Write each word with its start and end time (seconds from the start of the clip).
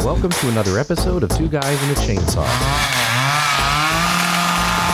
And 0.00 0.06
welcome 0.06 0.30
to 0.30 0.48
another 0.48 0.78
episode 0.78 1.22
of 1.22 1.28
Two 1.28 1.46
Guys 1.46 1.82
and 1.82 1.92
a 1.92 2.00
Chainsaw. 2.00 2.46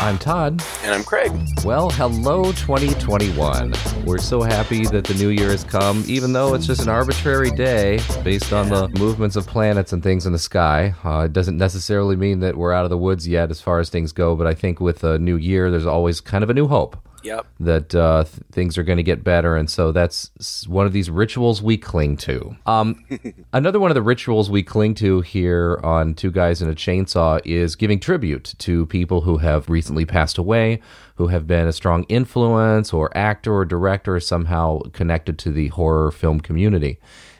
I'm 0.02 0.18
Todd. 0.18 0.60
And 0.82 0.92
I'm 0.92 1.04
Craig. 1.04 1.30
Well, 1.64 1.90
hello 1.90 2.50
2021. 2.50 3.72
We're 4.04 4.18
so 4.18 4.42
happy 4.42 4.84
that 4.86 5.04
the 5.04 5.14
new 5.14 5.28
year 5.28 5.50
has 5.50 5.62
come, 5.62 6.02
even 6.08 6.32
though 6.32 6.54
it's 6.54 6.66
just 6.66 6.82
an 6.82 6.88
arbitrary 6.88 7.52
day 7.52 8.00
based 8.24 8.52
on 8.52 8.68
the 8.68 8.88
movements 8.98 9.36
of 9.36 9.46
planets 9.46 9.92
and 9.92 10.02
things 10.02 10.26
in 10.26 10.32
the 10.32 10.40
sky. 10.40 10.92
Uh, 11.04 11.26
it 11.26 11.32
doesn't 11.32 11.56
necessarily 11.56 12.16
mean 12.16 12.40
that 12.40 12.56
we're 12.56 12.72
out 12.72 12.82
of 12.82 12.90
the 12.90 12.98
woods 12.98 13.28
yet 13.28 13.52
as 13.52 13.60
far 13.60 13.78
as 13.78 13.88
things 13.88 14.10
go, 14.10 14.34
but 14.34 14.48
I 14.48 14.54
think 14.54 14.80
with 14.80 15.04
a 15.04 15.20
new 15.20 15.36
year, 15.36 15.70
there's 15.70 15.86
always 15.86 16.20
kind 16.20 16.42
of 16.42 16.50
a 16.50 16.54
new 16.54 16.66
hope. 16.66 16.96
Yep. 17.26 17.46
that 17.60 17.94
uh, 17.94 18.24
th- 18.24 18.42
things 18.52 18.78
are 18.78 18.82
going 18.82 18.96
to 18.96 19.02
get 19.02 19.24
better, 19.24 19.56
and 19.56 19.68
so 19.68 19.92
that's 19.92 20.30
one 20.66 20.86
of 20.86 20.92
these 20.92 21.10
rituals 21.10 21.62
we 21.62 21.76
cling 21.76 22.16
to. 22.18 22.56
Um, 22.66 23.04
another 23.52 23.80
one 23.80 23.90
of 23.90 23.94
the 23.94 24.02
rituals 24.02 24.50
we 24.50 24.62
cling 24.62 24.94
to 24.96 25.20
here 25.20 25.80
on 25.82 26.14
Two 26.14 26.30
Guys 26.30 26.62
and 26.62 26.70
a 26.70 26.74
Chainsaw 26.74 27.40
is 27.44 27.74
giving 27.76 28.00
tribute 28.00 28.54
to 28.58 28.86
people 28.86 29.22
who 29.22 29.38
have 29.38 29.68
recently 29.68 30.04
passed 30.04 30.38
away, 30.38 30.80
who 31.16 31.28
have 31.28 31.46
been 31.46 31.66
a 31.66 31.72
strong 31.72 32.04
influence, 32.04 32.92
or 32.92 33.16
actor 33.16 33.54
or 33.54 33.64
director 33.64 34.20
somehow 34.20 34.80
connected 34.92 35.38
to 35.40 35.50
the 35.50 35.68
horror 35.68 36.10
film 36.10 36.40
community. 36.40 36.98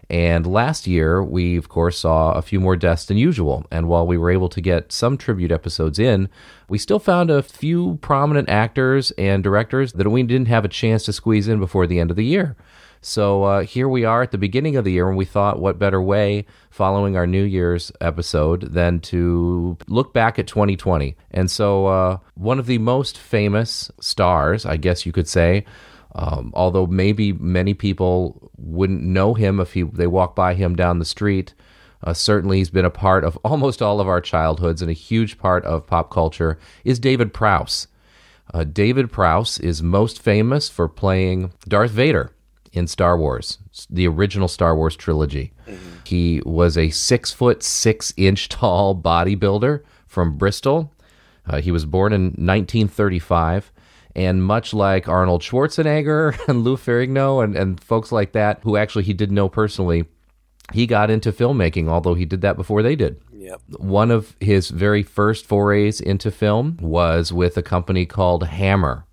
And 0.08 0.46
last 0.46 0.86
year, 0.86 1.22
we 1.22 1.56
of 1.56 1.68
course 1.68 1.98
saw 1.98 2.32
a 2.32 2.42
few 2.42 2.60
more 2.60 2.76
deaths 2.76 3.06
than 3.06 3.16
usual. 3.16 3.66
And 3.70 3.88
while 3.88 4.06
we 4.06 4.18
were 4.18 4.30
able 4.30 4.48
to 4.50 4.60
get 4.60 4.92
some 4.92 5.18
tribute 5.18 5.50
episodes 5.50 5.98
in, 5.98 6.28
we 6.68 6.78
still 6.78 6.98
found 6.98 7.30
a 7.30 7.42
few 7.42 7.98
prominent 8.02 8.48
actors 8.48 9.10
and 9.12 9.42
directors 9.42 9.92
that 9.94 10.08
we 10.08 10.22
didn't 10.22 10.48
have 10.48 10.64
a 10.64 10.68
chance 10.68 11.04
to 11.04 11.12
squeeze 11.12 11.48
in 11.48 11.58
before 11.58 11.86
the 11.86 11.98
end 11.98 12.10
of 12.10 12.16
the 12.16 12.24
year. 12.24 12.56
So 13.00 13.44
uh, 13.44 13.62
here 13.62 13.88
we 13.88 14.04
are 14.04 14.22
at 14.22 14.32
the 14.32 14.38
beginning 14.38 14.74
of 14.74 14.84
the 14.84 14.90
year, 14.90 15.08
and 15.08 15.16
we 15.16 15.24
thought, 15.24 15.60
what 15.60 15.78
better 15.78 16.02
way 16.02 16.46
following 16.70 17.16
our 17.16 17.26
New 17.26 17.44
Year's 17.44 17.92
episode 18.00 18.72
than 18.72 18.98
to 19.00 19.76
look 19.86 20.12
back 20.12 20.38
at 20.38 20.48
2020? 20.48 21.16
And 21.30 21.48
so, 21.48 21.86
uh, 21.86 22.18
one 22.34 22.58
of 22.58 22.66
the 22.66 22.78
most 22.78 23.16
famous 23.16 23.92
stars, 24.00 24.66
I 24.66 24.76
guess 24.76 25.06
you 25.06 25.12
could 25.12 25.28
say, 25.28 25.64
um, 26.16 26.50
although 26.54 26.86
maybe 26.86 27.34
many 27.34 27.74
people 27.74 28.50
wouldn't 28.56 29.02
know 29.02 29.34
him 29.34 29.60
if 29.60 29.74
he, 29.74 29.82
they 29.82 30.06
walk 30.06 30.34
by 30.34 30.54
him 30.54 30.74
down 30.74 30.98
the 30.98 31.04
street. 31.04 31.52
Uh, 32.02 32.14
certainly, 32.14 32.58
he's 32.58 32.70
been 32.70 32.84
a 32.86 32.90
part 32.90 33.22
of 33.22 33.36
almost 33.44 33.82
all 33.82 34.00
of 34.00 34.08
our 34.08 34.20
childhoods 34.20 34.80
and 34.80 34.90
a 34.90 34.94
huge 34.94 35.38
part 35.38 35.64
of 35.64 35.86
pop 35.86 36.10
culture. 36.10 36.58
Is 36.84 36.98
David 36.98 37.34
Prowse? 37.34 37.86
Uh, 38.52 38.64
David 38.64 39.12
Prowse 39.12 39.58
is 39.58 39.82
most 39.82 40.20
famous 40.22 40.68
for 40.70 40.88
playing 40.88 41.52
Darth 41.68 41.90
Vader 41.90 42.32
in 42.72 42.86
Star 42.86 43.18
Wars, 43.18 43.58
the 43.90 44.06
original 44.06 44.48
Star 44.48 44.74
Wars 44.74 44.96
trilogy. 44.96 45.52
He 46.04 46.40
was 46.46 46.78
a 46.78 46.90
six 46.90 47.32
foot 47.32 47.62
six 47.62 48.14
inch 48.16 48.48
tall 48.50 48.94
bodybuilder 48.94 49.82
from 50.06 50.38
Bristol. 50.38 50.92
Uh, 51.46 51.60
he 51.60 51.70
was 51.70 51.84
born 51.84 52.12
in 52.12 52.22
1935. 52.22 53.72
And 54.16 54.42
much 54.42 54.72
like 54.72 55.08
Arnold 55.08 55.42
Schwarzenegger 55.42 56.36
and 56.48 56.64
Lou 56.64 56.76
Ferrigno 56.76 57.44
and, 57.44 57.54
and 57.54 57.78
folks 57.78 58.10
like 58.10 58.32
that, 58.32 58.60
who 58.62 58.76
actually 58.76 59.04
he 59.04 59.12
did 59.12 59.30
know 59.30 59.48
personally, 59.48 60.06
he 60.72 60.86
got 60.86 61.10
into 61.10 61.30
filmmaking, 61.30 61.88
although 61.88 62.14
he 62.14 62.24
did 62.24 62.40
that 62.40 62.56
before 62.56 62.82
they 62.82 62.96
did. 62.96 63.20
Yep. 63.32 63.60
One 63.76 64.10
of 64.10 64.34
his 64.40 64.70
very 64.70 65.02
first 65.02 65.46
forays 65.46 66.00
into 66.00 66.30
film 66.30 66.78
was 66.80 67.30
with 67.30 67.58
a 67.58 67.62
company 67.62 68.06
called 68.06 68.44
Hammer. 68.44 69.04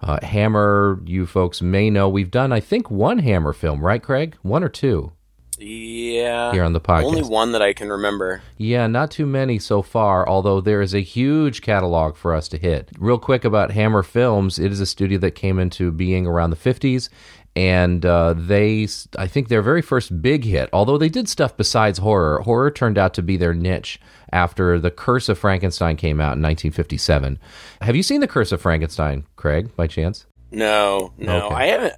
Uh, 0.00 0.18
Hammer, 0.24 1.00
you 1.04 1.26
folks 1.26 1.60
may 1.60 1.90
know, 1.90 2.08
we've 2.08 2.30
done, 2.30 2.50
I 2.50 2.60
think, 2.60 2.90
one 2.90 3.18
Hammer 3.18 3.52
film, 3.52 3.84
right, 3.84 4.02
Craig? 4.02 4.36
One 4.42 4.64
or 4.64 4.68
two 4.68 5.12
Yeah. 5.58 6.52
here 6.52 6.64
on 6.64 6.72
the 6.72 6.80
podcast. 6.80 7.04
Only 7.04 7.22
one 7.22 7.52
that 7.52 7.62
I 7.62 7.72
can 7.72 7.90
remember. 7.90 8.42
Yeah, 8.56 8.86
not 8.86 9.10
too 9.10 9.26
many 9.26 9.58
so 9.58 9.82
far, 9.82 10.28
although 10.28 10.60
there 10.60 10.82
is 10.82 10.94
a 10.94 11.00
huge 11.00 11.62
catalog 11.62 12.16
for 12.16 12.34
us 12.34 12.48
to 12.48 12.58
hit. 12.58 12.90
Real 12.98 13.18
quick 13.18 13.44
about 13.44 13.70
Hammer 13.70 14.02
Films, 14.02 14.58
it 14.58 14.72
is 14.72 14.80
a 14.80 14.86
studio 14.86 15.18
that 15.18 15.32
came 15.32 15.58
into 15.58 15.90
being 15.90 16.26
around 16.26 16.50
the 16.50 16.56
50s. 16.56 17.08
And 17.54 18.04
uh, 18.04 18.34
they, 18.36 18.86
I 19.18 19.26
think 19.26 19.48
their 19.48 19.62
very 19.62 19.80
first 19.80 20.20
big 20.20 20.44
hit, 20.44 20.68
although 20.74 20.98
they 20.98 21.08
did 21.08 21.26
stuff 21.26 21.56
besides 21.56 21.98
horror, 21.98 22.40
horror 22.42 22.70
turned 22.70 22.98
out 22.98 23.14
to 23.14 23.22
be 23.22 23.38
their 23.38 23.54
niche 23.54 23.98
after 24.30 24.78
The 24.78 24.90
Curse 24.90 25.30
of 25.30 25.38
Frankenstein 25.38 25.96
came 25.96 26.20
out 26.20 26.36
in 26.36 26.42
1957. 26.42 27.38
Have 27.80 27.96
you 27.96 28.02
seen 28.02 28.20
The 28.20 28.28
Curse 28.28 28.52
of 28.52 28.60
Frankenstein, 28.60 29.24
Craig, 29.36 29.74
by 29.74 29.86
chance? 29.86 30.26
No, 30.50 31.12
no. 31.16 31.46
Okay. 31.46 31.54
I 31.54 31.66
haven't 31.66 31.94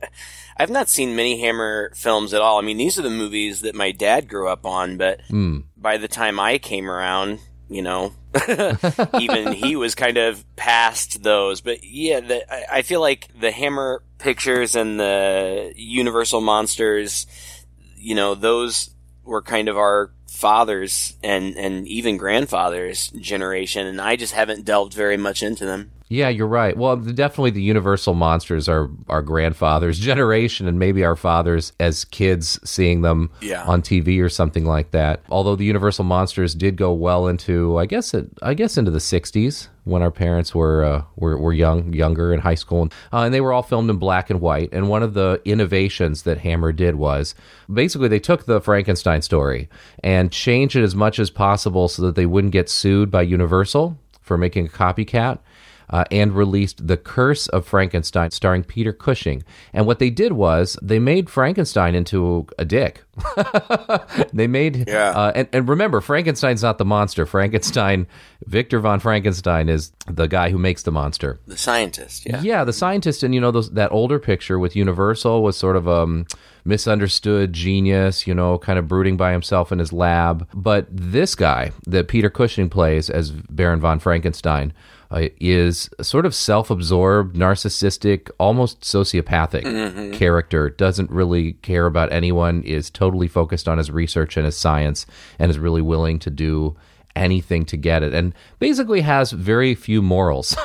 I've 0.59 0.71
not 0.71 0.89
seen 0.89 1.15
many 1.17 1.41
Hammer 1.41 1.93
films 1.95 2.35
at 2.35 2.41
all. 2.41 2.59
I 2.59 2.63
mean, 2.63 2.79
these 2.79 2.99
are 2.99 3.03
the 3.03 3.11
movies 3.11 3.61
that 3.61 3.75
my 3.75 3.93
dad 3.93 4.29
grew 4.29 4.49
up 4.49 4.67
on, 4.67 4.97
but 4.97 5.21
Hmm. 5.29 5.61
by 5.77 5.99
the 5.99 6.09
time 6.09 6.41
I 6.41 6.59
came 6.59 6.91
around, 6.91 7.39
you 7.69 7.83
know, 7.83 8.13
even 9.21 9.53
he 9.53 9.77
was 9.77 9.95
kind 9.95 10.17
of 10.17 10.45
past 10.57 11.23
those. 11.23 11.61
But 11.61 11.85
yeah, 11.85 12.21
the, 12.21 12.53
I, 12.53 12.79
I 12.79 12.83
feel 12.83 13.01
like 13.01 13.29
the 13.39 13.51
Hammer 13.51 14.03
pictures 14.19 14.75
and 14.75 14.99
the 14.99 15.73
Universal 15.77 16.41
monsters, 16.41 17.27
you 17.97 18.15
know, 18.15 18.35
those 18.35 18.91
were 19.25 19.43
kind 19.43 19.69
of 19.69 19.77
our 19.77 20.11
fathers 20.29 21.17
and 21.23 21.57
and 21.57 21.87
even 21.89 22.17
grandfathers 22.17 23.09
generation, 23.09 23.87
and 23.87 24.01
I 24.01 24.17
just 24.17 24.33
haven't 24.35 24.65
delved 24.65 24.95
very 24.95 25.17
much 25.17 25.43
into 25.43 25.65
them. 25.67 25.91
Yeah, 26.11 26.29
you're 26.31 26.47
right. 26.47 26.77
Well, 26.77 26.97
the- 26.97 27.13
definitely 27.13 27.51
the 27.51 27.63
Universal 27.63 28.15
monsters 28.15 28.69
are 28.69 28.89
our 29.09 29.21
grandfather's 29.23 29.99
generation 30.11 30.67
and 30.67 30.79
maybe 30.79 31.05
our 31.05 31.17
fathers 31.17 31.73
as 31.79 32.05
kids 32.07 32.59
seeing 32.65 33.03
them 33.03 33.31
Yeah. 33.43 33.65
on 33.65 33.83
TV 33.83 34.21
or 34.23 34.29
something 34.29 34.65
like 34.65 34.91
that. 34.93 35.23
Although 35.31 35.57
the 35.57 35.65
Universal 35.67 36.05
monsters 36.05 36.55
did 36.55 36.77
go 36.77 36.93
well 36.93 37.27
into 37.29 37.77
I 37.79 37.87
guess 37.87 38.15
it 38.15 38.27
I 38.43 38.55
guess 38.55 38.77
into 38.79 38.91
the 38.91 38.99
60s 38.99 39.69
when 39.85 40.03
our 40.03 40.11
parents 40.11 40.55
were 40.55 40.85
uh, 40.85 41.03
were, 41.17 41.39
were 41.39 41.53
young 41.53 41.93
younger 41.93 42.33
in 42.33 42.41
high 42.41 42.55
school 42.55 42.89
uh, 43.13 43.19
and 43.21 43.33
they 43.35 43.41
were 43.41 43.53
all 43.53 43.63
filmed 43.63 43.89
in 43.91 43.97
black 43.97 44.29
and 44.31 44.41
white 44.41 44.69
and 44.73 44.89
one 44.89 45.03
of 45.03 45.15
the 45.15 45.41
innovations 45.45 46.23
that 46.23 46.39
Hammer 46.39 46.73
did 46.73 46.95
was 46.97 47.35
basically 47.73 48.09
they 48.09 48.19
took 48.19 48.47
the 48.47 48.61
Frankenstein 48.61 49.23
story 49.23 49.69
and 50.05 50.31
changed 50.33 50.77
it 50.77 50.83
as 50.83 50.95
much 50.95 51.19
as 51.19 51.31
possible 51.31 51.89
so 51.89 52.03
that 52.03 52.15
they 52.17 52.27
wouldn't 52.27 52.53
get 52.53 52.69
sued 52.69 53.11
by 53.11 53.23
Universal 53.23 53.99
for 54.21 54.37
making 54.37 54.67
a 54.67 54.71
copycat 54.71 55.39
uh, 55.91 56.05
and 56.11 56.33
released 56.35 56.87
The 56.87 56.97
Curse 56.97 57.47
of 57.49 57.67
Frankenstein, 57.67 58.31
starring 58.31 58.65
Peter 58.65 58.93
Cushing. 58.93 59.43
And 59.73 59.87
what 59.87 59.99
they 59.99 60.11
did 60.11 60.33
was 60.33 60.79
they 60.83 60.99
made 60.99 61.31
Frankenstein 61.31 61.95
into 61.95 62.47
a 62.59 62.65
dick. 62.65 63.05
they 64.33 64.47
made, 64.47 64.89
Yeah. 64.89 65.11
uh, 65.11 65.33
and, 65.35 65.49
and 65.53 65.69
remember, 65.69 66.01
Frankenstein's 66.01 66.63
not 66.63 66.79
the 66.79 66.85
monster. 66.85 67.27
Frankenstein, 67.27 68.07
Victor 68.47 68.81
von 68.81 69.01
Frankenstein, 69.01 69.69
is 69.69 69.93
the 70.07 70.27
guy 70.27 70.51
who 70.51 70.59
makes 70.59 70.83
the 70.83 70.93
monster. 70.93 71.41
The 71.47 71.57
scientist, 71.57 72.27
yeah. 72.27 72.41
Yeah, 72.43 72.65
the 72.65 72.73
scientist, 72.73 73.23
and 73.23 73.35
you 73.35 73.41
know 73.41 73.51
those 73.51 73.71
that 73.71 73.91
older 73.93 74.19
picture 74.19 74.59
with 74.59 74.77
Universal 74.77 75.43
was 75.43 75.57
sort 75.57 75.77
of 75.77 75.89
um 75.89 76.27
misunderstood 76.65 77.53
genius, 77.53 78.27
you 78.27 78.35
know, 78.35 78.59
kind 78.59 78.79
of 78.79 78.87
brooding 78.87 79.17
by 79.17 79.33
himself 79.33 79.73
in 79.73 79.79
his 79.79 79.93
lab. 79.93 80.47
But 80.55 80.87
this 80.91 81.35
guy 81.35 81.73
that 81.87 82.09
Peter 82.09 82.29
Cushing 82.31 82.69
plays 82.69 83.09
as 83.09 83.31
Baron 83.31 83.81
von 83.81 83.99
Frankenstein 83.99 84.73
uh, 85.11 85.29
is 85.41 85.89
a 85.99 86.05
sort 86.05 86.27
of 86.27 86.35
self-absorbed, 86.35 87.37
narcissistic, 87.37 88.31
almost 88.39 88.81
sociopathic 88.83 89.65
character. 90.19 90.69
Doesn't 90.71 91.11
really 91.11 91.55
care 91.55 91.87
about 91.87 92.13
anyone. 92.13 92.63
Is 92.63 92.91
totally 92.91 93.29
focused 93.29 93.69
on 93.69 93.79
his 93.79 93.91
research 93.91 94.37
and 94.37 94.45
his 94.47 94.57
science, 94.57 95.07
and 95.39 95.51
is 95.51 95.59
really 95.59 95.83
willing 95.83 96.19
to 96.21 96.31
do 96.31 96.77
anything 97.17 97.65
to 97.65 97.77
get 97.77 98.05
it 98.05 98.15
and 98.15 98.33
basically 98.61 99.01
has 99.01 99.33
very 99.33 99.75
few 99.75 100.01
morals 100.01 100.57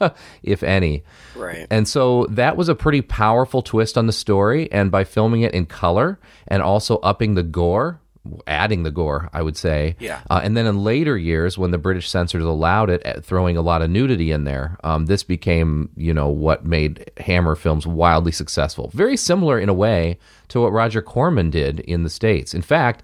if 0.42 0.60
any 0.64 1.04
Right. 1.36 1.68
and 1.70 1.86
so 1.86 2.26
that 2.30 2.56
was 2.56 2.68
a 2.68 2.74
pretty 2.74 3.00
powerful 3.00 3.62
twist 3.62 3.96
on 3.96 4.06
the 4.08 4.12
story 4.12 4.70
and 4.72 4.90
by 4.90 5.04
filming 5.04 5.42
it 5.42 5.54
in 5.54 5.66
color 5.66 6.18
and 6.48 6.62
also 6.64 6.96
upping 6.98 7.34
the 7.34 7.44
gore 7.44 7.99
adding 8.46 8.82
the 8.82 8.90
gore 8.90 9.30
i 9.32 9.40
would 9.40 9.56
say. 9.56 9.96
Yeah. 9.98 10.20
uh, 10.28 10.40
and 10.42 10.56
then 10.56 10.66
in 10.66 10.84
later 10.84 11.16
years 11.16 11.56
when 11.56 11.70
the 11.70 11.78
british 11.78 12.08
censors 12.08 12.44
allowed 12.44 12.90
it 12.90 13.04
uh, 13.06 13.20
throwing 13.20 13.56
a 13.56 13.62
lot 13.62 13.80
of 13.82 13.90
nudity 13.90 14.30
in 14.30 14.44
there 14.44 14.76
um, 14.84 15.06
this 15.06 15.22
became 15.22 15.88
you 15.96 16.12
know 16.12 16.28
what 16.28 16.64
made 16.64 17.10
hammer 17.16 17.54
films 17.54 17.86
wildly 17.86 18.32
successful. 18.32 18.90
Very 18.92 19.16
similar 19.16 19.58
in 19.58 19.68
a 19.68 19.74
way 19.74 20.18
to 20.48 20.60
what 20.60 20.72
roger 20.72 21.00
corman 21.02 21.50
did 21.50 21.80
in 21.80 22.02
the 22.04 22.10
states. 22.10 22.54
In 22.54 22.62
fact 22.62 23.02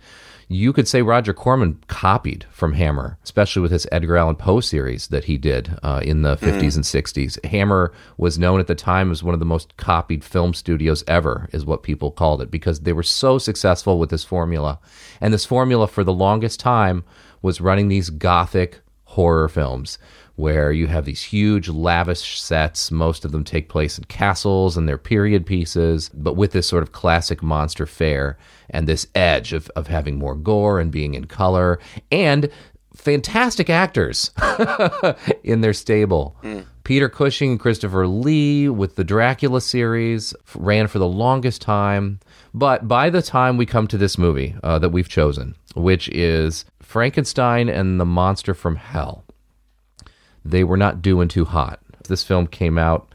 you 0.48 0.72
could 0.72 0.86
say 0.86 1.02
Roger 1.02 1.34
Corman 1.34 1.82
copied 1.88 2.46
from 2.50 2.74
Hammer, 2.74 3.18
especially 3.24 3.62
with 3.62 3.72
his 3.72 3.86
Edgar 3.90 4.16
Allan 4.16 4.36
Poe 4.36 4.60
series 4.60 5.08
that 5.08 5.24
he 5.24 5.36
did 5.36 5.76
uh, 5.82 6.00
in 6.04 6.22
the 6.22 6.36
50s 6.36 6.76
and 6.76 6.84
60s. 6.84 7.44
Hammer 7.44 7.92
was 8.16 8.38
known 8.38 8.60
at 8.60 8.68
the 8.68 8.76
time 8.76 9.10
as 9.10 9.24
one 9.24 9.34
of 9.34 9.40
the 9.40 9.46
most 9.46 9.76
copied 9.76 10.22
film 10.22 10.54
studios 10.54 11.02
ever, 11.08 11.48
is 11.52 11.64
what 11.64 11.82
people 11.82 12.12
called 12.12 12.40
it, 12.40 12.50
because 12.50 12.80
they 12.80 12.92
were 12.92 13.02
so 13.02 13.38
successful 13.38 13.98
with 13.98 14.10
this 14.10 14.22
formula. 14.22 14.78
And 15.20 15.34
this 15.34 15.44
formula, 15.44 15.88
for 15.88 16.04
the 16.04 16.12
longest 16.12 16.60
time, 16.60 17.04
was 17.42 17.60
running 17.60 17.88
these 17.88 18.10
gothic 18.10 18.82
horror 19.04 19.48
films 19.48 19.98
where 20.36 20.70
you 20.70 20.86
have 20.86 21.04
these 21.04 21.22
huge, 21.22 21.68
lavish 21.68 22.40
sets. 22.40 22.90
Most 22.90 23.24
of 23.24 23.32
them 23.32 23.42
take 23.42 23.68
place 23.68 23.98
in 23.98 24.04
castles 24.04 24.76
and 24.76 24.88
they're 24.88 24.98
period 24.98 25.44
pieces, 25.46 26.10
but 26.10 26.36
with 26.36 26.52
this 26.52 26.68
sort 26.68 26.82
of 26.82 26.92
classic 26.92 27.42
monster 27.42 27.86
fare 27.86 28.38
and 28.70 28.86
this 28.86 29.06
edge 29.14 29.52
of, 29.52 29.70
of 29.74 29.86
having 29.86 30.18
more 30.18 30.34
gore 30.34 30.78
and 30.78 30.92
being 30.92 31.14
in 31.14 31.24
color 31.24 31.78
and 32.12 32.48
fantastic 32.94 33.70
actors 33.70 34.30
in 35.44 35.60
their 35.60 35.72
stable. 35.72 36.36
Mm. 36.42 36.66
Peter 36.84 37.08
Cushing 37.08 37.52
and 37.52 37.60
Christopher 37.60 38.06
Lee 38.06 38.68
with 38.68 38.96
the 38.96 39.04
Dracula 39.04 39.60
series 39.60 40.34
ran 40.54 40.86
for 40.86 40.98
the 40.98 41.08
longest 41.08 41.60
time. 41.60 42.20
But 42.54 42.86
by 42.86 43.10
the 43.10 43.22
time 43.22 43.56
we 43.56 43.66
come 43.66 43.86
to 43.88 43.98
this 43.98 44.16
movie 44.16 44.54
uh, 44.62 44.78
that 44.78 44.90
we've 44.90 45.08
chosen, 45.08 45.56
which 45.74 46.08
is 46.10 46.64
Frankenstein 46.80 47.68
and 47.68 48.00
the 48.00 48.06
Monster 48.06 48.54
from 48.54 48.76
Hell, 48.76 49.25
they 50.50 50.64
were 50.64 50.76
not 50.76 51.02
doing 51.02 51.28
too 51.28 51.44
hot. 51.44 51.80
This 52.08 52.22
film 52.22 52.46
came 52.46 52.78
out 52.78 53.12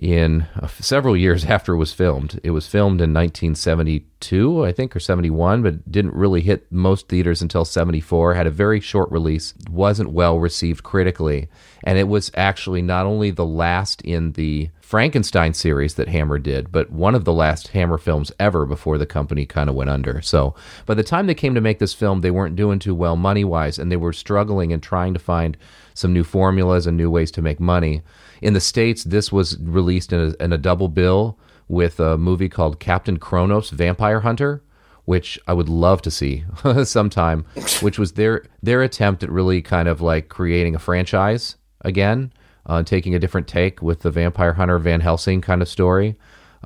in 0.00 0.46
uh, 0.60 0.66
several 0.66 1.16
years 1.16 1.44
after 1.56 1.74
it 1.74 1.78
was 1.78 1.92
filmed. 1.92 2.40
It 2.42 2.50
was 2.50 2.66
filmed 2.66 3.00
in 3.00 3.12
1972, 3.12 4.64
I 4.64 4.72
think, 4.72 4.96
or 4.96 5.00
71, 5.00 5.62
but 5.62 5.90
didn't 5.90 6.14
really 6.14 6.40
hit 6.40 6.70
most 6.72 7.08
theaters 7.08 7.42
until 7.42 7.64
74. 7.64 8.34
Had 8.34 8.46
a 8.46 8.50
very 8.50 8.80
short 8.80 9.10
release, 9.10 9.54
wasn't 9.68 10.12
well 10.12 10.38
received 10.38 10.82
critically, 10.82 11.48
and 11.84 11.98
it 11.98 12.08
was 12.08 12.30
actually 12.34 12.82
not 12.82 13.06
only 13.06 13.30
the 13.30 13.46
last 13.46 14.02
in 14.02 14.32
the 14.32 14.70
Frankenstein 14.90 15.54
series 15.54 15.94
that 15.94 16.08
Hammer 16.08 16.36
did, 16.36 16.72
but 16.72 16.90
one 16.90 17.14
of 17.14 17.24
the 17.24 17.32
last 17.32 17.68
Hammer 17.68 17.96
films 17.96 18.32
ever 18.40 18.66
before 18.66 18.98
the 18.98 19.06
company 19.06 19.46
kind 19.46 19.70
of 19.70 19.76
went 19.76 19.88
under. 19.88 20.20
So 20.20 20.56
by 20.84 20.94
the 20.94 21.04
time 21.04 21.28
they 21.28 21.34
came 21.34 21.54
to 21.54 21.60
make 21.60 21.78
this 21.78 21.94
film, 21.94 22.22
they 22.22 22.32
weren't 22.32 22.56
doing 22.56 22.80
too 22.80 22.96
well 22.96 23.14
money 23.14 23.44
wise, 23.44 23.78
and 23.78 23.92
they 23.92 23.96
were 23.96 24.12
struggling 24.12 24.72
and 24.72 24.82
trying 24.82 25.14
to 25.14 25.20
find 25.20 25.56
some 25.94 26.12
new 26.12 26.24
formulas 26.24 26.88
and 26.88 26.96
new 26.96 27.08
ways 27.08 27.30
to 27.30 27.40
make 27.40 27.60
money. 27.60 28.02
In 28.42 28.52
the 28.52 28.58
States, 28.58 29.04
this 29.04 29.30
was 29.30 29.56
released 29.60 30.12
in 30.12 30.34
a, 30.40 30.42
in 30.42 30.52
a 30.52 30.58
double 30.58 30.88
bill 30.88 31.38
with 31.68 32.00
a 32.00 32.18
movie 32.18 32.48
called 32.48 32.80
Captain 32.80 33.16
Kronos 33.16 33.70
Vampire 33.70 34.22
Hunter, 34.22 34.60
which 35.04 35.38
I 35.46 35.52
would 35.52 35.68
love 35.68 36.02
to 36.02 36.10
see 36.10 36.42
sometime, 36.82 37.44
which 37.80 37.96
was 37.96 38.14
their 38.14 38.44
their 38.60 38.82
attempt 38.82 39.22
at 39.22 39.30
really 39.30 39.62
kind 39.62 39.86
of 39.86 40.00
like 40.00 40.28
creating 40.28 40.74
a 40.74 40.80
franchise 40.80 41.54
again, 41.82 42.32
uh, 42.66 42.82
taking 42.82 43.14
a 43.14 43.18
different 43.18 43.48
take 43.48 43.82
with 43.82 44.00
the 44.00 44.10
Vampire 44.10 44.52
Hunter 44.54 44.78
Van 44.78 45.00
Helsing 45.00 45.40
kind 45.40 45.62
of 45.62 45.68
story. 45.68 46.16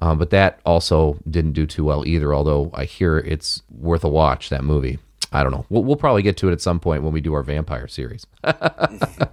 Um, 0.02 0.18
but 0.18 0.30
that 0.30 0.60
also 0.66 1.18
didn't 1.30 1.52
do 1.52 1.66
too 1.66 1.84
well 1.84 2.06
either, 2.06 2.34
although 2.34 2.70
I 2.74 2.84
hear 2.84 3.18
it's 3.18 3.62
worth 3.70 4.02
a 4.02 4.08
watch, 4.08 4.50
that 4.50 4.64
movie. 4.64 4.98
I 5.32 5.42
don't 5.42 5.52
know. 5.52 5.66
We'll, 5.68 5.82
we'll, 5.82 5.96
probably 5.96 6.22
get 6.22 6.36
to 6.38 6.48
it 6.48 6.52
at 6.52 6.60
some 6.60 6.78
point 6.78 7.02
when 7.02 7.12
we 7.12 7.20
do 7.20 7.34
our 7.34 7.42
vampire 7.42 7.88
series. 7.88 8.24
uh, 8.44 9.26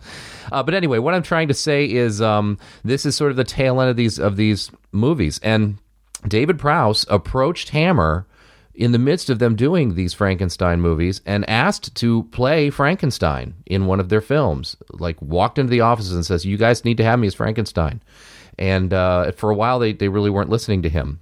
but 0.51 0.73
anyway, 0.73 0.97
what 0.97 1.13
I'm 1.13 1.21
trying 1.21 1.47
to 1.49 1.53
say 1.53 1.85
is 1.85 2.21
um, 2.21 2.57
this 2.83 3.05
is 3.05 3.15
sort 3.15 3.29
of 3.29 3.37
the 3.37 3.43
tail 3.43 3.79
end 3.79 3.89
of 3.91 3.95
these 3.95 4.17
of 4.17 4.35
these 4.35 4.71
movies, 4.91 5.39
and 5.43 5.77
David 6.27 6.57
Prowse 6.57 7.05
approached 7.07 7.69
Hammer 7.69 8.25
in 8.73 8.91
the 8.91 8.99
midst 8.99 9.29
of 9.29 9.39
them 9.39 9.55
doing 9.55 9.95
these 9.95 10.13
Frankenstein 10.13 10.81
movies 10.81 11.21
and 11.25 11.47
asked 11.49 11.93
to 11.95 12.23
play 12.31 12.69
Frankenstein 12.69 13.53
in 13.65 13.85
one 13.85 13.99
of 13.99 14.09
their 14.09 14.21
films. 14.21 14.77
Like 14.91 15.21
walked 15.21 15.59
into 15.59 15.71
the 15.71 15.81
offices 15.81 16.13
and 16.13 16.25
says, 16.25 16.45
"You 16.45 16.57
guys 16.57 16.85
need 16.85 16.97
to 16.97 17.03
have 17.03 17.19
me 17.19 17.27
as 17.27 17.35
Frankenstein." 17.35 18.01
And 18.57 18.93
uh, 18.93 19.31
for 19.33 19.49
a 19.49 19.55
while, 19.55 19.79
they 19.79 19.93
they 19.93 20.09
really 20.09 20.29
weren't 20.29 20.49
listening 20.49 20.81
to 20.83 20.89
him, 20.89 21.19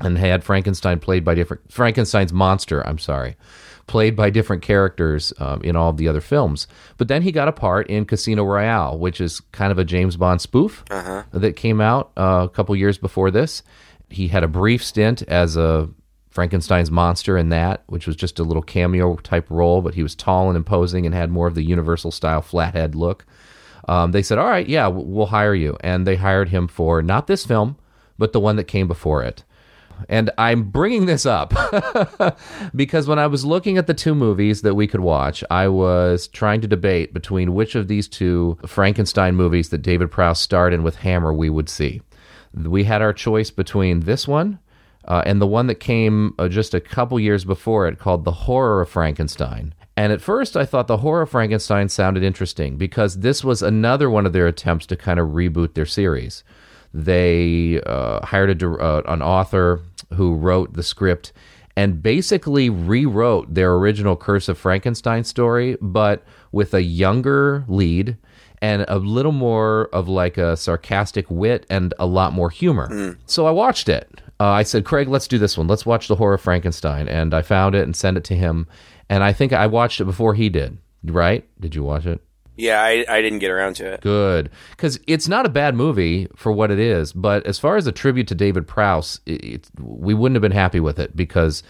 and 0.00 0.18
had 0.18 0.44
Frankenstein 0.44 1.00
played 1.00 1.24
by 1.24 1.34
different 1.34 1.70
Frankenstein's 1.72 2.32
monster. 2.32 2.86
I'm 2.86 2.98
sorry 2.98 3.36
played 3.86 4.16
by 4.16 4.30
different 4.30 4.62
characters 4.62 5.32
um, 5.38 5.60
in 5.62 5.76
all 5.76 5.90
of 5.90 5.96
the 5.96 6.08
other 6.08 6.20
films. 6.20 6.66
But 6.96 7.08
then 7.08 7.22
he 7.22 7.32
got 7.32 7.48
a 7.48 7.52
part 7.52 7.88
in 7.88 8.04
Casino 8.04 8.44
Royale, 8.44 8.98
which 8.98 9.20
is 9.20 9.40
kind 9.52 9.70
of 9.70 9.78
a 9.78 9.84
James 9.84 10.16
Bond 10.16 10.40
spoof 10.40 10.84
uh-huh. 10.90 11.24
that 11.32 11.56
came 11.56 11.80
out 11.80 12.10
uh, 12.16 12.42
a 12.44 12.48
couple 12.48 12.74
years 12.76 12.98
before 12.98 13.30
this. 13.30 13.62
He 14.08 14.28
had 14.28 14.44
a 14.44 14.48
brief 14.48 14.84
stint 14.84 15.22
as 15.22 15.56
a 15.56 15.88
Frankenstein's 16.34 16.90
monster 16.90 17.38
in 17.38 17.50
that, 17.50 17.84
which 17.86 18.08
was 18.08 18.16
just 18.16 18.40
a 18.40 18.42
little 18.42 18.60
cameo 18.60 19.14
type 19.18 19.48
role, 19.48 19.80
but 19.80 19.94
he 19.94 20.02
was 20.02 20.16
tall 20.16 20.48
and 20.48 20.56
imposing 20.56 21.06
and 21.06 21.14
had 21.14 21.30
more 21.30 21.46
of 21.46 21.54
the 21.54 21.62
Universal 21.62 22.10
style 22.10 22.42
flathead 22.42 22.96
look. 22.96 23.24
Um, 23.86 24.10
they 24.10 24.20
said, 24.20 24.38
All 24.38 24.48
right, 24.48 24.68
yeah, 24.68 24.88
we'll 24.88 25.26
hire 25.26 25.54
you. 25.54 25.76
And 25.80 26.04
they 26.04 26.16
hired 26.16 26.48
him 26.48 26.66
for 26.66 27.02
not 27.02 27.28
this 27.28 27.46
film, 27.46 27.76
but 28.18 28.32
the 28.32 28.40
one 28.40 28.56
that 28.56 28.64
came 28.64 28.88
before 28.88 29.22
it. 29.22 29.44
And 30.08 30.32
I'm 30.36 30.64
bringing 30.64 31.06
this 31.06 31.24
up 31.24 31.54
because 32.74 33.06
when 33.06 33.20
I 33.20 33.28
was 33.28 33.44
looking 33.44 33.78
at 33.78 33.86
the 33.86 33.94
two 33.94 34.16
movies 34.16 34.62
that 34.62 34.74
we 34.74 34.88
could 34.88 35.02
watch, 35.02 35.44
I 35.52 35.68
was 35.68 36.26
trying 36.26 36.60
to 36.62 36.66
debate 36.66 37.14
between 37.14 37.54
which 37.54 37.76
of 37.76 37.86
these 37.86 38.08
two 38.08 38.58
Frankenstein 38.66 39.36
movies 39.36 39.68
that 39.68 39.82
David 39.82 40.10
Prowse 40.10 40.40
starred 40.40 40.74
in 40.74 40.82
with 40.82 40.96
Hammer 40.96 41.32
we 41.32 41.48
would 41.48 41.68
see. 41.68 42.02
We 42.52 42.82
had 42.82 43.02
our 43.02 43.12
choice 43.12 43.52
between 43.52 44.00
this 44.00 44.26
one 44.26 44.58
uh, 45.06 45.22
and 45.26 45.40
the 45.40 45.46
one 45.46 45.66
that 45.66 45.76
came 45.76 46.34
uh, 46.38 46.48
just 46.48 46.74
a 46.74 46.80
couple 46.80 47.18
years 47.20 47.44
before 47.44 47.86
it 47.86 47.98
called 47.98 48.24
The 48.24 48.32
Horror 48.32 48.82
of 48.82 48.88
Frankenstein. 48.88 49.74
And 49.96 50.12
at 50.12 50.20
first, 50.20 50.56
I 50.56 50.64
thought 50.64 50.88
The 50.88 50.98
Horror 50.98 51.22
of 51.22 51.30
Frankenstein 51.30 51.88
sounded 51.88 52.22
interesting 52.22 52.76
because 52.76 53.20
this 53.20 53.44
was 53.44 53.62
another 53.62 54.10
one 54.10 54.26
of 54.26 54.32
their 54.32 54.46
attempts 54.46 54.86
to 54.86 54.96
kind 54.96 55.20
of 55.20 55.30
reboot 55.30 55.74
their 55.74 55.86
series. 55.86 56.42
They 56.92 57.80
uh, 57.86 58.24
hired 58.26 58.62
a, 58.62 58.70
uh, 58.70 59.02
an 59.06 59.22
author 59.22 59.80
who 60.14 60.34
wrote 60.34 60.74
the 60.74 60.82
script 60.82 61.32
and 61.76 62.02
basically 62.02 62.70
rewrote 62.70 63.52
their 63.52 63.74
original 63.74 64.16
Curse 64.16 64.48
of 64.48 64.58
Frankenstein 64.58 65.24
story, 65.24 65.76
but 65.80 66.24
with 66.52 66.72
a 66.72 66.82
younger 66.82 67.64
lead 67.66 68.16
and 68.62 68.84
a 68.88 68.98
little 68.98 69.32
more 69.32 69.88
of 69.92 70.08
like 70.08 70.38
a 70.38 70.56
sarcastic 70.56 71.30
wit 71.30 71.66
and 71.68 71.92
a 71.98 72.06
lot 72.06 72.32
more 72.32 72.48
humor. 72.48 72.88
Mm. 72.88 73.18
So 73.26 73.46
I 73.46 73.50
watched 73.50 73.88
it. 73.88 74.22
Uh, 74.40 74.48
I 74.50 74.62
said, 74.62 74.84
Craig, 74.84 75.08
let's 75.08 75.28
do 75.28 75.38
this 75.38 75.56
one. 75.56 75.68
Let's 75.68 75.86
watch 75.86 76.08
the 76.08 76.16
horror 76.16 76.34
of 76.34 76.40
Frankenstein. 76.40 77.08
And 77.08 77.32
I 77.34 77.42
found 77.42 77.74
it 77.74 77.84
and 77.84 77.94
sent 77.94 78.16
it 78.16 78.24
to 78.24 78.36
him. 78.36 78.66
And 79.08 79.22
I 79.22 79.32
think 79.32 79.52
I 79.52 79.66
watched 79.66 80.00
it 80.00 80.04
before 80.04 80.34
he 80.34 80.48
did. 80.48 80.78
Right? 81.04 81.46
Did 81.60 81.74
you 81.74 81.84
watch 81.84 82.06
it? 82.06 82.22
Yeah, 82.56 82.82
I, 82.82 83.04
I 83.08 83.20
didn't 83.20 83.40
get 83.40 83.50
around 83.50 83.74
to 83.76 83.94
it. 83.94 84.00
Good. 84.00 84.50
Because 84.70 84.98
it's 85.06 85.28
not 85.28 85.44
a 85.44 85.50
bad 85.50 85.74
movie 85.74 86.28
for 86.36 86.52
what 86.52 86.70
it 86.70 86.78
is. 86.78 87.12
But 87.12 87.46
as 87.46 87.58
far 87.58 87.76
as 87.76 87.86
a 87.86 87.92
tribute 87.92 88.28
to 88.28 88.34
David 88.34 88.66
Prowse, 88.66 89.20
it, 89.26 89.44
it, 89.44 89.68
we 89.80 90.14
wouldn't 90.14 90.36
have 90.36 90.42
been 90.42 90.52
happy 90.52 90.80
with 90.80 90.98
it 90.98 91.16
because 91.16 91.62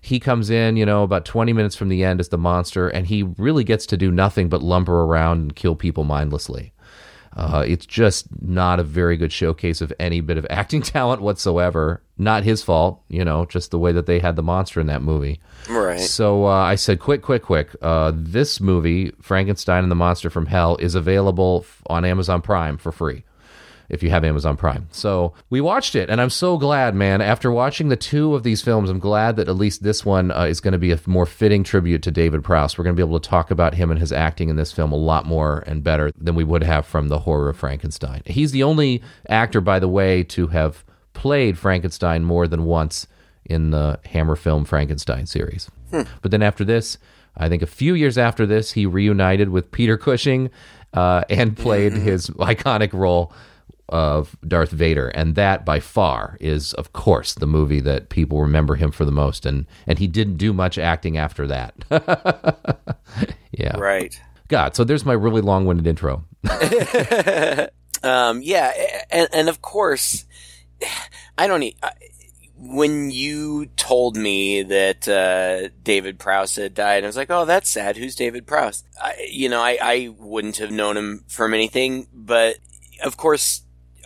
he 0.00 0.18
comes 0.18 0.50
in, 0.50 0.76
you 0.76 0.84
know, 0.84 1.04
about 1.04 1.24
20 1.24 1.52
minutes 1.52 1.76
from 1.76 1.88
the 1.88 2.02
end 2.02 2.18
as 2.18 2.28
the 2.28 2.38
monster, 2.38 2.88
and 2.88 3.06
he 3.06 3.22
really 3.22 3.62
gets 3.62 3.86
to 3.86 3.96
do 3.96 4.10
nothing 4.10 4.48
but 4.48 4.62
lumber 4.62 5.04
around 5.04 5.38
and 5.38 5.56
kill 5.56 5.76
people 5.76 6.02
mindlessly. 6.02 6.72
Uh, 7.36 7.64
it's 7.66 7.86
just 7.86 8.26
not 8.42 8.80
a 8.80 8.82
very 8.82 9.16
good 9.16 9.32
showcase 9.32 9.80
of 9.80 9.92
any 10.00 10.20
bit 10.20 10.36
of 10.36 10.46
acting 10.50 10.82
talent 10.82 11.22
whatsoever. 11.22 12.02
Not 12.22 12.44
his 12.44 12.62
fault, 12.62 13.02
you 13.08 13.24
know, 13.24 13.46
just 13.46 13.70
the 13.70 13.78
way 13.78 13.92
that 13.92 14.06
they 14.06 14.18
had 14.18 14.36
the 14.36 14.42
monster 14.42 14.80
in 14.80 14.86
that 14.86 15.02
movie. 15.02 15.40
Right. 15.68 16.00
So 16.00 16.46
uh, 16.46 16.50
I 16.50 16.76
said, 16.76 17.00
quick, 17.00 17.22
quick, 17.22 17.42
quick. 17.42 17.74
Uh, 17.82 18.12
this 18.14 18.60
movie, 18.60 19.12
Frankenstein 19.20 19.82
and 19.82 19.90
the 19.90 19.96
Monster 19.96 20.30
from 20.30 20.46
Hell, 20.46 20.76
is 20.78 20.94
available 20.94 21.64
on 21.86 22.04
Amazon 22.04 22.42
Prime 22.42 22.78
for 22.78 22.92
free 22.92 23.24
if 23.92 24.02
you 24.02 24.10
have 24.10 24.24
Amazon 24.24 24.56
Prime. 24.56 24.88
So 24.90 25.34
we 25.50 25.60
watched 25.60 25.94
it, 25.94 26.08
and 26.08 26.20
I'm 26.20 26.30
so 26.30 26.56
glad, 26.56 26.94
man. 26.94 27.20
After 27.20 27.52
watching 27.52 27.88
the 27.88 27.96
two 27.96 28.34
of 28.34 28.42
these 28.42 28.62
films, 28.62 28.88
I'm 28.88 28.98
glad 28.98 29.36
that 29.36 29.48
at 29.48 29.56
least 29.56 29.82
this 29.82 30.04
one 30.04 30.30
uh, 30.30 30.44
is 30.44 30.60
going 30.60 30.72
to 30.72 30.78
be 30.78 30.92
a 30.92 30.98
more 31.06 31.26
fitting 31.26 31.62
tribute 31.62 32.02
to 32.04 32.10
David 32.10 32.42
Prowse. 32.42 32.76
We're 32.76 32.84
going 32.84 32.96
to 32.96 33.00
be 33.00 33.06
able 33.06 33.20
to 33.20 33.28
talk 33.28 33.50
about 33.50 33.74
him 33.74 33.90
and 33.90 34.00
his 34.00 34.10
acting 34.10 34.48
in 34.48 34.56
this 34.56 34.72
film 34.72 34.92
a 34.92 34.96
lot 34.96 35.26
more 35.26 35.62
and 35.66 35.84
better 35.84 36.10
than 36.16 36.34
we 36.34 36.42
would 36.42 36.62
have 36.62 36.86
from 36.86 37.08
the 37.08 37.20
horror 37.20 37.50
of 37.50 37.58
Frankenstein. 37.58 38.22
He's 38.24 38.52
the 38.52 38.62
only 38.62 39.02
actor, 39.28 39.60
by 39.60 39.78
the 39.78 39.88
way, 39.88 40.22
to 40.24 40.46
have 40.48 40.84
played 41.12 41.58
Frankenstein 41.58 42.24
more 42.24 42.46
than 42.46 42.64
once 42.64 43.06
in 43.44 43.70
the 43.70 43.98
Hammer 44.06 44.36
film 44.36 44.64
Frankenstein 44.64 45.26
series. 45.26 45.70
Hmm. 45.90 46.02
But 46.20 46.30
then 46.30 46.42
after 46.42 46.64
this, 46.64 46.98
I 47.36 47.48
think 47.48 47.62
a 47.62 47.66
few 47.66 47.94
years 47.94 48.18
after 48.18 48.46
this, 48.46 48.72
he 48.72 48.86
reunited 48.86 49.48
with 49.48 49.70
Peter 49.72 49.96
Cushing 49.96 50.50
uh, 50.92 51.24
and 51.30 51.56
played 51.56 51.92
his 51.92 52.28
iconic 52.30 52.92
role 52.92 53.32
of 53.88 54.36
Darth 54.46 54.70
Vader, 54.70 55.08
and 55.08 55.34
that 55.34 55.64
by 55.66 55.80
far 55.80 56.38
is, 56.40 56.72
of 56.74 56.92
course, 56.92 57.34
the 57.34 57.46
movie 57.46 57.80
that 57.80 58.08
people 58.08 58.40
remember 58.40 58.74
him 58.74 58.90
for 58.90 59.04
the 59.04 59.12
most. 59.12 59.44
And 59.44 59.66
and 59.86 59.98
he 59.98 60.06
didn't 60.06 60.36
do 60.36 60.52
much 60.52 60.78
acting 60.78 61.18
after 61.18 61.46
that. 61.46 61.74
yeah, 63.52 63.76
right. 63.76 64.18
God, 64.48 64.74
so 64.74 64.84
there's 64.84 65.04
my 65.04 65.12
really 65.12 65.40
long-winded 65.40 65.86
intro. 65.86 66.24
um, 68.02 68.42
yeah, 68.42 68.72
and 69.10 69.28
and 69.32 69.48
of 69.48 69.62
course, 69.62 70.24
I 71.38 71.46
don't 71.46 71.60
need. 71.60 71.76
when 72.56 73.10
you 73.10 73.66
told 73.76 74.16
me 74.16 74.62
that 74.62 75.08
uh, 75.08 75.68
David 75.82 76.18
Prowse 76.18 76.56
had 76.56 76.74
died, 76.74 77.04
I 77.04 77.06
was 77.06 77.16
like, 77.16 77.30
"Oh, 77.30 77.44
that's 77.44 77.68
sad. 77.68 77.96
Who's 77.96 78.14
David 78.14 78.46
Prowse?" 78.46 78.84
I, 79.00 79.28
you 79.30 79.48
know, 79.48 79.60
I, 79.60 79.78
I 79.82 80.14
wouldn't 80.18 80.58
have 80.58 80.70
known 80.70 80.96
him 80.96 81.24
from 81.28 81.54
anything, 81.54 82.06
but 82.12 82.58
of 83.02 83.16
course, 83.16 83.62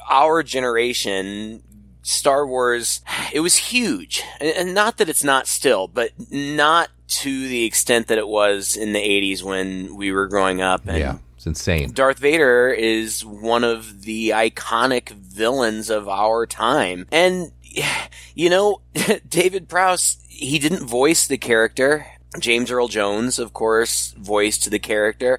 our 0.09 0.42
generation, 0.42 1.62
Star 2.02 2.47
Wars, 2.47 3.00
it 3.33 3.40
was 3.40 3.56
huge. 3.56 4.23
And 4.40 4.75
not 4.75 4.99
that 4.99 5.09
it's 5.09 5.25
not 5.25 5.47
still, 5.47 5.88
but 5.88 6.11
not 6.30 6.90
to 7.09 7.49
the 7.49 7.64
extent 7.64 8.09
that 8.09 8.18
it 8.18 8.28
was 8.28 8.76
in 8.76 8.92
the 8.92 9.00
80s 9.00 9.42
when 9.42 9.97
we 9.97 10.12
were 10.12 10.28
growing 10.28 10.61
up. 10.61 10.87
And, 10.87 10.99
yeah. 10.99 11.18
It's 11.47 11.61
insane. 11.61 11.93
Darth 11.93 12.19
Vader 12.19 12.71
is 12.71 13.25
one 13.25 13.62
of 13.62 14.03
the 14.03 14.31
iconic 14.31 15.11
villains 15.11 15.91
of 15.91 16.09
our 16.09 16.45
time. 16.45 17.07
And, 17.12 17.53
you 18.35 18.50
know, 18.50 18.81
David 19.29 19.69
Prowse, 19.69 20.19
he 20.29 20.59
didn't 20.59 20.87
voice 20.87 21.29
the 21.29 21.38
character. 21.38 22.07
James 22.41 22.71
Earl 22.71 22.88
Jones, 22.88 23.38
of 23.38 23.53
course, 23.53 24.12
voiced 24.19 24.71
the 24.71 24.81
character. 24.81 25.38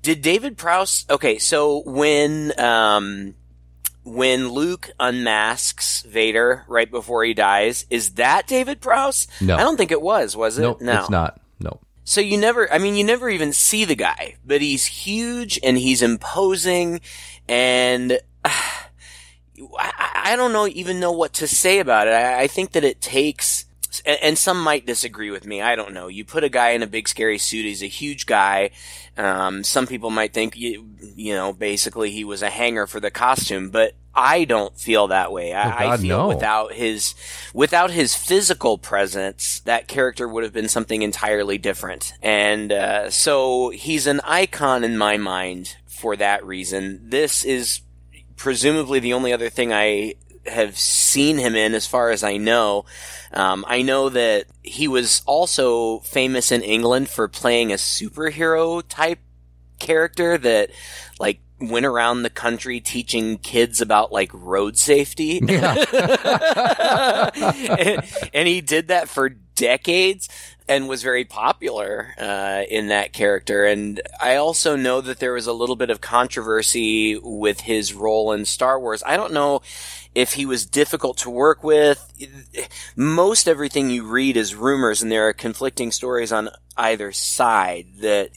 Did 0.00 0.22
David 0.22 0.56
Prowse, 0.56 1.04
okay, 1.10 1.38
so 1.38 1.82
when, 1.84 2.58
um, 2.58 3.34
when 4.02 4.48
Luke 4.48 4.90
unmasks 4.98 6.02
Vader 6.02 6.64
right 6.68 6.90
before 6.90 7.22
he 7.22 7.34
dies, 7.34 7.84
is 7.90 8.14
that 8.14 8.46
David 8.46 8.80
Prowse? 8.80 9.26
No. 9.42 9.56
I 9.56 9.60
don't 9.60 9.76
think 9.76 9.92
it 9.92 10.02
was, 10.02 10.36
was 10.36 10.58
it? 10.58 10.62
Nope, 10.62 10.80
no. 10.80 11.00
it's 11.00 11.10
not. 11.10 11.40
So 12.04 12.20
you 12.20 12.36
never, 12.36 12.70
I 12.70 12.78
mean, 12.78 12.96
you 12.96 13.04
never 13.04 13.30
even 13.30 13.52
see 13.52 13.84
the 13.86 13.96
guy, 13.96 14.36
but 14.44 14.60
he's 14.60 14.84
huge 14.84 15.58
and 15.62 15.78
he's 15.78 16.02
imposing 16.02 17.00
and 17.48 18.12
uh, 18.44 18.50
I, 19.78 20.32
I 20.32 20.36
don't 20.36 20.52
know, 20.52 20.66
even 20.66 21.00
know 21.00 21.12
what 21.12 21.32
to 21.34 21.46
say 21.46 21.78
about 21.78 22.06
it. 22.06 22.12
I, 22.12 22.42
I 22.42 22.46
think 22.46 22.72
that 22.72 22.84
it 22.84 23.00
takes, 23.00 23.64
and, 24.04 24.18
and 24.22 24.38
some 24.38 24.62
might 24.62 24.86
disagree 24.86 25.30
with 25.30 25.46
me. 25.46 25.60
I 25.62 25.76
don't 25.76 25.92
know. 25.92 26.08
You 26.08 26.24
put 26.24 26.44
a 26.44 26.48
guy 26.48 26.70
in 26.70 26.82
a 26.82 26.86
big 26.86 27.08
scary 27.08 27.38
suit. 27.38 27.64
He's 27.64 27.82
a 27.82 27.86
huge 27.86 28.26
guy. 28.26 28.70
Um, 29.16 29.62
some 29.64 29.86
people 29.86 30.10
might 30.10 30.32
think, 30.32 30.56
you, 30.56 30.88
you 31.14 31.34
know, 31.34 31.52
basically 31.52 32.10
he 32.10 32.24
was 32.24 32.42
a 32.42 32.50
hanger 32.50 32.86
for 32.86 33.00
the 33.00 33.10
costume, 33.10 33.70
but 33.70 33.92
I 34.14 34.44
don't 34.44 34.78
feel 34.78 35.08
that 35.08 35.32
way. 35.32 35.52
I, 35.52 35.66
Oh, 35.66 35.70
God, 35.70 35.82
I 35.82 35.96
feel 35.98 36.18
no. 36.18 36.28
without 36.28 36.72
his, 36.72 37.14
without 37.52 37.90
his 37.90 38.14
physical 38.14 38.78
presence, 38.78 39.60
that 39.60 39.88
character 39.88 40.26
would 40.28 40.44
have 40.44 40.52
been 40.52 40.68
something 40.68 41.02
entirely 41.02 41.58
different. 41.58 42.12
And, 42.22 42.72
uh, 42.72 43.10
so 43.10 43.70
he's 43.70 44.06
an 44.06 44.20
icon 44.24 44.84
in 44.84 44.96
my 44.98 45.16
mind 45.16 45.76
for 45.86 46.16
that 46.16 46.44
reason. 46.44 47.00
This 47.08 47.44
is 47.44 47.80
presumably 48.36 48.98
the 48.98 49.12
only 49.12 49.32
other 49.32 49.48
thing 49.48 49.72
I 49.72 50.14
have 50.46 50.78
seen 50.78 51.38
him 51.38 51.54
in, 51.54 51.74
as 51.74 51.86
far 51.86 52.10
as 52.10 52.22
I 52.22 52.36
know. 52.36 52.84
Um, 53.32 53.64
I 53.68 53.82
know 53.82 54.08
that 54.08 54.46
he 54.62 54.88
was 54.88 55.22
also 55.26 56.00
famous 56.00 56.52
in 56.52 56.62
England 56.62 57.08
for 57.08 57.28
playing 57.28 57.72
a 57.72 57.76
superhero 57.76 58.82
type 58.88 59.20
character 59.78 60.38
that, 60.38 60.70
like, 61.18 61.40
went 61.60 61.86
around 61.86 62.22
the 62.22 62.30
country 62.30 62.80
teaching 62.80 63.38
kids 63.38 63.80
about 63.80 64.12
like 64.12 64.30
road 64.34 64.76
safety. 64.76 65.38
and, 65.38 65.48
and 68.34 68.48
he 68.48 68.60
did 68.60 68.88
that 68.88 69.08
for 69.08 69.28
decades 69.28 70.28
and 70.66 70.88
was 70.88 71.02
very 71.02 71.24
popular 71.24 72.14
uh, 72.18 72.62
in 72.68 72.88
that 72.88 73.12
character. 73.12 73.64
And 73.64 74.00
I 74.20 74.36
also 74.36 74.76
know 74.76 75.00
that 75.00 75.18
there 75.18 75.34
was 75.34 75.46
a 75.46 75.52
little 75.52 75.76
bit 75.76 75.90
of 75.90 76.00
controversy 76.00 77.18
with 77.18 77.60
his 77.60 77.92
role 77.92 78.32
in 78.32 78.44
Star 78.46 78.80
Wars. 78.80 79.02
I 79.04 79.16
don't 79.16 79.32
know 79.32 79.60
if 80.14 80.34
he 80.34 80.46
was 80.46 80.66
difficult 80.66 81.18
to 81.18 81.30
work 81.30 81.64
with. 81.64 82.12
Most 82.96 83.48
everything 83.48 83.90
you 83.90 84.04
read 84.04 84.36
is 84.36 84.54
rumors, 84.54 85.02
and 85.02 85.10
there 85.10 85.28
are 85.28 85.32
conflicting 85.32 85.90
stories 85.90 86.32
on 86.32 86.50
either 86.76 87.12
side. 87.12 87.86
That 88.00 88.30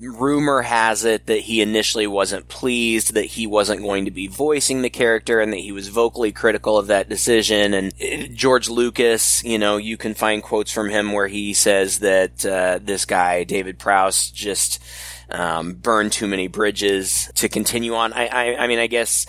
rumor 0.00 0.62
has 0.62 1.04
it 1.04 1.26
that 1.26 1.40
he 1.40 1.60
initially 1.60 2.06
wasn't 2.06 2.48
pleased 2.48 3.14
that 3.14 3.24
he 3.24 3.46
wasn't 3.46 3.82
going 3.82 4.06
to 4.06 4.10
be 4.10 4.26
voicing 4.26 4.80
the 4.80 4.90
character 4.90 5.40
and 5.40 5.52
that 5.52 5.58
he 5.60 5.72
was 5.72 5.88
vocally 5.88 6.32
critical 6.32 6.78
of 6.78 6.86
that 6.86 7.08
decision 7.08 7.74
and 7.74 7.92
uh, 8.02 8.26
George 8.32 8.70
Lucas 8.70 9.44
you 9.44 9.58
know 9.58 9.76
you 9.76 9.98
can 9.98 10.14
find 10.14 10.42
quotes 10.42 10.72
from 10.72 10.88
him 10.88 11.12
where 11.12 11.28
he 11.28 11.52
says 11.52 11.98
that 11.98 12.46
uh, 12.46 12.78
this 12.82 13.04
guy 13.04 13.44
David 13.44 13.78
Prowse 13.78 14.30
just 14.30 14.82
um, 15.28 15.74
burned 15.74 16.12
too 16.12 16.26
many 16.26 16.48
bridges 16.48 17.30
to 17.34 17.48
continue 17.48 17.94
on 17.94 18.14
I, 18.14 18.26
I, 18.26 18.56
I 18.56 18.66
mean 18.68 18.78
I 18.78 18.86
guess 18.86 19.26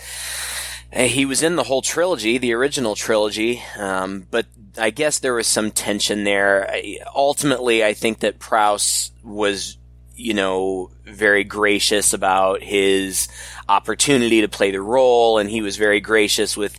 he 0.92 1.24
was 1.24 1.42
in 1.42 1.56
the 1.56 1.62
whole 1.62 1.82
trilogy, 1.82 2.38
the 2.38 2.52
original 2.52 2.94
trilogy, 2.94 3.62
um, 3.78 4.26
but 4.30 4.46
I 4.76 4.90
guess 4.90 5.18
there 5.18 5.34
was 5.34 5.46
some 5.46 5.70
tension 5.70 6.24
there. 6.24 6.70
I, 6.70 6.98
ultimately, 7.14 7.84
I 7.84 7.94
think 7.94 8.20
that 8.20 8.38
Prowse 8.38 9.10
was, 9.22 9.78
you 10.14 10.34
know, 10.34 10.90
very 11.04 11.44
gracious 11.44 12.12
about 12.12 12.62
his 12.62 13.28
opportunity 13.68 14.42
to 14.42 14.48
play 14.48 14.70
the 14.70 14.82
role, 14.82 15.38
and 15.38 15.48
he 15.48 15.62
was 15.62 15.76
very 15.76 16.00
gracious 16.00 16.56
with 16.56 16.78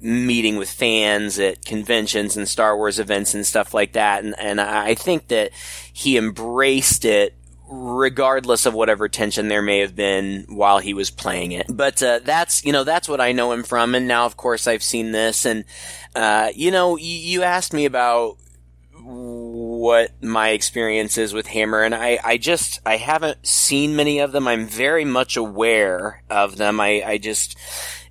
meeting 0.00 0.56
with 0.56 0.68
fans 0.68 1.38
at 1.38 1.64
conventions 1.64 2.36
and 2.36 2.48
Star 2.48 2.76
Wars 2.76 2.98
events 2.98 3.34
and 3.34 3.46
stuff 3.46 3.72
like 3.72 3.92
that. 3.92 4.24
And, 4.24 4.34
and 4.38 4.60
I 4.60 4.94
think 4.94 5.28
that 5.28 5.52
he 5.92 6.16
embraced 6.16 7.04
it 7.04 7.36
regardless 7.72 8.66
of 8.66 8.74
whatever 8.74 9.08
tension 9.08 9.48
there 9.48 9.62
may 9.62 9.78
have 9.78 9.96
been 9.96 10.44
while 10.48 10.78
he 10.78 10.92
was 10.92 11.10
playing 11.10 11.52
it. 11.52 11.66
But 11.68 12.02
uh, 12.02 12.20
that's 12.22 12.64
you 12.64 12.72
know 12.72 12.84
that's 12.84 13.08
what 13.08 13.20
I 13.20 13.32
know 13.32 13.52
him 13.52 13.62
from, 13.62 13.94
and 13.94 14.06
now 14.06 14.26
of 14.26 14.36
course 14.36 14.66
I've 14.66 14.82
seen 14.82 15.12
this, 15.12 15.46
and 15.46 15.64
uh, 16.14 16.50
you 16.54 16.70
know 16.70 16.96
you, 16.96 17.16
you 17.16 17.42
asked 17.42 17.72
me 17.72 17.86
about 17.86 18.36
what 19.04 20.12
my 20.22 20.50
experience 20.50 21.16
is 21.18 21.32
with 21.32 21.46
Hammer, 21.46 21.82
and 21.82 21.94
I, 21.94 22.18
I 22.22 22.36
just 22.36 22.80
I 22.84 22.98
haven't 22.98 23.46
seen 23.46 23.96
many 23.96 24.18
of 24.18 24.32
them. 24.32 24.46
I'm 24.46 24.66
very 24.66 25.04
much 25.04 25.36
aware 25.36 26.22
of 26.28 26.56
them. 26.56 26.78
I, 26.78 27.02
I 27.04 27.18
just 27.18 27.56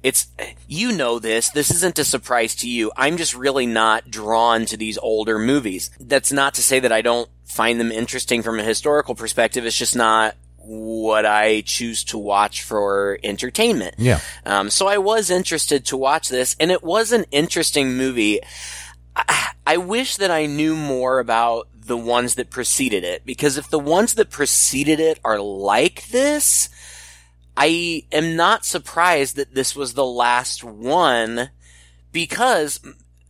it's 0.04 0.28
you 0.68 0.92
know 0.92 1.20
this 1.20 1.50
this 1.52 1.70
isn't 1.70 2.00
a 2.00 2.04
surprise 2.04 2.56
to 2.56 2.68
you 2.68 2.92
i'm 2.98 3.18
just 3.18 3.36
really 3.36 3.68
not 3.68 4.10
drawn 4.10 4.66
to 4.66 4.76
these 4.76 4.98
older 4.98 5.38
movies 5.38 5.92
that's 6.00 6.32
not 6.32 6.56
to 6.56 6.64
say 6.64 6.80
that 6.80 6.92
i 6.92 7.02
don't 7.04 7.30
find 7.52 7.80
them 7.80 7.92
interesting 7.92 8.42
from 8.42 8.60
a 8.60 8.64
historical 8.64 9.16
perspective. 9.16 9.66
It's 9.66 9.78
just 9.78 9.96
not 9.96 10.36
what 10.64 11.26
i 11.26 11.62
choose 11.62 12.04
to 12.04 12.20
watch 12.20 12.62
for 12.62 13.18
entertainment. 13.24 13.96
Yeah. 13.98 14.20
um, 14.46 14.70
so 14.70 14.88
i 14.88 15.00
was 15.00 15.32
interested 15.32 15.86
to 15.86 15.98
watch 15.98 16.30
this 16.30 16.56
and 16.60 16.70
it 16.70 16.84
was 16.84 17.12
an 17.12 17.26
interesting 17.32 17.98
movie. 17.98 18.42
I, 19.16 19.54
I 19.66 19.78
wish 19.78 20.18
that 20.18 20.30
i 20.30 20.46
knew 20.46 20.76
more 20.76 21.20
about 21.20 21.68
the 21.74 21.98
ones 21.98 22.36
that 22.36 22.52
preceded 22.52 23.04
it 23.04 23.26
because 23.26 23.58
if 23.58 23.70
the 23.72 23.80
ones 23.80 24.14
that 24.14 24.30
preceded 24.30 25.00
it 25.00 25.20
are 25.26 25.40
like 25.40 26.08
this 26.10 26.70
I 27.58 28.06
am 28.12 28.36
not 28.36 28.66
surprised 28.66 29.36
that 29.36 29.54
this 29.54 29.76
was 29.76 29.94
the 29.94 30.06
last 30.06 30.64
one 30.64 31.50
because 32.12 32.80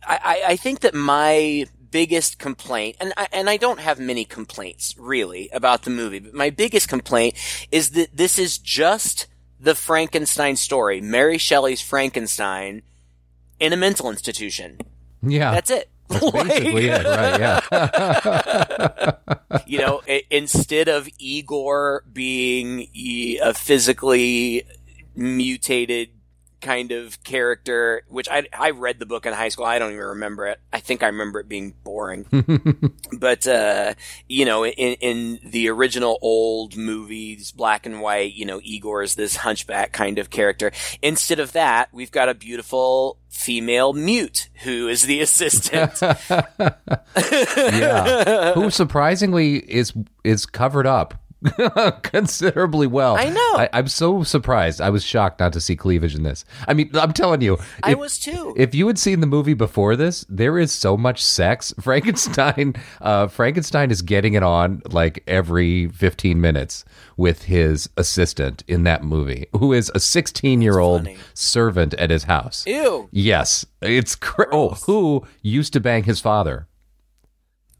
I, 0.06 0.18
I, 0.22 0.42
I 0.52 0.56
think 0.56 0.80
that 0.80 0.94
my 0.94 1.66
biggest 1.92 2.38
complaint, 2.40 2.96
and 2.98 3.12
I, 3.16 3.28
and 3.32 3.48
I 3.48 3.56
don't 3.56 3.78
have 3.78 4.00
many 4.00 4.24
complaints 4.24 4.96
really 4.98 5.48
about 5.52 5.82
the 5.84 5.90
movie, 5.90 6.18
but 6.18 6.34
my 6.34 6.50
biggest 6.50 6.88
complaint 6.88 7.34
is 7.70 7.90
that 7.90 8.16
this 8.16 8.38
is 8.38 8.58
just 8.58 9.28
the 9.60 9.76
Frankenstein 9.76 10.56
story, 10.56 11.00
Mary 11.00 11.38
Shelley's 11.38 11.80
Frankenstein, 11.80 12.82
in 13.60 13.72
a 13.72 13.76
mental 13.76 14.10
institution. 14.10 14.78
Yeah. 15.22 15.52
That's 15.52 15.70
it. 15.70 15.88
That's 16.08 16.30
basically 16.32 16.88
it, 16.88 17.04
right? 17.04 17.40
Yeah. 17.70 19.12
you 19.66 19.78
know, 19.78 20.02
i- 20.08 20.24
instead 20.30 20.88
of 20.88 21.08
Igor 21.18 22.02
being 22.12 22.88
a 22.94 23.54
physically 23.54 24.64
mutated 25.14 26.10
kind 26.62 26.92
of 26.92 27.22
character, 27.24 28.04
which 28.08 28.28
I 28.30 28.46
I 28.52 28.70
read 28.70 28.98
the 28.98 29.06
book 29.06 29.26
in 29.26 29.34
high 29.34 29.50
school. 29.50 29.66
I 29.66 29.78
don't 29.78 29.92
even 29.92 30.04
remember 30.04 30.46
it. 30.46 30.60
I 30.72 30.80
think 30.80 31.02
I 31.02 31.06
remember 31.06 31.40
it 31.40 31.48
being 31.48 31.74
boring. 31.84 32.26
but 33.18 33.46
uh, 33.46 33.94
you 34.28 34.44
know, 34.46 34.64
in 34.64 34.94
in 35.00 35.40
the 35.44 35.68
original 35.68 36.18
old 36.22 36.76
movies, 36.76 37.52
black 37.52 37.84
and 37.84 38.00
white, 38.00 38.32
you 38.34 38.46
know, 38.46 38.60
Igor 38.62 39.02
is 39.02 39.16
this 39.16 39.36
hunchback 39.36 39.92
kind 39.92 40.18
of 40.18 40.30
character. 40.30 40.72
Instead 41.02 41.40
of 41.40 41.52
that, 41.52 41.90
we've 41.92 42.12
got 42.12 42.30
a 42.30 42.34
beautiful 42.34 43.18
female 43.28 43.92
mute 43.92 44.48
who 44.62 44.88
is 44.88 45.02
the 45.02 45.20
assistant. 45.20 46.00
yeah. 47.56 48.52
Who 48.54 48.70
surprisingly 48.70 49.56
is 49.56 49.92
is 50.22 50.46
covered 50.46 50.86
up 50.86 51.21
considerably 52.02 52.86
well. 52.86 53.16
I 53.16 53.28
know. 53.28 53.40
I, 53.40 53.68
I'm 53.72 53.88
so 53.88 54.22
surprised. 54.22 54.80
I 54.80 54.90
was 54.90 55.04
shocked 55.04 55.40
not 55.40 55.52
to 55.54 55.60
see 55.60 55.76
cleavage 55.76 56.14
in 56.14 56.22
this. 56.22 56.44
I 56.66 56.74
mean, 56.74 56.90
I'm 56.94 57.12
telling 57.12 57.40
you, 57.40 57.58
I 57.82 57.94
was 57.94 58.18
too. 58.18 58.54
If 58.56 58.74
you 58.74 58.86
had 58.86 58.98
seen 58.98 59.20
the 59.20 59.26
movie 59.26 59.54
before 59.54 59.96
this, 59.96 60.24
there 60.28 60.58
is 60.58 60.72
so 60.72 60.96
much 60.96 61.22
sex. 61.22 61.74
Frankenstein, 61.80 62.74
uh, 63.00 63.26
Frankenstein 63.28 63.90
is 63.90 64.02
getting 64.02 64.34
it 64.34 64.42
on 64.42 64.82
like 64.90 65.22
every 65.26 65.88
15 65.88 66.40
minutes 66.40 66.84
with 67.16 67.44
his 67.44 67.88
assistant 67.96 68.62
in 68.68 68.84
that 68.84 69.02
movie, 69.04 69.46
who 69.52 69.72
is 69.72 69.90
a 69.94 70.00
16 70.00 70.62
year 70.62 70.78
old 70.78 71.08
servant 71.34 71.94
at 71.94 72.10
his 72.10 72.24
house. 72.24 72.64
Ew. 72.66 73.08
Yes, 73.10 73.66
it's 73.80 74.14
cr- 74.14 74.52
oh, 74.52 74.70
who 74.86 75.26
used 75.42 75.72
to 75.72 75.80
bang 75.80 76.04
his 76.04 76.20
father. 76.20 76.68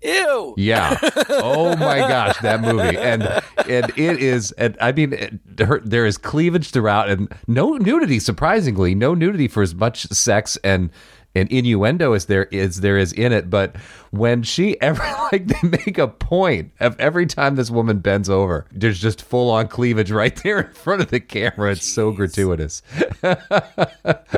Ew. 0.03 0.55
Yeah. 0.57 0.99
Oh 1.45 1.77
my 1.77 1.99
gosh, 1.99 2.39
that 2.41 2.61
movie, 2.61 2.97
and 2.97 3.23
and 3.69 3.91
it 3.97 4.21
is, 4.21 4.53
and 4.53 4.77
I 4.81 4.93
mean, 4.93 5.13
it, 5.13 5.41
her, 5.61 5.81
there 5.81 6.07
is 6.07 6.19
cleavage 6.19 6.71
throughout, 6.71 7.09
and 7.09 7.33
no 7.47 7.77
nudity. 7.77 8.19
Surprisingly, 8.19 8.95
no 8.95 9.15
nudity 9.15 9.49
for 9.49 9.63
as 9.63 9.75
much 9.75 10.07
sex 10.09 10.59
and 10.63 10.91
and 11.35 11.51
innuendo 11.51 12.13
as 12.13 12.27
there 12.27 12.45
is 12.45 12.81
there 12.81 12.99
is 12.99 13.13
in 13.13 13.33
it, 13.33 13.49
but 13.49 13.77
when 14.11 14.43
she 14.43 14.81
ever 14.81 15.03
like 15.33 15.47
they 15.47 15.69
make 15.69 15.99
a 15.99 16.09
point 16.09 16.73
of 16.81 16.99
every 17.01 17.27
time 17.27 17.57
this 17.57 17.71
woman 17.71 17.99
bends 17.99 18.29
over, 18.29 18.67
there's 18.73 19.01
just 19.01 19.23
full 19.23 19.51
on 19.51 19.69
cleavage 19.69 20.11
right 20.11 20.37
there 20.43 20.61
in 20.61 20.73
front 20.73 21.03
of 21.03 21.11
the 21.11 21.21
camera. 21.21 21.73
It's 21.73 21.87
so 21.87 22.13
gratuitous. 22.13 22.83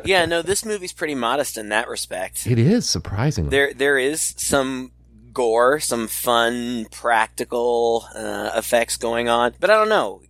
yeah, 0.04 0.24
no, 0.26 0.42
this 0.42 0.64
movie's 0.64 0.92
pretty 0.92 1.14
modest 1.14 1.58
in 1.58 1.68
that 1.70 1.88
respect. 1.88 2.46
It 2.46 2.58
is 2.58 2.88
surprisingly. 2.88 3.50
There 3.50 3.74
there 3.74 3.98
is 3.98 4.34
some 4.36 4.92
gore, 5.34 5.80
some 5.80 6.08
fun 6.08 6.86
practical 6.90 8.06
uh, 8.14 8.52
effects 8.54 8.96
going 8.96 9.28
on, 9.28 9.54
but 9.60 9.70
I 9.70 9.74
don't 9.74 9.88
know. 9.88 10.22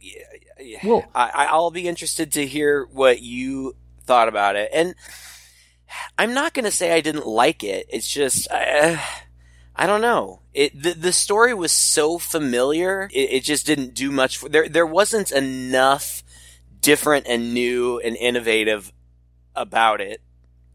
Well, 0.82 1.04
I, 1.14 1.46
I'll 1.50 1.70
be 1.70 1.86
interested 1.86 2.32
to 2.32 2.46
hear 2.46 2.86
what 2.90 3.20
you 3.20 3.76
thought 4.04 4.28
about 4.28 4.56
it, 4.56 4.70
and 4.72 4.94
I'm 6.18 6.34
not 6.34 6.54
going 6.54 6.64
to 6.64 6.70
say 6.70 6.92
I 6.92 7.00
didn't 7.00 7.26
like 7.26 7.62
it. 7.62 7.86
It's 7.90 8.08
just. 8.08 8.50
Uh, 8.50 8.96
I 9.76 9.86
don't 9.86 10.00
know. 10.00 10.40
It 10.52 10.80
the, 10.80 10.92
the 10.92 11.12
story 11.12 11.52
was 11.52 11.72
so 11.72 12.18
familiar. 12.18 13.08
It, 13.12 13.32
it 13.32 13.44
just 13.44 13.66
didn't 13.66 13.94
do 13.94 14.12
much 14.12 14.38
for 14.38 14.48
there. 14.48 14.68
There 14.68 14.86
wasn't 14.86 15.32
enough 15.32 16.22
different 16.80 17.26
and 17.26 17.52
new 17.52 17.98
and 17.98 18.16
innovative 18.16 18.92
about 19.56 20.00
it 20.00 20.20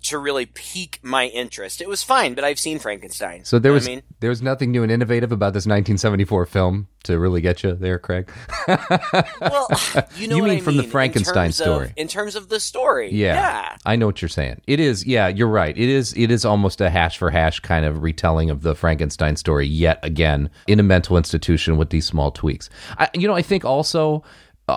to 0.02 0.18
really 0.18 0.46
pique 0.46 1.00
my 1.02 1.28
interest. 1.28 1.82
It 1.82 1.90
was 1.90 2.04
fine, 2.04 2.34
but 2.34 2.44
I've 2.44 2.60
seen 2.60 2.80
Frankenstein. 2.80 3.44
So 3.44 3.60
there 3.60 3.74
was 3.74 3.86
I 3.88 3.92
mean? 3.92 4.04
there 4.22 4.30
was 4.30 4.42
nothing 4.42 4.72
new 4.72 4.84
and 4.84 4.92
innovative 4.92 5.32
about 5.32 5.54
this 5.54 5.66
1974 5.66 6.46
film 6.46 6.88
to 7.04 7.20
really 7.20 7.42
get 7.42 7.64
you 7.64 7.74
there, 7.74 8.00
Craig. 8.00 8.32
well, 8.68 9.68
you 10.16 10.28
know 10.28 10.36
you 10.38 10.44
mean 10.44 10.58
I 10.58 10.60
from 10.62 10.78
mean, 10.78 10.86
the 10.86 10.92
Frankenstein 10.92 11.52
story? 11.52 11.88
Of, 11.88 11.94
in 11.98 12.08
terms 12.08 12.36
of 12.36 12.50
the 12.50 12.60
story, 12.60 13.12
yeah. 13.12 13.36
yeah, 13.36 13.78
I 13.86 13.96
know 13.96 14.06
what 14.06 14.22
you're 14.22 14.30
saying. 14.30 14.62
It 14.68 14.80
is, 14.80 15.06
yeah, 15.06 15.28
you're 15.28 15.48
right. 15.48 15.78
It 15.78 15.90
is, 15.90 16.14
it 16.14 16.32
is 16.32 16.46
almost 16.46 16.82
a 16.82 16.90
hash 16.90 17.18
for 17.18 17.30
hash 17.30 17.60
kind 17.60 17.86
of 17.86 18.02
retelling 18.04 18.50
of 18.50 18.62
the 18.62 18.76
Frankenstein 18.76 19.36
story 19.36 19.68
yet 19.68 20.00
again 20.04 20.50
in 20.68 20.80
a 20.80 20.84
mental 20.84 21.18
institution 21.18 21.78
with 21.78 21.90
these 21.90 22.06
small 22.06 22.32
tweaks. 22.32 22.70
I, 22.98 23.10
you 23.14 23.28
know, 23.28 23.36
I 23.36 23.42
think 23.42 23.66
also 23.66 24.24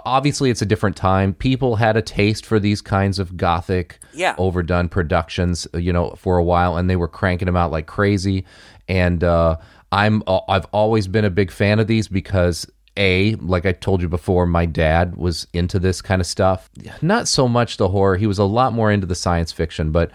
obviously 0.04 0.50
it's 0.50 0.62
a 0.62 0.66
different 0.66 0.96
time. 0.96 1.34
People 1.34 1.76
had 1.76 1.96
a 1.96 2.02
taste 2.02 2.46
for 2.46 2.58
these 2.58 2.80
kinds 2.80 3.18
of 3.18 3.36
gothic, 3.36 3.98
yeah. 4.14 4.34
overdone 4.38 4.88
productions, 4.88 5.66
you 5.74 5.92
know, 5.92 6.10
for 6.16 6.38
a 6.38 6.44
while, 6.44 6.76
and 6.76 6.88
they 6.88 6.96
were 6.96 7.08
cranking 7.08 7.46
them 7.46 7.56
out 7.56 7.70
like 7.70 7.86
crazy. 7.86 8.44
And 8.88 9.22
uh, 9.24 9.56
I'm 9.90 10.22
uh, 10.26 10.40
I've 10.48 10.66
always 10.72 11.08
been 11.08 11.24
a 11.24 11.30
big 11.30 11.50
fan 11.50 11.78
of 11.78 11.86
these 11.86 12.08
because 12.08 12.66
a 12.96 13.34
like 13.36 13.64
i 13.64 13.72
told 13.72 14.02
you 14.02 14.08
before 14.08 14.46
my 14.46 14.66
dad 14.66 15.16
was 15.16 15.46
into 15.52 15.78
this 15.78 16.02
kind 16.02 16.20
of 16.20 16.26
stuff. 16.26 16.70
Not 17.00 17.26
so 17.28 17.48
much 17.48 17.76
the 17.76 17.88
horror. 17.88 18.16
He 18.16 18.26
was 18.26 18.38
a 18.38 18.44
lot 18.44 18.72
more 18.72 18.90
into 18.90 19.06
the 19.06 19.14
science 19.14 19.52
fiction 19.52 19.92
but 19.92 20.10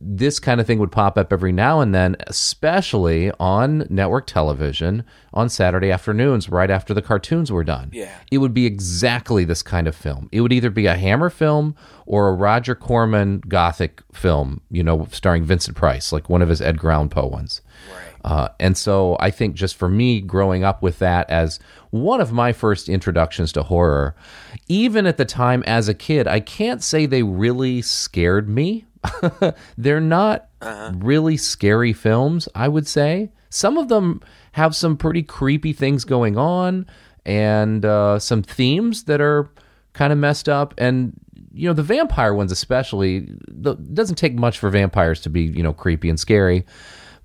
this 0.00 0.38
kind 0.38 0.60
of 0.60 0.66
thing 0.66 0.78
would 0.78 0.92
pop 0.92 1.18
up 1.18 1.32
every 1.32 1.52
now 1.52 1.80
and 1.80 1.94
then 1.94 2.16
especially 2.26 3.32
on 3.40 3.86
network 3.90 4.26
television 4.26 5.04
on 5.32 5.48
saturday 5.48 5.90
afternoons 5.90 6.48
right 6.48 6.70
after 6.70 6.94
the 6.94 7.02
cartoons 7.02 7.50
were 7.50 7.64
done. 7.64 7.90
Yeah. 7.92 8.14
It 8.30 8.38
would 8.38 8.54
be 8.54 8.66
exactly 8.66 9.44
this 9.44 9.62
kind 9.62 9.88
of 9.88 9.96
film. 9.96 10.28
It 10.32 10.40
would 10.40 10.52
either 10.52 10.70
be 10.70 10.86
a 10.86 10.96
hammer 10.96 11.30
film 11.30 11.74
or 12.06 12.28
a 12.28 12.32
roger 12.32 12.74
corman 12.74 13.40
gothic 13.48 14.02
film 14.12 14.60
you 14.70 14.82
know 14.82 15.06
starring 15.10 15.44
vincent 15.44 15.76
price 15.76 16.12
like 16.12 16.28
one 16.28 16.42
of 16.42 16.48
his 16.48 16.60
edgar 16.60 16.90
allan 16.90 17.08
poe 17.08 17.26
ones. 17.26 17.60
Right 17.92 18.09
uh, 18.24 18.48
and 18.58 18.76
so 18.76 19.16
I 19.20 19.30
think 19.30 19.54
just 19.54 19.76
for 19.76 19.88
me, 19.88 20.20
growing 20.20 20.64
up 20.64 20.82
with 20.82 20.98
that 20.98 21.28
as 21.30 21.58
one 21.90 22.20
of 22.20 22.32
my 22.32 22.52
first 22.52 22.88
introductions 22.88 23.52
to 23.52 23.62
horror, 23.62 24.14
even 24.68 25.06
at 25.06 25.16
the 25.16 25.24
time 25.24 25.62
as 25.66 25.88
a 25.88 25.94
kid, 25.94 26.26
I 26.26 26.40
can't 26.40 26.82
say 26.82 27.06
they 27.06 27.22
really 27.22 27.82
scared 27.82 28.48
me. 28.48 28.84
They're 29.78 30.00
not 30.00 30.48
uh-huh. 30.60 30.92
really 30.98 31.36
scary 31.36 31.92
films, 31.92 32.48
I 32.54 32.68
would 32.68 32.86
say. 32.86 33.30
Some 33.48 33.78
of 33.78 33.88
them 33.88 34.20
have 34.52 34.76
some 34.76 34.96
pretty 34.96 35.22
creepy 35.22 35.72
things 35.72 36.04
going 36.04 36.36
on 36.36 36.86
and 37.24 37.84
uh, 37.84 38.18
some 38.18 38.42
themes 38.42 39.04
that 39.04 39.20
are 39.20 39.50
kind 39.92 40.12
of 40.12 40.18
messed 40.18 40.48
up. 40.48 40.74
And 40.76 41.18
you 41.52 41.66
know 41.66 41.72
the 41.72 41.82
vampire 41.82 42.32
ones 42.32 42.52
especially 42.52 43.28
the, 43.48 43.74
doesn't 43.74 44.16
take 44.16 44.34
much 44.34 44.58
for 44.58 44.70
vampires 44.70 45.20
to 45.20 45.28
be 45.28 45.42
you 45.42 45.62
know 45.62 45.72
creepy 45.72 46.08
and 46.08 46.20
scary 46.20 46.64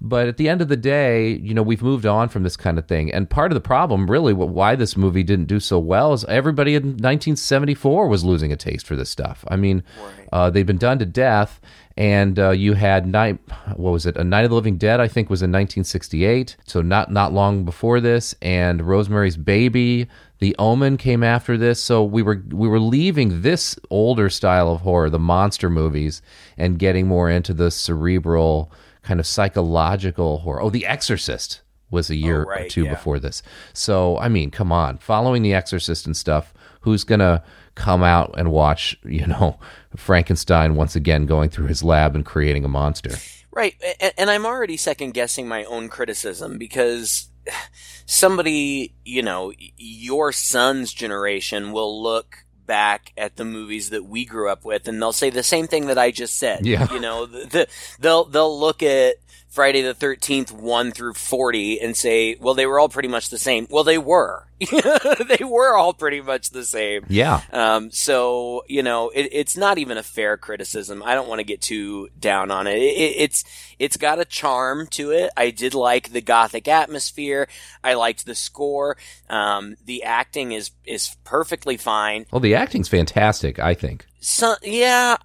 but 0.08 0.28
at 0.28 0.38
the 0.38 0.48
end 0.48 0.62
of 0.62 0.68
the 0.68 0.78
day, 0.78 1.34
you 1.38 1.54
know, 1.56 1.64
we've 1.64 1.82
moved 1.82 2.06
on 2.06 2.30
from 2.30 2.44
this 2.44 2.56
kind 2.56 2.78
of 2.78 2.88
thing. 2.88 3.12
And 3.12 3.28
part 3.28 3.52
of 3.52 3.56
the 3.56 3.62
problem, 3.62 4.10
really, 4.10 4.34
why 4.34 4.76
this 4.76 4.96
movie 4.96 5.24
didn't 5.24 5.46
do 5.46 5.60
so 5.60 5.80
well 5.80 6.14
is 6.14 6.24
everybody 6.26 6.76
in 6.76 6.84
1974 6.84 8.08
was 8.08 8.24
losing 8.24 8.52
a 8.52 8.56
taste 8.56 8.86
for 8.86 8.96
this 8.96 9.10
stuff. 9.10 9.44
I 9.48 9.56
mean, 9.56 9.84
right. 10.00 10.30
uh, 10.32 10.50
they've 10.52 10.66
been 10.66 10.78
done 10.78 11.00
to 11.00 11.06
death. 11.06 11.60
And 11.98 12.38
uh, 12.38 12.50
you 12.50 12.74
had 12.74 13.08
night, 13.08 13.40
what 13.78 13.92
was 13.92 14.06
it? 14.06 14.18
A 14.18 14.24
Night 14.24 14.44
of 14.44 14.50
the 14.50 14.56
Living 14.56 14.78
Dead, 14.78 15.00
I 15.00 15.08
think, 15.08 15.30
was 15.30 15.42
in 15.42 15.50
1968, 15.50 16.58
so 16.66 16.82
not 16.82 17.10
not 17.10 17.32
long 17.32 17.64
before 17.64 18.02
this. 18.02 18.36
And 18.42 18.82
Rosemary's 18.82 19.38
Baby, 19.38 20.08
The 20.40 20.58
Omen 20.60 20.98
came 20.98 21.24
after 21.24 21.58
this. 21.58 21.82
So 21.82 22.04
we 22.04 22.22
were 22.22 22.44
we 22.50 22.68
were 22.68 22.82
leaving 22.82 23.44
this 23.44 23.80
older 23.90 24.30
style 24.30 24.74
of 24.74 24.82
horror, 24.82 25.10
the 25.10 25.20
monster 25.20 25.70
movies, 25.70 26.22
and 26.58 26.78
getting 26.78 27.08
more 27.08 27.30
into 27.30 27.54
the 27.54 27.72
cerebral 27.72 28.74
kind 29.06 29.20
of 29.20 29.28
psychological 29.28 30.40
horror. 30.40 30.62
Oh, 30.62 30.70
The 30.70 30.86
Exorcist 30.86 31.62
was 31.92 32.10
a 32.10 32.16
year 32.16 32.44
oh, 32.44 32.48
right, 32.48 32.66
or 32.66 32.70
two 32.70 32.84
yeah. 32.86 32.90
before 32.90 33.20
this. 33.20 33.44
So, 33.72 34.18
I 34.18 34.28
mean, 34.28 34.50
come 34.50 34.72
on, 34.72 34.98
following 34.98 35.44
The 35.44 35.54
Exorcist 35.54 36.08
and 36.08 36.18
stuff, 36.18 36.54
who's 36.82 37.04
going 37.04 37.20
to 37.20 37.44
come 37.76 38.04
out 38.04 38.34
and 38.38 38.52
watch, 38.52 38.98
you 39.06 39.28
know, 39.28 39.60
Frankenstein 39.96 40.76
once 40.76 40.96
again 40.96 41.28
going 41.28 41.50
through 41.50 41.68
his 41.68 41.84
lab 41.84 42.16
and 42.16 42.26
creating 42.26 42.66
a 42.66 42.68
monster? 42.68 43.12
Right. 43.52 43.76
And 44.18 44.30
I'm 44.30 44.46
already 44.46 44.76
second 44.76 45.14
guessing 45.14 45.48
my 45.48 45.64
own 45.66 45.88
criticism 45.88 46.58
because 46.58 47.30
somebody, 48.06 48.96
you 49.06 49.22
know, 49.22 49.54
your 49.78 50.32
son's 50.32 50.92
generation 50.92 51.72
will 51.72 52.02
look 52.02 52.45
back 52.66 53.14
at 53.18 53.36
the 53.36 53.46
movies 53.46 53.90
that 53.92 54.06
we 54.06 54.26
grew 54.26 54.50
up 54.50 54.66
with 54.66 54.88
and 54.88 55.02
they'll 55.02 55.14
say 55.14 55.30
the 55.30 55.44
same 55.44 55.68
thing 55.68 55.88
that 55.88 55.98
I 55.98 56.12
just 56.12 56.38
said. 56.38 56.66
Yeah. 56.66 56.92
You 56.92 57.00
know, 57.00 57.26
the, 57.26 57.46
the, 57.46 57.68
they'll, 58.00 58.26
they'll 58.26 58.60
look 58.60 58.84
at 58.84 59.16
Friday 59.56 59.82
the 59.82 59.96
13th 59.96 60.52
1 60.52 60.92
through 60.92 61.14
40 61.14 61.80
and 61.80 61.96
say, 61.96 62.36
well, 62.42 62.54
they 62.54 62.66
were 62.66 62.78
all 62.78 62.90
pretty 62.90 63.08
much 63.08 63.30
the 63.30 63.38
same. 63.38 63.68
Well, 63.70 63.86
they 63.86 63.98
were. 63.98 64.46
they 64.60 65.46
were 65.46 65.78
all 65.78 65.94
pretty 65.94 66.20
much 66.20 66.50
the 66.50 66.66
same. 66.66 67.06
Yeah. 67.08 67.40
Um, 67.54 67.90
so, 67.90 68.66
you 68.68 68.84
know, 68.84 69.12
it, 69.12 69.30
it's 69.32 69.56
not 69.56 69.78
even 69.78 69.98
a 69.98 70.04
fair 70.04 70.36
criticism. 70.36 71.02
I 71.02 71.16
don't 71.16 71.30
want 71.30 71.40
to 71.40 71.46
get 71.46 71.62
too 71.62 72.10
down 72.20 72.52
on 72.52 72.68
it. 72.68 72.78
It, 72.78 72.98
it. 72.98 73.16
It's, 73.18 73.46
it's 73.80 73.96
got 73.96 74.20
a 74.20 74.26
charm 74.26 74.88
to 74.88 75.12
it. 75.12 75.32
I 75.38 75.52
did 75.52 75.74
like 75.74 76.12
the 76.12 76.22
gothic 76.22 76.68
atmosphere. 76.68 77.48
I 77.82 77.94
liked 77.94 78.26
the 78.26 78.36
score. 78.36 78.98
Um, 79.30 79.78
the 79.86 80.04
acting 80.04 80.52
is, 80.52 80.72
is 80.84 81.16
perfectly 81.24 81.78
fine. 81.78 82.26
Well, 82.30 82.42
the 82.42 82.56
acting's 82.56 82.90
fantastic, 82.90 83.58
I 83.58 83.74
think. 83.74 84.06
So, 84.20 84.56
yeah, 84.64 85.16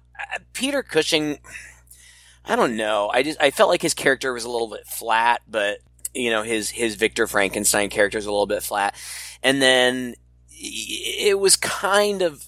Peter 0.53 0.83
Cushing, 0.83 1.39
I 2.45 2.55
don't 2.55 2.75
know. 2.75 3.09
I 3.13 3.23
just 3.23 3.41
I 3.41 3.51
felt 3.51 3.69
like 3.69 3.81
his 3.81 3.93
character 3.93 4.33
was 4.33 4.43
a 4.43 4.49
little 4.49 4.69
bit 4.69 4.87
flat, 4.87 5.41
but 5.47 5.79
you 6.13 6.29
know 6.29 6.43
his 6.43 6.69
his 6.69 6.95
Victor 6.95 7.27
Frankenstein 7.27 7.89
character 7.89 8.17
is 8.17 8.25
a 8.25 8.31
little 8.31 8.47
bit 8.47 8.63
flat, 8.63 8.95
and 9.43 9.61
then 9.61 10.15
it 10.49 11.39
was 11.39 11.55
kind 11.55 12.21
of 12.21 12.47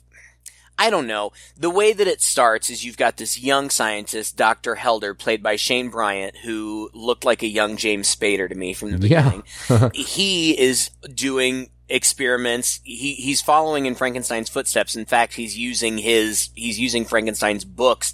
I 0.77 0.89
don't 0.89 1.07
know. 1.07 1.31
The 1.55 1.69
way 1.69 1.93
that 1.93 2.07
it 2.07 2.21
starts 2.21 2.69
is 2.69 2.83
you've 2.83 2.97
got 2.97 3.17
this 3.17 3.39
young 3.39 3.69
scientist, 3.69 4.35
Dr. 4.35 4.75
Helder, 4.75 5.13
played 5.13 5.43
by 5.43 5.55
Shane 5.55 5.89
Bryant, 5.89 6.37
who 6.37 6.89
looked 6.93 7.23
like 7.23 7.43
a 7.43 7.47
young 7.47 7.77
James 7.77 8.13
Spader 8.13 8.49
to 8.49 8.55
me 8.55 8.73
from 8.73 8.91
the 8.91 8.97
beginning. 8.97 9.43
Yeah. 9.69 9.89
he 9.93 10.59
is 10.59 10.89
doing 11.13 11.69
experiments. 11.93 12.81
He 12.83 13.13
he's 13.13 13.41
following 13.41 13.85
in 13.85 13.95
Frankenstein's 13.95 14.49
footsteps. 14.49 14.95
In 14.95 15.05
fact, 15.05 15.33
he's 15.33 15.57
using 15.57 15.99
his 15.99 16.49
he's 16.55 16.79
using 16.79 17.05
Frankenstein's 17.05 17.63
books 17.63 18.13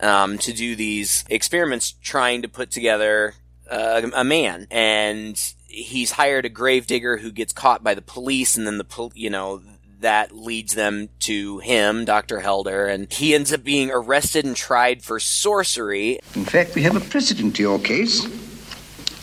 um, 0.00 0.38
to 0.38 0.52
do 0.52 0.76
these 0.76 1.24
experiments, 1.30 1.94
trying 2.02 2.42
to 2.42 2.48
put 2.48 2.70
together 2.70 3.34
uh, 3.68 4.02
a 4.14 4.22
man, 4.22 4.66
and 4.70 5.40
he's 5.66 6.12
hired 6.12 6.44
a 6.44 6.50
gravedigger 6.50 7.16
who 7.16 7.32
gets 7.32 7.52
caught 7.52 7.82
by 7.82 7.94
the 7.94 8.02
police, 8.02 8.56
and 8.56 8.66
then 8.66 8.76
the 8.78 8.84
pol- 8.84 9.12
you 9.14 9.30
know 9.30 9.62
that 10.00 10.32
leads 10.32 10.74
them 10.74 11.08
to 11.18 11.60
him, 11.60 12.04
Dr. 12.04 12.40
Helder, 12.40 12.84
and 12.86 13.10
he 13.10 13.34
ends 13.34 13.54
up 13.54 13.64
being 13.64 13.90
arrested 13.90 14.44
and 14.44 14.54
tried 14.54 15.02
for 15.02 15.18
sorcery. 15.18 16.18
In 16.34 16.44
fact, 16.44 16.74
we 16.74 16.82
have 16.82 16.94
a 16.94 17.00
precedent 17.00 17.56
to 17.56 17.62
your 17.62 17.78
case. 17.78 18.53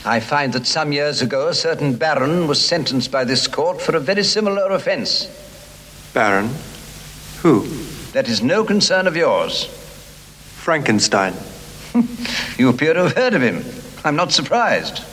I 0.03 0.19
find 0.19 0.53
that 0.53 0.65
some 0.65 0.91
years 0.91 1.21
ago 1.21 1.47
a 1.47 1.53
certain 1.53 1.95
baron 1.95 2.47
was 2.47 2.63
sentenced 2.63 3.11
by 3.11 3.23
this 3.23 3.47
court 3.47 3.81
for 3.81 3.95
a 3.95 3.99
very 3.99 4.23
similar 4.23 4.71
offense. 4.71 5.27
Baron? 6.13 6.49
Who? 7.41 7.67
That 8.13 8.27
is 8.27 8.41
no 8.41 8.63
concern 8.63 9.07
of 9.07 9.15
yours. 9.15 9.65
Frankenstein. 10.57 11.33
you 12.57 12.69
appear 12.69 12.93
to 12.93 13.03
have 13.03 13.15
heard 13.15 13.33
of 13.33 13.41
him. 13.41 13.63
I'm 14.03 14.15
not 14.15 14.31
surprised. 14.31 15.03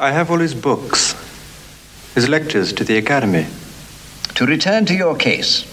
I 0.00 0.10
have 0.10 0.30
all 0.30 0.38
his 0.38 0.54
books, 0.54 1.14
his 2.14 2.28
lectures 2.28 2.72
to 2.74 2.84
the 2.84 2.98
Academy. 2.98 3.46
To 4.34 4.46
return 4.46 4.84
to 4.86 4.94
your 4.94 5.16
case, 5.16 5.64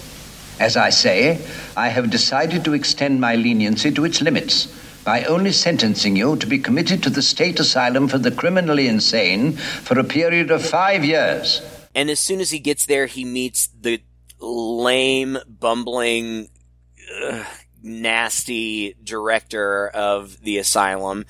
as 0.60 0.76
I 0.76 0.90
say, 0.90 1.44
I 1.76 1.88
have 1.88 2.10
decided 2.10 2.64
to 2.64 2.72
extend 2.72 3.20
my 3.20 3.34
leniency 3.34 3.90
to 3.92 4.04
its 4.04 4.22
limits. 4.22 4.68
By 5.04 5.24
only 5.24 5.52
sentencing 5.52 6.16
you 6.16 6.36
to 6.36 6.46
be 6.46 6.58
committed 6.58 7.02
to 7.02 7.10
the 7.10 7.22
state 7.22 7.60
asylum 7.60 8.08
for 8.08 8.18
the 8.18 8.30
criminally 8.30 8.88
insane 8.88 9.52
for 9.52 9.98
a 9.98 10.04
period 10.04 10.50
of 10.50 10.64
five 10.64 11.04
years. 11.04 11.62
And 11.94 12.10
as 12.10 12.18
soon 12.18 12.40
as 12.40 12.50
he 12.50 12.58
gets 12.58 12.86
there, 12.86 13.06
he 13.06 13.24
meets 13.24 13.68
the 13.68 14.02
lame, 14.40 15.38
bumbling, 15.46 16.48
ugh, 17.22 17.46
nasty 17.84 18.96
director 19.04 19.88
of 19.88 20.40
the 20.40 20.58
asylum. 20.58 21.26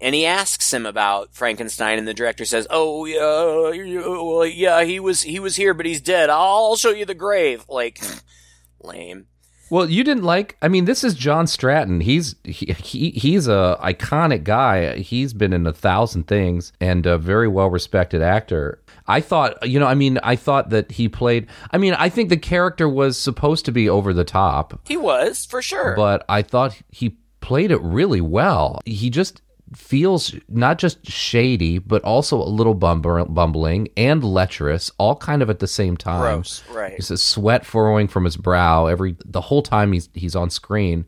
And 0.00 0.14
he 0.14 0.26
asks 0.26 0.72
him 0.72 0.86
about 0.86 1.34
Frankenstein, 1.34 1.98
and 1.98 2.06
the 2.06 2.14
director 2.14 2.44
says, 2.44 2.66
"Oh 2.70 3.06
yeah, 3.06 3.72
yeah, 3.72 4.06
well, 4.06 4.46
yeah, 4.46 4.84
he 4.84 5.00
was 5.00 5.22
he 5.22 5.40
was 5.40 5.56
here, 5.56 5.74
but 5.74 5.86
he's 5.86 6.02
dead. 6.02 6.30
I'll 6.30 6.76
show 6.76 6.90
you 6.90 7.06
the 7.06 7.14
grave." 7.14 7.64
Like, 7.68 8.00
lame. 8.80 9.26
Well, 9.70 9.88
you 9.90 10.04
didn't 10.04 10.24
like. 10.24 10.56
I 10.62 10.68
mean, 10.68 10.84
this 10.84 11.02
is 11.04 11.14
John 11.14 11.46
Stratton. 11.46 12.00
He's 12.00 12.36
he, 12.44 12.66
he 12.66 13.10
he's 13.10 13.48
a 13.48 13.78
iconic 13.82 14.44
guy. 14.44 14.96
He's 14.98 15.32
been 15.32 15.52
in 15.52 15.66
a 15.66 15.72
thousand 15.72 16.26
things 16.26 16.72
and 16.80 17.06
a 17.06 17.18
very 17.18 17.48
well 17.48 17.70
respected 17.70 18.22
actor. 18.22 18.80
I 19.06 19.20
thought, 19.20 19.68
you 19.68 19.78
know, 19.80 19.86
I 19.86 19.94
mean, 19.94 20.18
I 20.22 20.36
thought 20.36 20.70
that 20.70 20.92
he 20.92 21.08
played. 21.08 21.46
I 21.70 21.78
mean, 21.78 21.94
I 21.94 22.08
think 22.08 22.28
the 22.30 22.36
character 22.36 22.88
was 22.88 23.18
supposed 23.18 23.64
to 23.66 23.72
be 23.72 23.88
over 23.88 24.12
the 24.14 24.24
top, 24.24 24.80
He 24.86 24.96
was 24.96 25.44
for 25.44 25.60
sure. 25.60 25.94
but 25.96 26.24
I 26.28 26.42
thought 26.42 26.76
he 26.90 27.16
played 27.40 27.70
it 27.70 27.80
really 27.82 28.22
well. 28.22 28.80
He 28.86 29.10
just 29.10 29.42
feels 29.74 30.34
not 30.48 30.78
just 30.78 31.06
shady, 31.10 31.78
but 31.78 32.02
also 32.02 32.40
a 32.40 32.44
little 32.48 32.74
bumbling 32.74 33.88
and 33.96 34.22
lecherous, 34.22 34.90
all 34.98 35.16
kind 35.16 35.42
of 35.42 35.50
at 35.50 35.58
the 35.58 35.66
same 35.66 35.96
time. 35.96 36.20
Gross, 36.36 36.62
right. 36.70 36.90
There's 36.90 37.10
a 37.10 37.18
sweat 37.18 37.64
furrowing 37.66 38.08
from 38.08 38.24
his 38.24 38.36
brow 38.36 38.86
every 38.86 39.16
the 39.24 39.40
whole 39.42 39.62
time 39.62 39.92
he's 39.92 40.08
he's 40.14 40.36
on 40.36 40.50
screen. 40.50 41.06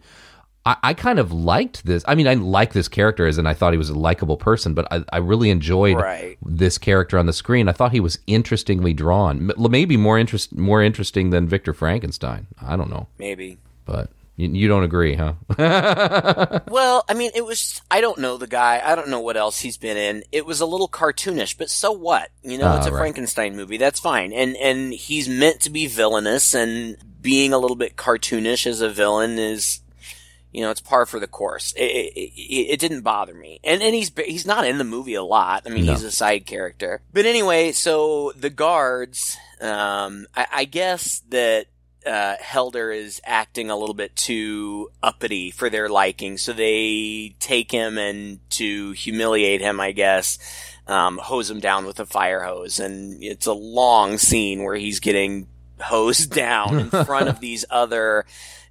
I, 0.64 0.76
I 0.83 0.94
kind 0.94 1.18
of 1.20 1.33
liked 1.33 1.87
this. 1.87 2.05
I 2.09 2.14
mean, 2.16 2.26
I 2.26 2.35
like 2.35 2.72
this 2.72 2.88
character 2.88 3.26
as 3.26 3.38
and 3.38 3.46
I 3.48 3.55
thought 3.55 3.72
he 3.72 3.79
was 3.79 3.88
a 3.90 3.96
likable 3.98 4.37
person, 4.37 4.74
but 4.74 4.87
I, 4.92 5.05
I 5.12 5.18
really 5.18 5.50
enjoyed 5.50 5.96
Right. 5.96 6.37
this 6.44 6.76
character 6.76 7.18
on 7.18 7.26
the 7.26 7.33
screen. 7.33 7.68
I 7.68 7.72
thought 7.72 7.92
he 7.92 8.00
was 8.00 8.18
interestingly 8.26 8.92
drawn, 8.92 9.52
maybe 9.57 9.96
more 9.96 10.18
interest 10.18 10.57
more 10.57 10.83
interesting 10.83 11.31
than 11.31 11.46
Victor 11.48 11.72
Frankenstein. 11.72 12.48
I 12.61 12.74
don't 12.76 12.90
know, 12.90 13.07
Maybe. 13.18 13.59
but 13.85 14.11
you, 14.37 14.49
you 14.51 14.68
don't 14.68 14.85
agree, 14.85 15.14
huh? 15.14 15.35
Well, 16.68 17.05
I 17.09 17.14
mean, 17.14 17.31
it 17.35 17.44
was. 17.44 17.81
I 17.90 18.01
don't 18.01 18.18
know 18.18 18.37
the 18.37 18.46
guy. 18.46 18.83
I 18.85 18.94
don't 18.94 19.09
know 19.09 19.20
what 19.20 19.37
else 19.37 19.61
he's 19.61 19.77
been 19.77 19.96
in. 19.96 20.25
It 20.33 20.44
was 20.46 20.61
a 20.61 20.66
little 20.66 20.88
cartoonish, 20.88 21.57
but 21.57 21.70
so 21.70 21.92
what? 21.92 22.31
You 22.42 22.59
know, 22.59 22.66
Ah, 22.66 22.79
it's 22.79 22.87
a 22.87 22.90
right. 22.92 22.99
Frankenstein 22.99 23.57
movie. 23.57 23.77
That's 23.79 24.01
fine. 24.01 24.33
And 24.33 24.57
and 24.57 24.92
he's 24.92 25.29
meant 25.29 25.61
to 25.62 25.70
be 25.70 25.87
villainous, 25.87 26.55
and 26.55 26.96
being 27.22 27.53
a 27.53 27.59
little 27.59 27.77
bit 27.77 27.96
cartoonish 27.96 28.66
as 28.66 28.81
a 28.81 28.88
villain 28.90 29.38
is, 29.38 29.81
you 30.53 30.61
know, 30.61 30.70
it's 30.70 30.81
par 30.81 31.07
for 31.07 31.18
the 31.18 31.27
course. 31.27 31.72
It, 31.77 31.83
it, 31.83 32.14
it, 32.37 32.66
it 32.75 32.81
didn't 32.81 33.03
bother 33.03 33.35
me. 33.35 33.61
And 33.64 33.83
and 33.83 33.94
he's 33.94 34.12
he's 34.27 34.46
not 34.46 34.66
in 34.66 34.79
the 34.79 34.85
movie 34.85 35.14
a 35.14 35.22
lot. 35.25 35.62
I 35.66 35.70
mean, 35.70 35.87
No. 35.87 35.92
he's 35.92 36.03
a 36.05 36.11
side 36.12 36.46
character. 36.46 37.01
But 37.12 37.27
anyway, 37.27 37.72
so 37.72 38.33
the 38.37 38.51
guards. 38.51 39.37
Um, 39.61 40.27
I, 40.37 40.46
I 40.53 40.64
guess 40.66 41.20
that 41.31 41.66
uh, 42.07 42.37
Helder 42.40 42.92
is 42.92 43.21
acting 43.25 43.71
a 43.71 43.77
little 43.77 43.95
bit 43.95 44.14
too 44.14 44.90
uppity 45.03 45.51
for 45.51 45.69
their 45.69 45.88
liking, 45.88 46.38
so 46.38 46.53
they 46.53 47.35
take 47.40 47.71
him 47.71 47.99
and 47.99 48.38
to 48.51 48.92
humiliate 48.92 49.61
him, 49.61 49.81
I 49.81 49.92
guess, 49.92 50.38
um, 50.87 51.19
hose 51.19 51.51
him 51.51 51.61
down 51.61 51.85
with 51.85 51.99
a 52.01 52.07
fire 52.07 52.42
hose, 52.42 52.79
and 52.79 53.23
it's 53.23 53.47
a 53.47 53.53
long 53.53 54.19
scene 54.19 54.62
where 54.62 54.77
he's 54.77 55.01
getting 55.01 55.49
hosed 55.81 56.31
down 56.35 56.79
in 56.79 56.90
front 56.90 57.29
of 57.29 57.40
these 57.40 57.64
other 57.71 58.25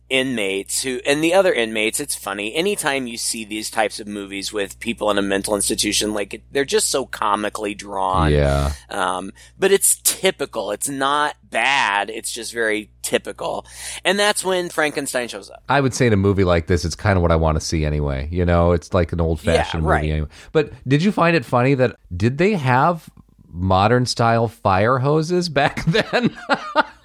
inmates 0.10 0.84
who 0.84 1.00
and 1.06 1.24
the 1.24 1.34
other 1.34 1.52
inmates 1.52 2.00
it's 2.00 2.16
funny 2.16 2.54
anytime 2.54 3.08
you 3.08 3.18
see 3.18 3.44
these 3.44 3.72
types 3.72 4.00
of 4.00 4.08
movies 4.08 4.54
with 4.54 4.80
people 4.80 5.10
in 5.10 5.18
a 5.18 5.22
mental 5.22 5.56
institution 5.56 6.14
like 6.14 6.44
they're 6.52 6.64
just 6.64 6.92
so 6.92 7.08
comically 7.08 7.74
drawn 7.74 8.32
yeah. 8.32 8.72
um, 8.90 9.32
but 9.58 9.72
it's 9.72 10.00
typical. 10.26 10.72
It's 10.72 10.90
not 10.90 11.36
bad. 11.44 12.10
It's 12.10 12.32
just 12.32 12.54
very 12.54 12.90
typical. 13.02 13.66
And 14.04 14.18
that's 14.18 14.44
when 14.44 14.70
Frankenstein 14.70 15.28
shows 15.28 15.50
up. 15.50 15.64
I 15.70 15.82
would 15.82 15.94
say 15.94 16.08
in 16.08 16.14
a 16.14 16.18
movie 16.18 16.44
like 16.44 16.68
this, 16.68 16.86
it's 16.86 16.96
kind 16.96 17.18
of 17.18 17.22
what 17.22 17.32
I 17.32 17.36
want 17.36 17.60
to 17.60 17.66
see 17.66 17.86
anyway. 17.86 18.28
You 18.32 18.46
know, 18.46 18.72
it's 18.72 18.94
like 18.94 19.12
an 19.14 19.22
old 19.22 19.40
fashioned 19.40 19.84
Yeah, 19.84 19.90
movie 19.90 20.12
anyway. 20.12 20.28
But 20.52 20.72
did 20.88 21.04
you 21.04 21.12
find 21.12 21.36
it 21.36 21.46
funny 21.46 21.76
that 21.76 21.96
did 22.16 22.38
they 22.38 22.54
have 22.54 23.10
modern 23.56 24.06
style 24.06 24.48
fire 24.48 25.00
hoses 25.00 25.50
back 25.50 25.84
then? 25.88 26.36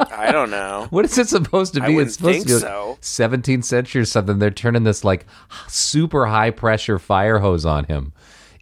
I 0.01 0.31
don't 0.33 0.51
know. 0.51 0.87
what 0.91 1.05
is 1.05 1.17
it 1.19 1.29
supposed 1.29 1.75
to 1.75 1.83
I 1.83 1.87
be? 1.87 1.95
wouldn't 1.95 2.09
it's 2.09 2.17
supposed 2.17 2.47
think 2.47 2.49
to 2.49 2.55
be 2.55 2.61
so. 2.61 2.99
17th 3.01 3.65
century 3.65 4.03
or 4.03 4.05
something. 4.05 4.39
They're 4.39 4.51
turning 4.51 4.85
this 4.85 5.05
like 5.05 5.27
super 5.69 6.27
high 6.27 6.51
pressure 6.51 6.99
fire 6.99 7.39
hose 7.39 7.65
on 7.65 7.85
him 7.85 8.13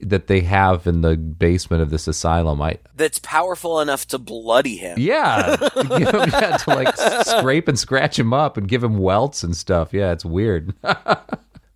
that 0.01 0.29
they 0.29 0.41
have 0.43 0.87
in 0.87 1.01
the 1.01 1.17
basement 1.17 1.83
of 1.83 1.91
this 1.91 2.07
asylum. 2.07 2.63
I 2.63 2.79
That's 2.95 3.19
powerful 3.19 3.81
enough 3.81 4.07
to 4.09 4.19
bloody 4.19 4.77
him. 4.77 4.97
yeah, 4.99 5.57
to, 5.57 5.85
give 5.99 6.09
him, 6.15 6.31
yeah, 6.33 6.57
to 6.57 6.71
like 6.71 6.97
scrape 7.27 7.67
and 7.67 7.77
scratch 7.79 8.17
him 8.19 8.33
up 8.33 8.57
and 8.57 8.69
give 8.69 8.85
him 8.85 8.99
welts 8.99 9.43
and 9.43 9.57
stuff. 9.57 9.93
Yeah, 9.93 10.13
it's 10.13 10.25
weird. 10.25 10.73
but 10.83 11.27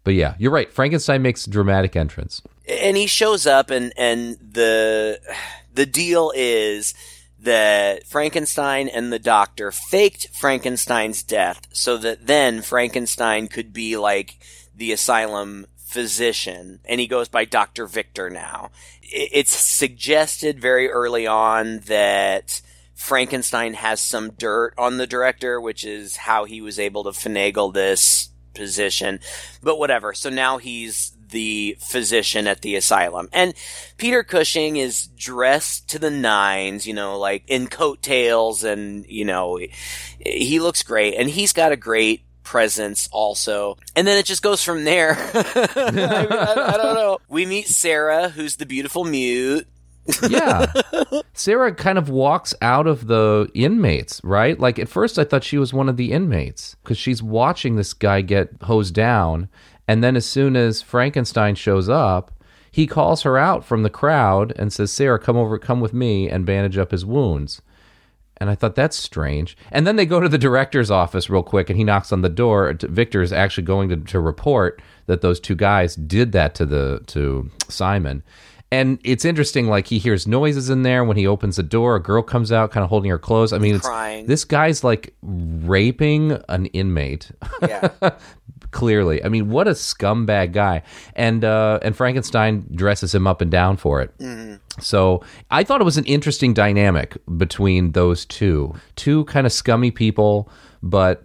yeah, 0.07 0.35
you're 0.39 0.53
right. 0.53 0.73
Frankenstein 0.73 1.23
makes 1.23 1.47
a 1.47 1.51
dramatic 1.51 1.97
entrance. 1.97 2.43
And 2.69 2.97
he 2.97 3.09
shows 3.09 3.45
up 3.45 3.71
and, 3.71 3.93
and 3.97 4.37
the, 4.53 5.19
the 5.75 5.87
deal 5.87 6.33
is 6.35 6.95
that 7.39 8.07
Frankenstein 8.07 8.89
and 8.89 9.13
the 9.13 9.19
doctor 9.19 9.73
faked 9.73 10.29
Frankenstein's 10.29 11.23
death 11.23 11.67
so 11.73 11.97
that 11.99 12.27
then 12.27 12.63
Frankenstein 12.63 13.49
could 13.49 13.73
be 13.73 13.97
like 13.97 14.39
the 14.75 14.93
asylum 14.93 15.67
physician 15.77 16.81
and 16.85 17.01
he 17.01 17.07
goes 17.07 17.29
by 17.29 17.45
Dr. 17.45 17.87
Victor 17.87 18.31
now. 18.31 18.71
It's 19.03 19.51
suggested 19.51 20.61
very 20.61 20.89
early 20.89 21.27
on 21.27 21.81
that 21.81 22.63
Frankenstein 22.95 23.75
has 23.75 24.01
some 24.01 24.31
dirt 24.31 24.75
on 24.79 24.97
the 24.97 25.07
director, 25.07 25.61
which 25.61 25.85
is 25.85 26.17
how 26.17 26.45
he 26.45 26.61
was 26.61 26.79
able 26.79 27.03
to 27.05 27.11
finagle 27.11 27.75
this 27.75 28.31
position. 28.55 29.19
But 29.63 29.79
whatever. 29.79 30.15
So 30.15 30.31
now 30.31 30.59
he's 30.59 31.11
the 31.33 31.77
physician 31.81 32.47
at 32.47 32.61
the 32.63 32.77
asylum. 32.77 33.29
And 33.33 33.53
Peter 33.97 34.23
Cushing 34.23 34.77
is 34.77 35.09
dressed 35.09 35.89
to 35.91 35.99
the 35.99 36.11
nines, 36.11 36.87
you 36.87 36.95
know, 36.95 37.19
like 37.19 37.43
in 37.49 37.67
coattails 37.67 38.63
and, 38.63 39.05
you 39.07 39.25
know, 39.25 39.59
he 40.25 40.61
looks 40.61 40.83
great 40.85 41.15
and 41.17 41.29
he's 41.29 41.53
got 41.53 41.73
a 41.73 41.77
great 41.77 42.23
presence 42.45 43.09
also. 43.13 43.77
And 43.97 44.07
then 44.07 44.19
it 44.19 44.27
just 44.27 44.43
goes 44.43 44.63
from 44.63 44.85
there. 44.85 45.17
I, 45.35 45.65
I- 45.77 46.75
I 46.75 46.77
don't 46.77 46.95
know. 46.95 47.19
We 47.29 47.47
meet 47.47 47.67
Sarah, 47.69 48.29
who's 48.29 48.57
the 48.57 48.67
beautiful 48.67 49.05
mute. 49.05 49.67
Yeah. 50.29 50.67
Sarah 51.33 51.73
kind 51.73 51.97
of 51.97 52.09
walks 52.09 52.55
out 52.61 52.89
of 52.89 53.07
the 53.07 53.49
inmates, 53.55 54.21
right? 54.25 54.59
Like 54.59 54.81
at 54.81 54.89
first 54.89 55.17
I 55.17 55.23
thought 55.25 55.45
she 55.45 55.59
was 55.59 55.73
one 55.73 55.89
of 55.89 55.97
the 55.97 56.11
inmates 56.11 56.75
because 56.83 56.99
she's 56.99 57.23
watching 57.23 57.77
this 57.77 57.93
guy 57.95 58.21
get 58.21 58.51
hosed 58.63 58.95
down. 58.95 59.49
And 59.89 60.03
then 60.03 60.17
as 60.17 60.27
soon 60.27 60.57
as 60.57 60.83
Frankenstein 60.83 61.55
shows 61.55 61.89
up, 61.89 62.33
he 62.71 62.87
calls 62.87 63.23
her 63.23 63.37
out 63.37 63.65
from 63.65 63.83
the 63.83 63.91
crowd 63.91 64.53
and 64.57 64.73
says, 64.73 64.91
Sarah, 64.91 65.19
come 65.19 65.37
over, 65.37 65.59
come 65.59 65.81
with 65.81 65.93
me 65.93 66.29
and 66.29 66.47
bandage 66.47 66.79
up 66.79 66.91
his 66.91 67.05
wounds. 67.05 67.61
And 68.39 68.49
I 68.49 68.55
thought 68.55 68.75
that's 68.75 68.97
strange. 68.97 69.57
And 69.71 69.87
then 69.87 69.97
they 69.97 70.07
go 70.07 70.19
to 70.19 70.29
the 70.29 70.39
director's 70.39 70.91
office 70.91 71.31
real 71.31 71.43
quick, 71.43 71.69
and 71.69 71.79
he 71.79 71.85
knocks 71.85 72.13
on 72.13 72.23
the 72.23 72.29
door. 72.29 72.75
Victor 72.81 73.23
is 73.23 73.33
actually 73.33 73.65
going 73.65 73.89
to, 73.91 73.97
to 73.97 74.19
report 74.19 74.81
that 75.07 75.21
those 75.21 75.39
two 75.39 75.55
guys 75.55 75.95
did 75.95 76.33
that 76.33 76.55
to 76.57 76.67
the 76.67 77.03
to 77.09 77.51
Simon. 77.69 78.23
And 78.73 78.99
it's 79.05 79.27
interesting, 79.27 79.67
like 79.69 79.87
he 79.89 79.99
hears 79.99 80.27
noises 80.27 80.71
in 80.71 80.83
there. 80.83 81.05
When 81.05 81.19
he 81.19 81.27
opens 81.27 81.57
the 81.57 81.63
door, 81.63 81.95
a 81.95 82.01
girl 82.03 82.23
comes 82.23 82.51
out, 82.51 82.71
kind 82.71 82.83
of 82.83 82.89
holding 82.89 83.11
her 83.11 83.19
clothes. 83.19 83.53
I 83.53 83.59
mean, 83.59 83.75
it's, 83.75 83.87
this 84.27 84.47
guy's 84.47 84.83
like 84.83 85.15
raping 85.23 86.33
an 86.49 86.67
inmate. 86.67 87.31
Yeah. 87.61 87.91
Clearly, 88.73 89.23
I 89.23 89.29
mean, 89.29 89.51
what 89.51 89.69
a 89.69 89.73
scumbag 89.73 90.53
guy. 90.53 90.83
And 91.15 91.45
uh, 91.45 91.79
and 91.83 91.95
Frankenstein 91.95 92.67
dresses 92.75 93.15
him 93.15 93.27
up 93.27 93.41
and 93.41 93.51
down 93.51 93.77
for 93.77 94.01
it. 94.01 94.11
So 94.81 95.23
I 95.51 95.63
thought 95.63 95.81
it 95.81 95.85
was 95.85 95.99
an 95.99 96.07
interesting 96.07 96.55
dynamic 96.55 97.17
between 97.37 97.93
those 97.93 98.25
two. 98.25 98.75
Two 98.97 99.25
kind 99.27 99.47
of 99.47 99.53
scummy 99.53 99.91
people, 99.91 100.49
but 100.83 101.23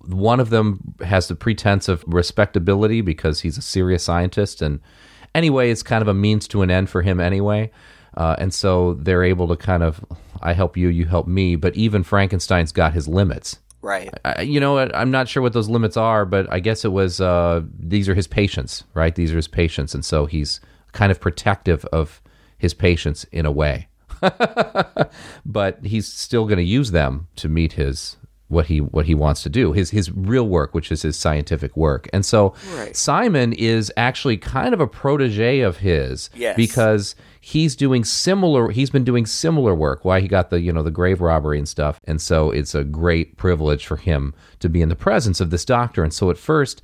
one 0.00 0.40
of 0.40 0.50
them 0.50 0.80
has 1.04 1.28
the 1.28 1.36
pretense 1.36 1.88
of 1.88 2.02
respectability 2.06 3.00
because 3.00 3.40
he's 3.40 3.58
a 3.58 3.62
serious 3.62 4.02
scientist. 4.02 4.60
And 4.60 4.80
anyway, 5.34 5.70
it's 5.70 5.82
kind 5.82 6.02
of 6.02 6.08
a 6.08 6.14
means 6.14 6.48
to 6.48 6.62
an 6.62 6.70
end 6.70 6.90
for 6.90 7.02
him 7.02 7.20
anyway. 7.20 7.70
Uh, 8.16 8.34
and 8.38 8.52
so 8.52 8.94
they're 8.94 9.22
able 9.22 9.46
to 9.48 9.56
kind 9.56 9.82
of, 9.82 10.04
I 10.42 10.54
help 10.54 10.76
you, 10.76 10.88
you 10.88 11.04
help 11.04 11.28
me. 11.28 11.56
But 11.56 11.76
even 11.76 12.02
Frankenstein's 12.02 12.72
got 12.72 12.94
his 12.94 13.06
limits. 13.06 13.58
Right. 13.82 14.12
I, 14.24 14.42
you 14.42 14.60
know, 14.60 14.78
I'm 14.78 15.10
not 15.10 15.28
sure 15.28 15.42
what 15.42 15.52
those 15.52 15.68
limits 15.68 15.96
are, 15.96 16.24
but 16.24 16.50
I 16.52 16.60
guess 16.60 16.84
it 16.84 16.92
was 16.92 17.20
uh, 17.20 17.62
these 17.78 18.08
are 18.08 18.14
his 18.14 18.26
patients, 18.26 18.84
right? 18.94 19.14
These 19.14 19.32
are 19.32 19.36
his 19.36 19.48
patients, 19.48 19.94
and 19.94 20.04
so 20.04 20.26
he's 20.26 20.60
kind 20.92 21.10
of 21.10 21.20
protective 21.20 21.84
of 21.86 22.20
his 22.58 22.74
patients 22.74 23.24
in 23.32 23.46
a 23.46 23.52
way. 23.52 23.88
but 25.46 25.78
he's 25.84 26.12
still 26.12 26.44
going 26.44 26.58
to 26.58 26.64
use 26.64 26.90
them 26.90 27.28
to 27.36 27.48
meet 27.48 27.74
his 27.74 28.16
what 28.48 28.66
he 28.66 28.80
what 28.80 29.04
he 29.06 29.14
wants 29.14 29.42
to 29.42 29.48
do 29.50 29.72
his 29.72 29.90
his 29.90 30.10
real 30.10 30.48
work 30.48 30.74
which 30.74 30.90
is 30.90 31.02
his 31.02 31.16
scientific 31.18 31.76
work. 31.76 32.08
And 32.12 32.24
so 32.24 32.54
Right. 32.74 32.96
Simon 32.96 33.52
is 33.52 33.92
actually 33.96 34.38
kind 34.38 34.72
of 34.74 34.80
a 34.80 34.86
protege 34.86 35.60
of 35.60 35.78
his 35.78 36.30
Yes. 36.34 36.56
because 36.56 37.14
he's 37.40 37.76
doing 37.76 38.04
similar 38.04 38.70
he's 38.70 38.90
been 38.90 39.04
doing 39.04 39.26
similar 39.26 39.74
work. 39.74 40.04
Why 40.04 40.20
he 40.20 40.28
got 40.28 40.50
the 40.50 40.60
you 40.60 40.72
know 40.72 40.82
the 40.82 40.90
grave 40.90 41.20
robbery 41.20 41.58
and 41.58 41.68
stuff. 41.68 42.00
And 42.04 42.20
so 42.20 42.50
it's 42.50 42.74
a 42.74 42.84
great 42.84 43.36
privilege 43.36 43.86
for 43.86 43.96
him 43.96 44.34
to 44.60 44.68
be 44.68 44.80
in 44.82 44.88
the 44.88 44.96
presence 44.96 45.40
of 45.40 45.50
this 45.50 45.64
doctor. 45.64 46.02
And 46.02 46.12
so 46.12 46.30
at 46.30 46.38
first 46.38 46.80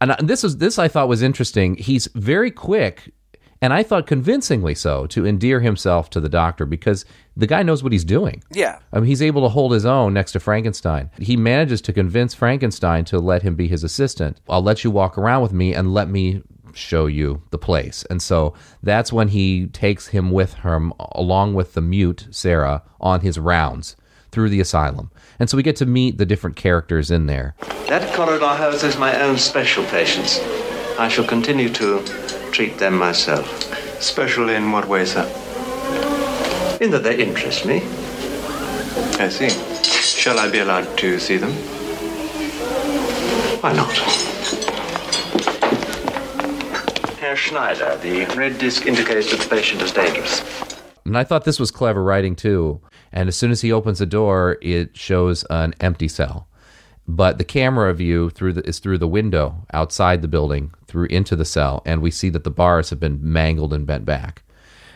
and 0.00 0.14
this 0.20 0.44
is 0.44 0.58
this 0.58 0.78
I 0.78 0.88
thought 0.88 1.08
was 1.08 1.22
interesting. 1.22 1.76
He's 1.76 2.08
very 2.14 2.50
quick 2.50 3.12
and 3.60 3.72
I 3.72 3.82
thought 3.82 4.06
convincingly 4.06 4.74
so 4.74 5.06
to 5.08 5.26
endear 5.26 5.60
himself 5.60 6.10
to 6.10 6.20
the 6.20 6.28
doctor 6.28 6.66
because 6.66 7.04
the 7.36 7.46
guy 7.46 7.62
knows 7.62 7.82
what 7.82 7.92
he's 7.92 8.04
doing 8.04 8.42
Yeah. 8.50 8.78
I 8.92 9.00
mean, 9.00 9.06
he's 9.06 9.22
able 9.22 9.42
to 9.42 9.48
hold 9.48 9.72
his 9.72 9.86
own 9.86 10.14
next 10.14 10.32
to 10.32 10.40
Frankenstein. 10.40 11.10
He 11.18 11.36
manages 11.36 11.80
to 11.82 11.92
convince 11.92 12.34
Frankenstein 12.34 13.04
to 13.06 13.18
let 13.18 13.42
him 13.42 13.54
be 13.54 13.68
his 13.68 13.84
assistant. 13.84 14.40
I'll 14.48 14.62
let 14.62 14.84
you 14.84 14.90
walk 14.90 15.18
around 15.18 15.42
with 15.42 15.52
me 15.52 15.74
and 15.74 15.92
let 15.92 16.08
me 16.08 16.42
show 16.76 17.06
you 17.06 17.42
the 17.50 17.58
place. 17.58 18.04
And 18.10 18.20
so 18.22 18.54
that's 18.82 19.12
when 19.12 19.28
he 19.28 19.66
takes 19.68 20.08
him 20.08 20.30
with 20.30 20.54
him, 20.54 20.92
along 20.98 21.54
with 21.54 21.74
the 21.74 21.80
mute 21.80 22.28
Sarah, 22.30 22.82
on 23.00 23.20
his 23.20 23.38
rounds 23.38 23.96
through 24.30 24.50
the 24.50 24.60
asylum. 24.60 25.10
And 25.38 25.48
so 25.48 25.56
we 25.56 25.62
get 25.62 25.76
to 25.76 25.86
meet 25.86 26.18
the 26.18 26.26
different 26.26 26.56
characters 26.56 27.10
in 27.10 27.26
there. 27.26 27.54
That 27.88 28.14
corridor 28.14 28.46
houses 28.46 28.98
my 28.98 29.18
own 29.22 29.38
special 29.38 29.84
patients. 29.84 30.40
I 30.98 31.08
shall 31.08 31.26
continue 31.26 31.68
to 31.70 32.02
treat 32.56 32.78
them 32.78 32.96
myself. 32.96 33.46
Special 34.02 34.48
in 34.48 34.72
what 34.72 34.88
way, 34.88 35.04
sir? 35.04 35.26
In 36.80 36.90
that 36.90 37.02
they 37.02 37.22
interest 37.22 37.66
me. 37.66 37.82
I 39.20 39.28
see. 39.28 39.50
Shall 39.82 40.38
I 40.38 40.50
be 40.50 40.60
allowed 40.60 40.96
to 40.96 41.18
see 41.18 41.36
them? 41.36 41.52
Why 43.60 43.74
not? 43.74 43.94
Herr 47.18 47.36
Schneider, 47.36 47.98
the 47.98 48.24
red 48.34 48.56
disc 48.56 48.86
indicates 48.86 49.32
that 49.32 49.40
the 49.40 49.48
patient 49.54 49.82
is 49.82 49.92
dangerous. 49.92 50.40
And 51.04 51.18
I 51.18 51.24
thought 51.24 51.44
this 51.44 51.60
was 51.60 51.70
clever 51.70 52.02
writing 52.02 52.34
too. 52.34 52.80
And 53.12 53.28
as 53.28 53.36
soon 53.36 53.50
as 53.50 53.60
he 53.60 53.70
opens 53.70 53.98
the 53.98 54.06
door, 54.06 54.56
it 54.62 54.96
shows 54.96 55.44
an 55.50 55.74
empty 55.80 56.08
cell. 56.08 56.48
But 57.08 57.38
the 57.38 57.44
camera 57.44 57.94
view 57.94 58.30
through 58.30 58.54
the, 58.54 58.68
is 58.68 58.80
through 58.80 58.98
the 58.98 59.08
window 59.08 59.64
outside 59.72 60.22
the 60.22 60.28
building, 60.28 60.72
through 60.88 61.06
into 61.06 61.36
the 61.36 61.44
cell, 61.44 61.82
and 61.86 62.02
we 62.02 62.10
see 62.10 62.30
that 62.30 62.44
the 62.44 62.50
bars 62.50 62.90
have 62.90 62.98
been 62.98 63.20
mangled 63.22 63.72
and 63.72 63.86
bent 63.86 64.04
back. 64.04 64.42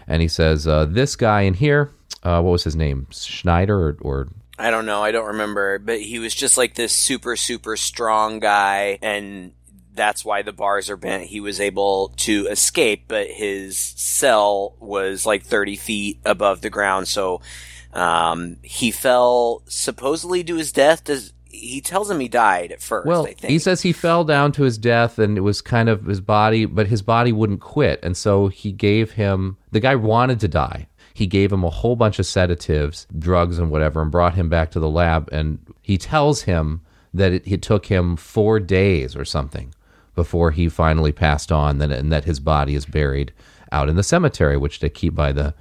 And 0.09 0.21
he 0.21 0.29
says, 0.29 0.67
uh, 0.67 0.87
"This 0.87 1.15
guy 1.15 1.43
in 1.43 1.55
here, 1.55 1.93
uh, 2.23 2.41
what 2.43 2.51
was 2.51 2.65
his 2.65 2.75
name? 2.75 3.07
Schneider 3.11 3.79
or, 3.79 3.97
or 4.01 4.29
I 4.59 4.71
don't 4.71 4.87
know. 4.87 5.03
I 5.03 5.11
don't 5.11 5.29
remember, 5.29 5.79
but 5.79 6.01
he 6.01 6.19
was 6.19 6.35
just 6.35 6.59
like 6.59 6.75
this 6.75 6.93
super, 6.93 7.35
super 7.35 7.77
strong 7.77 8.41
guy, 8.41 8.99
and 9.01 9.53
that's 9.95 10.23
why 10.23 10.43
the 10.43 10.53
bars 10.53 10.91
are 10.91 10.99
bent. 10.99 11.25
He 11.25 11.41
was 11.41 11.61
able 11.61 12.13
to 12.19 12.47
escape, 12.49 13.05
but 13.09 13.29
his 13.29 13.79
cell 13.79 14.75
was 14.79 15.25
like 15.25 15.45
30 15.45 15.77
feet 15.77 16.21
above 16.27 16.61
the 16.61 16.69
ground, 16.69 17.09
so 17.09 17.41
um, 17.95 18.59
he 18.63 18.91
fell 18.91 19.63
supposedly 19.67 20.45
to 20.45 20.57
his 20.57 20.73
death. 20.73 21.05
Does 21.05 21.33
he 21.61 21.81
tells 21.81 22.11
him 22.11 22.21
he 22.21 22.29
died 22.29 22.73
at 22.73 22.81
first? 22.81 23.07
Well, 23.07 23.27
I 23.27 23.35
think 23.35 23.51
he 23.51 23.59
says 23.59 23.83
he 23.83 23.93
fell 23.93 24.25
down 24.25 24.53
to 24.53 24.63
his 24.63 24.79
death 24.79 25.19
and 25.19 25.37
it 25.37 25.43
was 25.43 25.61
kind 25.61 25.89
of 25.89 26.07
his 26.07 26.21
body, 26.21 26.65
but 26.65 26.87
his 26.87 27.03
body 27.03 27.33
wouldn't 27.33 27.61
quit. 27.61 28.01
And 28.03 28.17
so 28.17 28.49
he 28.49 28.73
gave 28.73 29.13
him, 29.13 29.57
the 29.71 29.81
guy 29.81 29.95
wanted 29.95 30.41
to 30.41 30.49
die. 30.49 30.89
He 31.13 31.27
gave 31.27 31.53
him 31.53 31.65
a 31.65 31.71
whole 31.71 31.97
bunch 31.97 32.19
of 32.19 32.27
sedatives, 32.27 33.07
drugs, 33.19 33.59
and 33.59 33.71
whatever, 33.71 34.01
and 34.01 34.11
brought 34.11 34.35
him 34.35 34.49
back 34.49 34.71
to 34.71 34.81
the 34.81 34.89
lab. 34.89 35.29
And 35.33 35.59
he 35.83 35.99
tells 35.99 36.43
him 36.43 36.81
that 37.13 37.33
it, 37.33 37.43
it 37.47 37.63
took 37.63 37.87
him 37.87 38.17
four 38.17 38.59
days 38.59 39.15
or 39.15 39.25
something 39.25 39.75
before 40.15 40.51
he 40.51 40.69
finally 40.69 41.13
passed 41.13 41.53
on, 41.53 41.81
and 41.81 42.13
that 42.13 42.25
his 42.25 42.41
body 42.41 42.75
is 42.75 42.87
buried 42.87 43.33
out 43.73 43.89
in 43.89 43.97
the 43.97 44.03
cemetery, 44.03 44.57
which 44.57 44.81
they 44.81 44.89
keep 44.89 45.15
by 45.15 45.33
the 45.33 45.55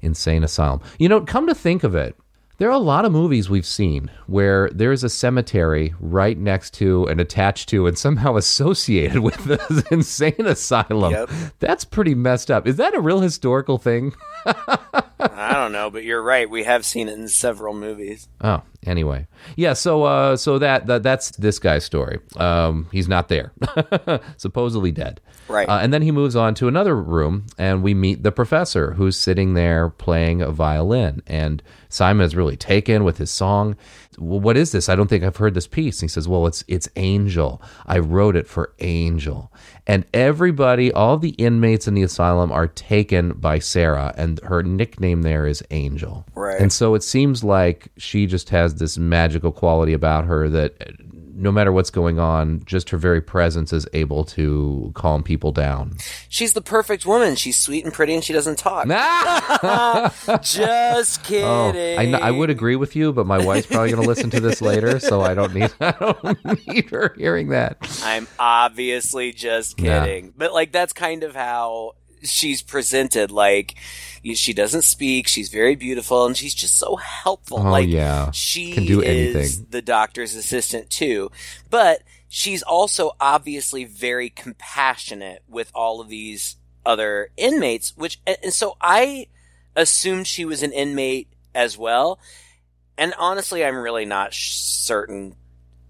insane 0.00 0.44
asylum. 0.44 0.80
You 0.98 1.08
know, 1.08 1.20
come 1.22 1.46
to 1.46 1.54
think 1.54 1.82
of 1.82 1.94
it, 1.94 2.16
there 2.60 2.68
are 2.68 2.72
a 2.72 2.78
lot 2.78 3.06
of 3.06 3.10
movies 3.10 3.48
we've 3.48 3.64
seen 3.64 4.10
where 4.26 4.68
there's 4.68 5.02
a 5.02 5.08
cemetery 5.08 5.94
right 5.98 6.36
next 6.36 6.74
to 6.74 7.06
and 7.06 7.18
attached 7.18 7.70
to 7.70 7.86
and 7.86 7.96
somehow 7.96 8.36
associated 8.36 9.20
with 9.20 9.42
this 9.44 9.82
insane 9.90 10.46
asylum. 10.46 11.12
Yep. 11.12 11.30
That's 11.58 11.86
pretty 11.86 12.14
messed 12.14 12.50
up. 12.50 12.66
Is 12.66 12.76
that 12.76 12.94
a 12.94 13.00
real 13.00 13.20
historical 13.20 13.78
thing? 13.78 14.14
I 14.44 15.54
don't 15.54 15.72
know, 15.72 15.88
but 15.88 16.04
you're 16.04 16.22
right. 16.22 16.50
We 16.50 16.64
have 16.64 16.84
seen 16.84 17.08
it 17.08 17.18
in 17.18 17.28
several 17.28 17.72
movies. 17.72 18.28
Oh, 18.42 18.62
anyway, 18.86 19.26
yeah. 19.56 19.72
So, 19.72 20.04
uh, 20.04 20.36
so 20.36 20.58
that, 20.58 20.86
that 20.86 21.02
that's 21.02 21.30
this 21.32 21.58
guy's 21.58 21.84
story. 21.84 22.20
Um, 22.36 22.88
he's 22.92 23.08
not 23.08 23.28
there, 23.28 23.52
supposedly 24.36 24.92
dead. 24.92 25.20
Right. 25.50 25.68
Uh, 25.68 25.78
and 25.82 25.92
then 25.92 26.02
he 26.02 26.12
moves 26.12 26.36
on 26.36 26.54
to 26.56 26.68
another 26.68 26.94
room, 26.94 27.46
and 27.58 27.82
we 27.82 27.92
meet 27.92 28.22
the 28.22 28.30
professor 28.30 28.92
who's 28.92 29.16
sitting 29.16 29.54
there 29.54 29.90
playing 29.90 30.42
a 30.42 30.50
violin. 30.50 31.22
And 31.26 31.62
Simon 31.88 32.24
is 32.24 32.36
really 32.36 32.56
taken 32.56 33.02
with 33.02 33.18
his 33.18 33.30
song. 33.30 33.76
Well, 34.16 34.38
what 34.38 34.56
is 34.56 34.70
this? 34.70 34.88
I 34.88 34.94
don't 34.94 35.08
think 35.08 35.24
I've 35.24 35.36
heard 35.36 35.54
this 35.54 35.66
piece. 35.66 36.00
And 36.00 36.08
he 36.08 36.12
says, 36.12 36.28
"Well, 36.28 36.46
it's 36.46 36.62
it's 36.68 36.88
Angel. 36.96 37.60
I 37.86 37.98
wrote 37.98 38.36
it 38.36 38.46
for 38.46 38.74
Angel." 38.78 39.52
And 39.86 40.04
everybody, 40.14 40.92
all 40.92 41.18
the 41.18 41.30
inmates 41.30 41.88
in 41.88 41.94
the 41.94 42.02
asylum 42.02 42.52
are 42.52 42.68
taken 42.68 43.32
by 43.32 43.58
Sarah, 43.58 44.14
and 44.16 44.38
her 44.44 44.62
nickname 44.62 45.22
there 45.22 45.46
is 45.46 45.64
Angel. 45.72 46.26
Right. 46.50 46.60
And 46.60 46.72
so 46.72 46.94
it 46.94 47.02
seems 47.02 47.44
like 47.44 47.88
she 47.96 48.26
just 48.26 48.50
has 48.50 48.76
this 48.76 48.98
magical 48.98 49.52
quality 49.52 49.92
about 49.92 50.24
her 50.24 50.48
that 50.48 50.74
uh, 50.80 50.92
no 51.40 51.50
matter 51.50 51.72
what's 51.72 51.90
going 51.90 52.18
on, 52.18 52.62
just 52.66 52.90
her 52.90 52.98
very 52.98 53.22
presence 53.22 53.72
is 53.72 53.88
able 53.94 54.24
to 54.24 54.92
calm 54.94 55.22
people 55.22 55.52
down. 55.52 55.96
She's 56.28 56.52
the 56.52 56.60
perfect 56.60 57.06
woman. 57.06 57.34
She's 57.34 57.56
sweet 57.56 57.82
and 57.82 57.94
pretty, 57.94 58.12
and 58.14 58.22
she 58.22 58.34
doesn't 58.34 58.58
talk. 58.58 58.86
Just 60.42 61.24
kidding. 61.24 61.44
Oh, 61.46 61.72
I, 61.74 62.28
I 62.28 62.30
would 62.30 62.50
agree 62.50 62.76
with 62.76 62.94
you, 62.94 63.12
but 63.12 63.26
my 63.26 63.42
wife's 63.42 63.68
probably 63.68 63.90
going 63.90 64.02
to 64.02 64.08
listen 64.08 64.28
to 64.30 64.40
this 64.40 64.60
later, 64.60 65.00
so 65.00 65.22
I 65.22 65.32
don't 65.32 65.54
need 65.54 65.72
I 65.80 65.92
don't 65.92 66.66
need 66.68 66.90
her 66.90 67.14
hearing 67.16 67.48
that. 67.48 67.78
I'm 68.04 68.28
obviously 68.38 69.32
just 69.32 69.78
kidding. 69.78 70.34
But 70.36 70.52
like 70.52 70.72
that's 70.72 70.92
kind 70.92 71.24
of 71.24 71.34
how 71.34 71.92
she's 72.22 72.62
presented 72.62 73.30
like 73.30 73.74
she 74.34 74.52
doesn't 74.52 74.82
speak, 74.82 75.28
she's 75.28 75.48
very 75.48 75.74
beautiful 75.74 76.26
and 76.26 76.36
she's 76.36 76.54
just 76.54 76.76
so 76.76 76.96
helpful. 76.96 77.58
Oh, 77.58 77.70
like 77.70 77.88
yeah. 77.88 78.30
she 78.32 78.72
Can 78.72 78.86
do 78.86 79.00
is 79.00 79.34
anything. 79.36 79.66
the 79.70 79.82
doctor's 79.82 80.34
assistant 80.34 80.90
too. 80.90 81.30
But 81.70 82.02
she's 82.28 82.62
also 82.62 83.12
obviously 83.20 83.84
very 83.84 84.28
compassionate 84.30 85.42
with 85.48 85.70
all 85.74 86.00
of 86.00 86.08
these 86.08 86.56
other 86.84 87.30
inmates, 87.36 87.96
which 87.96 88.20
and, 88.26 88.52
so 88.52 88.76
I 88.80 89.26
assumed 89.76 90.26
she 90.26 90.44
was 90.44 90.62
an 90.62 90.72
inmate 90.72 91.28
as 91.54 91.78
well. 91.78 92.18
And 92.98 93.14
honestly, 93.18 93.64
I'm 93.64 93.76
really 93.76 94.04
not 94.04 94.34
certain 94.34 95.34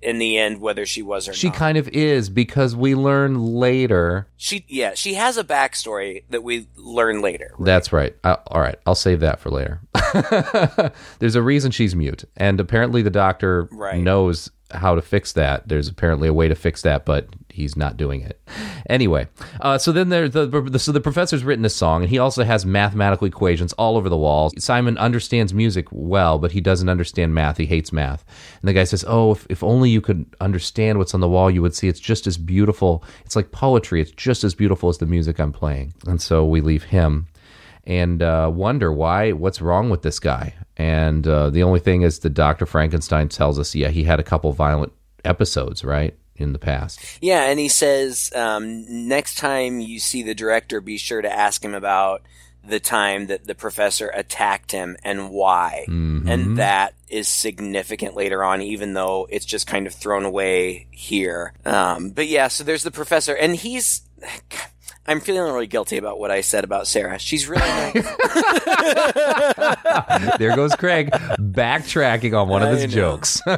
in 0.02 0.18
the 0.18 0.38
end 0.38 0.60
whether 0.60 0.86
she 0.86 1.02
was 1.02 1.28
or 1.28 1.32
not. 1.32 1.36
She 1.36 1.48
not. 1.48 1.56
kind 1.56 1.78
of 1.78 1.88
is 1.88 2.30
because 2.30 2.74
we 2.74 2.94
learn 2.94 3.38
later. 3.54 4.28
She 4.36 4.64
yeah, 4.68 4.94
she 4.94 5.14
has 5.14 5.36
a 5.36 5.44
backstory 5.44 6.24
that 6.30 6.42
we 6.42 6.66
learn 6.76 7.20
later. 7.22 7.54
That's 7.60 7.92
right. 7.92 8.14
I, 8.24 8.38
all 8.46 8.60
right, 8.60 8.78
I'll 8.86 8.94
save 8.94 9.20
that 9.20 9.40
for 9.40 9.50
later. 9.50 9.80
There's 11.18 11.34
a 11.36 11.42
reason 11.42 11.70
she's 11.70 11.94
mute, 11.94 12.24
and 12.36 12.60
apparently 12.60 13.02
the 13.02 13.10
doctor 13.10 13.68
Right. 13.72 14.00
knows 14.00 14.50
how 14.72 14.94
to 14.94 15.02
fix 15.02 15.32
that. 15.32 15.68
There's 15.68 15.88
apparently 15.88 16.28
a 16.28 16.34
way 16.34 16.48
to 16.48 16.54
fix 16.54 16.82
that, 16.82 17.04
but 17.04 17.28
he's 17.48 17.76
not 17.76 17.96
doing 17.96 18.22
it. 18.22 18.40
Anyway, 18.88 19.28
uh, 19.60 19.78
so 19.78 19.92
then 19.92 20.08
there, 20.08 20.28
the, 20.28 20.46
the 20.46 20.78
so 20.78 20.92
the 20.92 21.00
professor's 21.00 21.44
written 21.44 21.64
a 21.64 21.70
song, 21.70 22.02
and 22.02 22.10
he 22.10 22.18
also 22.18 22.44
has 22.44 22.64
mathematical 22.66 23.26
equations 23.26 23.72
all 23.74 23.96
over 23.96 24.08
the 24.08 24.16
walls. 24.16 24.52
Simon 24.62 24.98
understands 24.98 25.54
music 25.54 25.86
well, 25.90 26.38
but 26.38 26.52
he 26.52 26.60
doesn't 26.60 26.88
understand 26.88 27.34
math. 27.34 27.56
He 27.56 27.66
hates 27.66 27.92
math. 27.92 28.24
And 28.60 28.68
the 28.68 28.72
guy 28.72 28.84
says, 28.84 29.04
"Oh, 29.06 29.32
if, 29.32 29.46
if 29.48 29.62
only 29.62 29.90
you 29.90 30.00
could 30.00 30.26
understand 30.40 30.98
what's 30.98 31.14
on 31.14 31.20
the 31.20 31.28
wall, 31.28 31.50
you 31.50 31.62
would 31.62 31.74
see 31.74 31.88
it's 31.88 32.00
just 32.00 32.26
as 32.26 32.36
beautiful. 32.36 33.04
It's 33.24 33.36
like 33.36 33.52
poetry. 33.52 34.00
It's 34.00 34.12
just 34.12 34.44
as 34.44 34.54
beautiful 34.54 34.88
as 34.88 34.98
the 34.98 35.06
music 35.06 35.38
I'm 35.38 35.52
playing." 35.52 35.94
And 36.06 36.20
so 36.20 36.44
we 36.44 36.60
leave 36.60 36.84
him 36.84 37.26
and 37.90 38.22
uh, 38.22 38.50
wonder 38.52 38.92
why 38.92 39.32
what's 39.32 39.60
wrong 39.60 39.90
with 39.90 40.02
this 40.02 40.18
guy 40.18 40.54
and 40.76 41.26
uh, 41.26 41.50
the 41.50 41.62
only 41.62 41.80
thing 41.80 42.02
is 42.02 42.20
the 42.20 42.30
dr 42.30 42.64
frankenstein 42.66 43.28
tells 43.28 43.58
us 43.58 43.74
yeah 43.74 43.88
he 43.88 44.04
had 44.04 44.20
a 44.20 44.22
couple 44.22 44.52
violent 44.52 44.92
episodes 45.24 45.84
right 45.84 46.16
in 46.36 46.52
the 46.52 46.58
past 46.58 47.00
Yeah, 47.20 47.44
and 47.44 47.60
he 47.60 47.68
says 47.68 48.32
um, 48.34 48.86
next 49.08 49.36
time 49.36 49.78
you 49.80 49.98
see 50.00 50.22
the 50.22 50.34
director, 50.34 50.80
be 50.80 50.96
sure 50.96 51.20
to 51.20 51.30
ask 51.30 51.62
him 51.62 51.74
about 51.74 52.22
the 52.66 52.80
time 52.80 53.26
that 53.26 53.46
the 53.46 53.54
professor 53.54 54.08
attacked 54.08 54.72
him 54.72 54.96
and 55.04 55.30
why. 55.30 55.84
And 56.28 56.56
that 56.58 56.94
is 57.08 57.28
significant 57.28 58.14
later 58.14 58.42
on, 58.44 58.62
even 58.62 58.94
though 58.94 59.26
it's 59.30 59.46
just 59.46 59.66
kind 59.66 59.86
of 59.86 59.94
thrown 59.94 60.24
away 60.24 60.86
here. 60.90 61.52
Um, 61.64 62.10
but 62.10 62.26
yeah, 62.26 62.48
so 62.48 62.64
there's 62.64 62.82
the 62.82 62.90
professor, 62.90 63.34
and 63.34 63.56
he's. 63.56 64.02
I'm 65.10 65.18
feeling 65.20 65.52
really 65.52 65.66
guilty 65.66 65.96
about 65.96 66.20
what 66.20 66.30
I 66.30 66.40
said 66.40 66.62
about 66.62 66.86
Sarah. 66.86 67.18
She's 67.18 67.48
really 67.48 67.66
nice. 67.66 67.94
there 70.38 70.54
goes 70.54 70.76
Craig 70.76 71.10
backtracking 71.10 72.40
on 72.40 72.48
one 72.48 72.62
of 72.62 72.68
his 72.70 72.84
I 72.84 72.86
know. 72.86 72.92
jokes. 72.92 73.42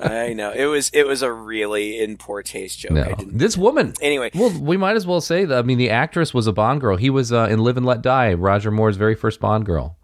I 0.00 0.32
know 0.34 0.50
it 0.50 0.66
was 0.66 0.90
it 0.90 1.06
was 1.06 1.22
a 1.22 1.32
really 1.32 2.00
in 2.00 2.16
poor 2.16 2.42
taste 2.42 2.78
joke. 2.80 2.92
I 2.92 2.94
no, 2.94 3.04
didn't. 3.14 3.38
this 3.38 3.56
woman. 3.56 3.94
Anyway, 4.00 4.30
Well, 4.34 4.50
we 4.60 4.76
might 4.76 4.96
as 4.96 5.06
well 5.06 5.20
say 5.20 5.44
that. 5.44 5.58
I 5.58 5.62
mean, 5.62 5.78
the 5.78 5.90
actress 5.90 6.32
was 6.34 6.46
a 6.46 6.52
Bond 6.52 6.80
girl. 6.80 6.96
He 6.96 7.10
was 7.10 7.32
uh, 7.32 7.48
in 7.50 7.60
Live 7.60 7.76
and 7.76 7.86
Let 7.86 8.02
Die, 8.02 8.34
Roger 8.34 8.70
Moore's 8.70 8.96
very 8.96 9.14
first 9.14 9.40
Bond 9.40 9.66
girl, 9.66 9.97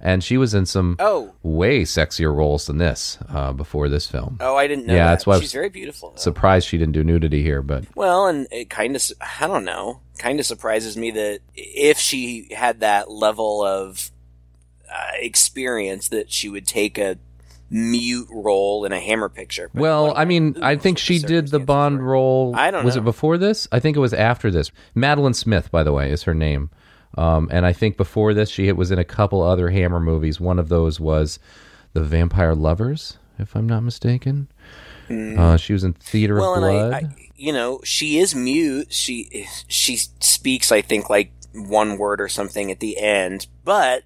and 0.00 0.22
she 0.22 0.36
was 0.36 0.54
in 0.54 0.66
some 0.66 0.96
oh 0.98 1.34
way 1.42 1.82
sexier 1.82 2.34
roles 2.34 2.66
than 2.66 2.78
this 2.78 3.18
uh, 3.28 3.52
before 3.52 3.88
this 3.88 4.06
film. 4.06 4.38
oh, 4.40 4.56
I 4.56 4.66
didn't 4.66 4.86
know. 4.86 4.94
Yeah, 4.94 5.06
that. 5.06 5.10
that's 5.10 5.26
why 5.26 5.40
she's 5.40 5.52
very 5.52 5.68
beautiful. 5.68 6.10
though. 6.10 6.16
Surprised 6.16 6.68
she 6.68 6.78
didn't 6.78 6.92
do 6.94 7.04
nudity 7.04 7.42
here, 7.42 7.62
but 7.62 7.84
Well, 7.94 8.26
and 8.26 8.46
it 8.50 8.70
kind 8.70 8.94
of, 8.96 9.02
I 9.20 9.46
don't 9.46 9.64
know, 9.64 10.00
kind 10.18 10.38
of 10.40 10.46
surprises 10.46 10.96
me 10.96 11.10
that 11.12 11.40
if 11.54 11.98
she 11.98 12.52
had 12.54 12.80
that 12.80 13.10
level 13.10 13.64
of 13.64 14.10
uh, 14.92 15.10
experience, 15.18 16.08
that 16.08 16.30
she 16.32 16.48
would 16.48 16.66
take 16.66 16.98
a 16.98 17.18
mute 17.70 18.28
role 18.30 18.84
in 18.84 18.92
a 18.92 19.00
Hammer 19.00 19.28
picture. 19.28 19.70
But 19.74 19.82
Well, 19.82 20.14
I 20.16 20.24
mean, 20.24 20.56
I 20.62 20.76
think 20.76 20.98
she 20.98 21.18
did 21.18 21.48
the 21.48 21.58
Bond 21.58 22.06
role. 22.06 22.54
I 22.56 22.70
don't 22.70 22.84
Was 22.84 22.96
know. 22.96 23.02
it 23.02 23.04
before 23.04 23.36
this? 23.36 23.68
I 23.70 23.80
think 23.80 23.96
it 23.96 24.00
was 24.00 24.14
after 24.14 24.50
this. 24.50 24.70
Madeline 24.94 25.34
Smith, 25.34 25.70
by 25.70 25.82
the 25.82 25.92
way, 25.92 26.10
is 26.10 26.22
her 26.22 26.34
name. 26.34 26.70
Um, 27.16 27.48
and 27.50 27.64
I 27.66 27.72
think 27.72 27.96
before 27.96 28.34
this, 28.34 28.50
she 28.50 28.70
was 28.72 28.90
in 28.90 28.98
a 28.98 29.04
couple 29.04 29.42
other 29.42 29.70
Hammer 29.70 30.00
movies. 30.00 30.40
One 30.40 30.58
of 30.58 30.68
those 30.68 31.00
was 31.00 31.38
The 31.92 32.02
Vampire 32.02 32.54
Lovers, 32.54 33.18
if 33.38 33.56
I'm 33.56 33.66
not 33.66 33.82
mistaken. 33.82 34.48
Uh, 35.10 35.56
she 35.56 35.72
was 35.72 35.84
in 35.84 35.94
Theater. 35.94 36.36
Well, 36.36 36.54
of 36.54 36.60
Blood. 36.60 36.92
I, 36.92 36.96
I, 36.98 37.30
you 37.34 37.52
know, 37.52 37.80
she 37.82 38.18
is 38.18 38.34
mute. 38.34 38.92
She 38.92 39.46
she 39.66 39.96
speaks, 39.96 40.70
I 40.70 40.82
think, 40.82 41.08
like 41.08 41.32
one 41.54 41.96
word 41.96 42.20
or 42.20 42.28
something 42.28 42.70
at 42.70 42.80
the 42.80 42.98
end, 42.98 43.46
but 43.64 44.04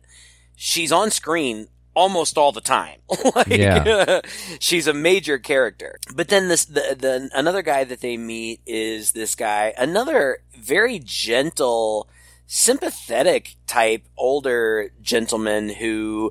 she's 0.54 0.92
on 0.92 1.10
screen 1.10 1.66
almost 1.94 2.38
all 2.38 2.52
the 2.52 2.60
time. 2.60 3.00
like, 3.34 3.48
Yeah. 3.48 4.20
she's 4.60 4.86
a 4.86 4.94
major 4.94 5.38
character. 5.38 5.98
But 6.14 6.28
then 6.28 6.48
this 6.48 6.64
the, 6.64 6.96
the 6.98 7.30
another 7.34 7.62
guy 7.62 7.84
that 7.84 8.00
they 8.00 8.16
meet 8.16 8.60
is 8.66 9.12
this 9.12 9.34
guy, 9.34 9.74
another 9.76 10.38
very 10.56 11.00
gentle, 11.00 12.08
sympathetic 12.54 13.56
type 13.66 14.04
older 14.14 14.90
gentleman 15.00 15.70
who 15.70 16.30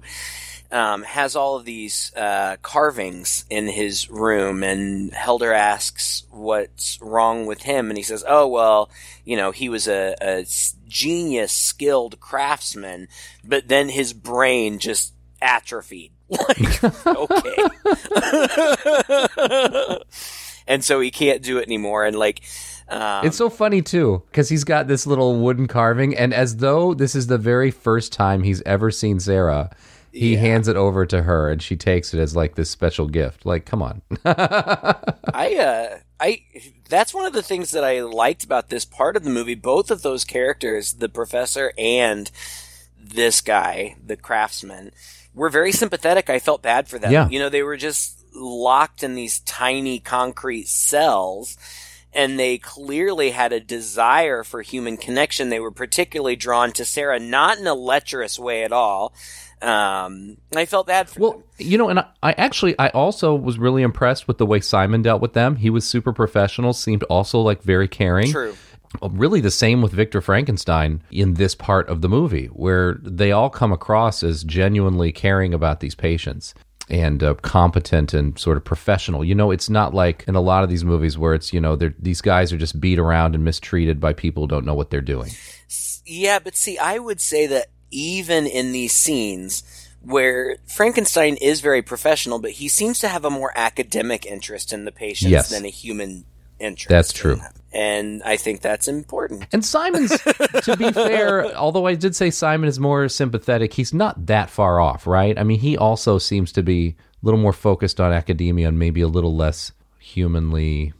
um, 0.71 1.01
has 1.01 1.35
all 1.35 1.55
of 1.55 1.65
these 1.65 2.13
uh, 2.15 2.57
carvings 2.61 3.43
in 3.49 3.65
his 3.67 4.07
room, 4.07 4.61
and 4.61 5.11
Helder 5.13 5.51
asks 5.51 6.23
what's 6.29 7.01
wrong 7.01 7.47
with 7.47 7.63
him, 7.63 7.89
and 7.89 7.97
he 7.97 8.03
says, 8.03 8.23
"Oh 8.27 8.47
well, 8.47 8.91
you 9.25 9.35
know, 9.35 9.49
he 9.49 9.67
was 9.67 9.87
a 9.87 10.45
genius, 10.87 11.51
skilled 11.51 12.19
craftsman, 12.19 13.07
but 13.43 13.67
then 13.67 13.89
his 13.89 14.13
brain 14.13 14.77
just 14.77 15.13
atrophied." 15.41 16.11
Like, 16.31 16.83
okay, 17.05 17.57
and 20.67 20.81
so 20.81 21.01
he 21.01 21.11
can't 21.11 21.41
do 21.41 21.57
it 21.57 21.65
anymore, 21.65 22.05
and 22.05 22.15
like. 22.15 22.41
Um, 22.91 23.25
It's 23.25 23.37
so 23.37 23.49
funny 23.49 23.81
too 23.81 24.21
because 24.27 24.49
he's 24.49 24.63
got 24.63 24.87
this 24.87 25.07
little 25.07 25.39
wooden 25.39 25.67
carving, 25.67 26.15
and 26.15 26.33
as 26.33 26.57
though 26.57 26.93
this 26.93 27.15
is 27.15 27.27
the 27.27 27.37
very 27.37 27.71
first 27.71 28.11
time 28.11 28.43
he's 28.43 28.61
ever 28.63 28.91
seen 28.91 29.19
Sarah, 29.19 29.71
he 30.11 30.35
hands 30.35 30.67
it 30.67 30.75
over 30.75 31.05
to 31.05 31.23
her, 31.23 31.49
and 31.49 31.61
she 31.61 31.77
takes 31.77 32.13
it 32.13 32.19
as 32.19 32.35
like 32.35 32.55
this 32.55 32.69
special 32.69 33.07
gift. 33.07 33.45
Like, 33.45 33.65
come 33.65 33.81
on, 33.81 34.01
I 34.25 35.55
uh 35.55 35.97
I 36.19 36.43
that's 36.89 37.13
one 37.13 37.25
of 37.25 37.33
the 37.33 37.41
things 37.43 37.71
that 37.71 37.85
I 37.85 38.01
liked 38.01 38.43
about 38.43 38.69
this 38.69 38.83
part 38.83 39.15
of 39.15 39.23
the 39.23 39.29
movie. 39.29 39.55
Both 39.55 39.89
of 39.89 40.01
those 40.01 40.25
characters, 40.25 40.93
the 40.93 41.09
professor 41.09 41.71
and 41.77 42.29
this 43.01 43.39
guy, 43.41 43.95
the 44.05 44.17
craftsman, 44.17 44.91
were 45.33 45.49
very 45.49 45.71
sympathetic. 45.71 46.29
I 46.29 46.39
felt 46.39 46.61
bad 46.61 46.89
for 46.89 46.99
them. 46.99 47.11
Yeah. 47.11 47.29
You 47.29 47.39
know, 47.39 47.49
they 47.49 47.63
were 47.63 47.77
just 47.77 48.17
locked 48.35 49.03
in 49.03 49.15
these 49.15 49.39
tiny 49.39 49.99
concrete 49.99 50.67
cells 50.67 51.57
and 52.13 52.39
they 52.39 52.57
clearly 52.57 53.31
had 53.31 53.53
a 53.53 53.59
desire 53.59 54.43
for 54.43 54.61
human 54.61 54.97
connection. 54.97 55.49
They 55.49 55.59
were 55.59 55.71
particularly 55.71 56.35
drawn 56.35 56.71
to 56.73 56.85
Sarah, 56.85 57.19
not 57.19 57.57
in 57.57 57.67
a 57.67 57.73
lecherous 57.73 58.37
way 58.37 58.63
at 58.63 58.71
all. 58.71 59.13
Um, 59.61 60.37
I 60.55 60.65
felt 60.65 60.87
bad 60.87 61.07
for 61.07 61.13
them. 61.13 61.21
Well, 61.21 61.43
you 61.59 61.77
know, 61.77 61.89
and 61.89 61.99
I, 61.99 62.05
I 62.23 62.31
actually, 62.33 62.77
I 62.79 62.89
also 62.89 63.35
was 63.35 63.59
really 63.59 63.83
impressed 63.83 64.27
with 64.27 64.39
the 64.39 64.45
way 64.45 64.59
Simon 64.59 65.03
dealt 65.03 65.21
with 65.21 65.33
them. 65.33 65.57
He 65.57 65.69
was 65.69 65.85
super 65.85 66.11
professional, 66.11 66.73
seemed 66.73 67.03
also 67.03 67.39
like 67.39 67.61
very 67.61 67.87
caring. 67.87 68.31
True. 68.31 68.55
Really, 69.01 69.39
the 69.39 69.51
same 69.51 69.81
with 69.81 69.93
Victor 69.93 70.19
Frankenstein 70.19 71.01
in 71.11 71.35
this 71.35 71.55
part 71.55 71.87
of 71.87 72.01
the 72.01 72.09
movie, 72.09 72.47
where 72.47 72.95
they 73.01 73.31
all 73.31 73.49
come 73.49 73.71
across 73.71 74.21
as 74.21 74.43
genuinely 74.43 75.13
caring 75.13 75.53
about 75.53 75.79
these 75.79 75.95
patients 75.95 76.53
and 76.91 77.23
uh, 77.23 77.33
competent 77.35 78.13
and 78.13 78.37
sort 78.37 78.57
of 78.57 78.63
professional. 78.65 79.23
You 79.23 79.33
know, 79.33 79.49
it's 79.49 79.69
not 79.69 79.93
like 79.93 80.25
in 80.27 80.35
a 80.35 80.41
lot 80.41 80.63
of 80.63 80.69
these 80.69 80.83
movies 80.83 81.17
where 81.17 81.33
it's, 81.33 81.53
you 81.53 81.61
know, 81.61 81.75
they're, 81.75 81.95
these 81.97 82.21
guys 82.21 82.51
are 82.51 82.57
just 82.57 82.79
beat 82.79 82.99
around 82.99 83.33
and 83.33 83.43
mistreated 83.43 83.99
by 83.99 84.11
people 84.13 84.43
who 84.43 84.47
don't 84.47 84.65
know 84.65 84.73
what 84.75 84.89
they're 84.89 85.01
doing. 85.01 85.31
Yeah, 86.05 86.39
but 86.39 86.55
see, 86.55 86.77
I 86.77 86.99
would 86.99 87.21
say 87.21 87.47
that 87.47 87.67
even 87.89 88.45
in 88.45 88.73
these 88.73 88.91
scenes 88.91 89.63
where 90.01 90.57
Frankenstein 90.67 91.37
is 91.37 91.61
very 91.61 91.81
professional, 91.81 92.39
but 92.39 92.51
he 92.51 92.67
seems 92.67 92.99
to 92.99 93.07
have 93.07 93.23
a 93.23 93.29
more 93.29 93.53
academic 93.55 94.25
interest 94.25 94.73
in 94.73 94.83
the 94.85 94.91
patients 94.91 95.31
Yes. 95.31 95.49
than 95.49 95.63
a 95.63 95.69
human 95.69 96.25
interest. 96.59 96.89
That's 96.89 97.13
true. 97.13 97.39
And 97.73 98.21
I 98.23 98.35
think 98.35 98.61
that's 98.61 98.87
important. 98.87 99.45
And 99.53 99.63
Simon's, 99.63 100.11
to 100.63 100.75
be 100.77 100.91
fair, 100.91 101.45
although 101.55 101.87
I 101.87 101.95
did 101.95 102.15
say 102.15 102.29
Simon 102.29 102.67
is 102.67 102.79
more 102.79 103.07
sympathetic, 103.07 103.73
he's 103.73 103.93
not 103.93 104.25
that 104.25 104.49
far 104.49 104.81
off, 104.81 105.07
right? 105.07 105.37
I 105.39 105.43
mean, 105.43 105.59
he 105.59 105.77
also 105.77 106.17
seems 106.17 106.51
to 106.53 106.63
be 106.63 106.89
a 106.89 107.25
little 107.25 107.39
more 107.39 107.53
focused 107.53 108.01
on 108.01 108.11
academia 108.11 108.67
and 108.67 108.77
maybe 108.77 109.01
a 109.01 109.07
little 109.07 109.35
less 109.35 109.71
humanly. 109.99 110.93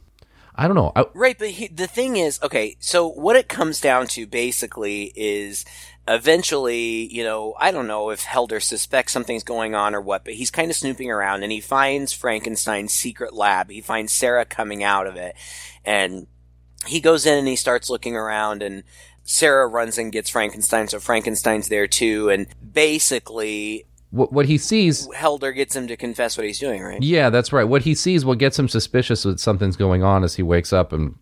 I 0.54 0.66
don't 0.66 0.76
know. 0.76 0.92
I, 0.96 1.04
Right, 1.14 1.38
but 1.38 1.50
he, 1.50 1.68
the 1.68 1.86
thing 1.86 2.16
is, 2.16 2.40
okay, 2.42 2.76
so 2.78 3.06
what 3.06 3.36
it 3.36 3.48
comes 3.48 3.80
down 3.80 4.06
to 4.08 4.26
basically 4.26 5.12
is 5.14 5.66
eventually, 6.08 7.12
you 7.12 7.22
know, 7.22 7.54
I 7.58 7.70
don't 7.70 7.86
know 7.86 8.10
if 8.10 8.22
Helder 8.22 8.60
suspects 8.60 9.12
something's 9.12 9.44
going 9.44 9.74
on 9.74 9.94
or 9.94 10.00
what, 10.00 10.24
but 10.24 10.34
he's 10.34 10.50
kind 10.50 10.70
of 10.70 10.76
snooping 10.76 11.10
around 11.10 11.42
and 11.42 11.52
he 11.52 11.60
finds 11.60 12.12
Frankenstein's 12.12 12.92
secret 12.92 13.34
lab. 13.34 13.70
He 13.70 13.80
finds 13.80 14.12
Sarah 14.12 14.44
coming 14.44 14.82
out 14.82 15.06
of 15.06 15.16
it 15.16 15.36
and 15.84 16.26
he 16.86 17.00
goes 17.00 17.26
in 17.26 17.38
and 17.38 17.48
he 17.48 17.56
starts 17.56 17.90
looking 17.90 18.16
around 18.16 18.62
and 18.62 18.82
Sarah 19.24 19.66
runs 19.66 19.98
and 19.98 20.10
gets 20.10 20.30
Frankenstein, 20.30 20.88
so 20.88 20.98
Frankenstein's 20.98 21.68
there 21.68 21.86
too, 21.86 22.28
and 22.28 22.46
basically 22.72 23.86
what, 24.10 24.32
what 24.32 24.46
he 24.46 24.58
sees, 24.58 25.08
Helder 25.14 25.52
gets 25.52 25.74
him 25.74 25.86
to 25.86 25.96
confess 25.96 26.36
what 26.36 26.46
he's 26.46 26.58
doing, 26.58 26.82
right? 26.82 27.02
yeah, 27.02 27.30
that's 27.30 27.52
right. 27.52 27.64
What 27.64 27.82
he 27.82 27.94
sees, 27.94 28.24
what 28.24 28.38
gets 28.38 28.58
him 28.58 28.68
suspicious 28.68 29.22
that 29.22 29.40
something's 29.40 29.76
going 29.76 30.02
on, 30.02 30.22
as 30.24 30.34
he 30.34 30.42
wakes 30.42 30.72
up 30.72 30.92
and 30.92 31.14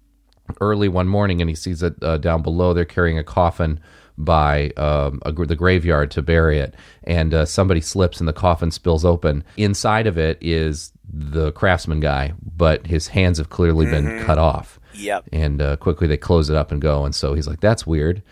early 0.61 0.89
one 0.89 1.07
morning 1.07 1.41
and 1.41 1.49
he 1.49 1.55
sees 1.55 1.79
that 1.79 2.03
uh, 2.03 2.19
down 2.19 2.43
below 2.43 2.75
they're 2.75 2.85
carrying 2.85 3.17
a 3.19 3.23
coffin 3.23 3.79
by 4.19 4.71
um, 4.77 5.21
a, 5.25 5.33
the 5.33 5.55
graveyard 5.55 6.11
to 6.11 6.23
bury 6.23 6.59
it, 6.59 6.75
and 7.05 7.33
uh, 7.33 7.45
somebody 7.45 7.81
slips 7.81 8.19
and 8.19 8.29
the 8.29 8.33
coffin 8.33 8.71
spills 8.71 9.05
open. 9.05 9.45
Inside 9.57 10.07
of 10.07 10.19
it 10.19 10.39
is 10.41 10.93
the 11.13 11.53
craftsman 11.53 12.01
guy, 12.01 12.33
but 12.57 12.87
his 12.87 13.09
hands 13.09 13.39
have 13.39 13.51
clearly 13.51 13.87
been 13.87 14.25
cut 14.25 14.39
off. 14.39 14.80
Yep. 15.01 15.29
And 15.33 15.61
uh, 15.63 15.77
quickly 15.77 16.07
they 16.07 16.17
close 16.17 16.51
it 16.51 16.57
up 16.57 16.71
and 16.73 16.81
go. 16.81 17.05
And 17.05 17.15
so 17.15 17.35
he's 17.35 17.47
like, 17.49 17.61
"That's 17.61 17.87
weird." 17.87 18.23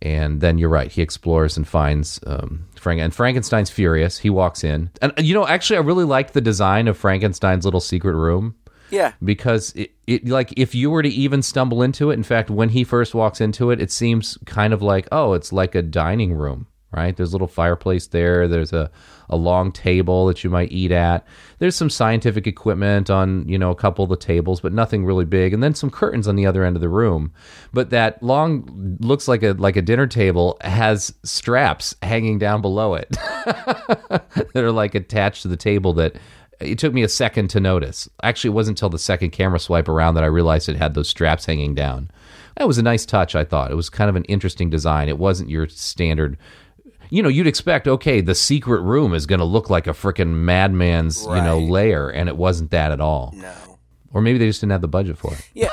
And 0.00 0.40
then 0.40 0.58
you're 0.58 0.68
right. 0.68 0.92
He 0.92 1.02
explores 1.02 1.56
and 1.56 1.66
finds 1.66 2.20
um, 2.24 2.68
Frank. 2.76 3.00
And 3.00 3.12
Frankenstein's 3.12 3.68
furious. 3.70 4.18
He 4.18 4.30
walks 4.30 4.62
in, 4.62 4.90
and 5.02 5.12
you 5.18 5.34
know, 5.34 5.46
actually, 5.46 5.76
I 5.78 5.80
really 5.80 6.04
liked 6.04 6.34
the 6.34 6.40
design 6.40 6.86
of 6.86 6.96
Frankenstein's 6.96 7.64
little 7.64 7.80
secret 7.80 8.14
room 8.14 8.54
Yeah. 8.90 9.12
because 9.24 9.72
it, 9.74 9.90
it 10.06 10.28
like 10.28 10.52
if 10.56 10.72
you 10.74 10.90
were 10.90 11.02
to 11.02 11.08
even 11.08 11.42
stumble 11.42 11.82
into 11.82 12.10
it 12.10 12.14
in 12.14 12.22
fact 12.22 12.48
when 12.48 12.68
he 12.68 12.84
first 12.84 13.12
walks 13.14 13.40
into 13.40 13.70
it 13.72 13.80
it 13.82 13.90
seems 13.90 14.38
kind 14.46 14.72
of 14.72 14.80
like 14.82 15.06
oh 15.12 15.34
it's 15.34 15.52
like 15.52 15.74
a 15.74 15.82
dining 15.82 16.32
room 16.32 16.66
right 16.92 17.16
there's 17.16 17.30
a 17.30 17.34
little 17.34 17.48
fireplace 17.48 18.06
there 18.08 18.48
there's 18.48 18.72
a, 18.72 18.90
a 19.28 19.36
long 19.36 19.70
table 19.70 20.26
that 20.26 20.42
you 20.42 20.50
might 20.50 20.72
eat 20.72 20.90
at 20.90 21.26
there's 21.58 21.76
some 21.76 21.90
scientific 21.90 22.46
equipment 22.46 23.10
on 23.10 23.46
you 23.48 23.58
know 23.58 23.70
a 23.70 23.76
couple 23.76 24.02
of 24.02 24.10
the 24.10 24.16
tables 24.16 24.60
but 24.60 24.72
nothing 24.72 25.04
really 25.04 25.24
big 25.24 25.52
and 25.52 25.62
then 25.62 25.74
some 25.74 25.90
curtains 25.90 26.26
on 26.26 26.36
the 26.36 26.46
other 26.46 26.64
end 26.64 26.76
of 26.76 26.82
the 26.82 26.88
room 26.88 27.32
but 27.72 27.90
that 27.90 28.22
long 28.22 28.96
looks 29.00 29.28
like 29.28 29.42
a 29.42 29.52
like 29.52 29.76
a 29.76 29.82
dinner 29.82 30.06
table 30.06 30.56
has 30.62 31.12
straps 31.24 31.94
hanging 32.02 32.38
down 32.38 32.62
below 32.62 32.94
it 32.94 33.10
that 33.10 34.56
are 34.56 34.72
like 34.72 34.94
attached 34.94 35.42
to 35.42 35.48
the 35.48 35.56
table 35.56 35.92
that 35.92 36.16
it 36.60 36.78
took 36.78 36.92
me 36.92 37.02
a 37.02 37.08
second 37.08 37.48
to 37.50 37.60
notice. 37.60 38.08
Actually, 38.22 38.48
it 38.48 38.54
wasn't 38.54 38.78
until 38.78 38.88
the 38.88 38.98
second 38.98 39.30
camera 39.30 39.60
swipe 39.60 39.88
around 39.88 40.14
that 40.14 40.24
I 40.24 40.28
realized 40.28 40.68
it 40.68 40.76
had 40.76 40.94
those 40.94 41.08
straps 41.08 41.46
hanging 41.46 41.74
down. 41.74 42.10
That 42.56 42.66
was 42.66 42.78
a 42.78 42.82
nice 42.82 43.06
touch, 43.06 43.36
I 43.36 43.44
thought. 43.44 43.70
It 43.70 43.76
was 43.76 43.88
kind 43.88 44.10
of 44.10 44.16
an 44.16 44.24
interesting 44.24 44.68
design. 44.68 45.08
It 45.08 45.18
wasn't 45.18 45.50
your 45.50 45.68
standard. 45.68 46.36
You 47.10 47.22
know, 47.22 47.28
you'd 47.28 47.46
expect, 47.46 47.88
okay, 47.88 48.20
the 48.20 48.34
secret 48.34 48.80
room 48.82 49.14
is 49.14 49.26
going 49.26 49.38
to 49.38 49.44
look 49.44 49.70
like 49.70 49.86
a 49.86 49.92
freaking 49.92 50.32
madman's, 50.32 51.24
you 51.24 51.42
know, 51.42 51.58
lair, 51.58 52.10
and 52.10 52.28
it 52.28 52.36
wasn't 52.36 52.70
that 52.70 52.92
at 52.92 53.00
all. 53.00 53.32
No. 53.34 53.78
Or 54.12 54.22
maybe 54.22 54.38
they 54.38 54.46
just 54.46 54.60
didn't 54.60 54.72
have 54.72 54.80
the 54.80 54.88
budget 54.88 55.18
for 55.18 55.34
it. 55.34 55.48
Yeah. 55.54 55.68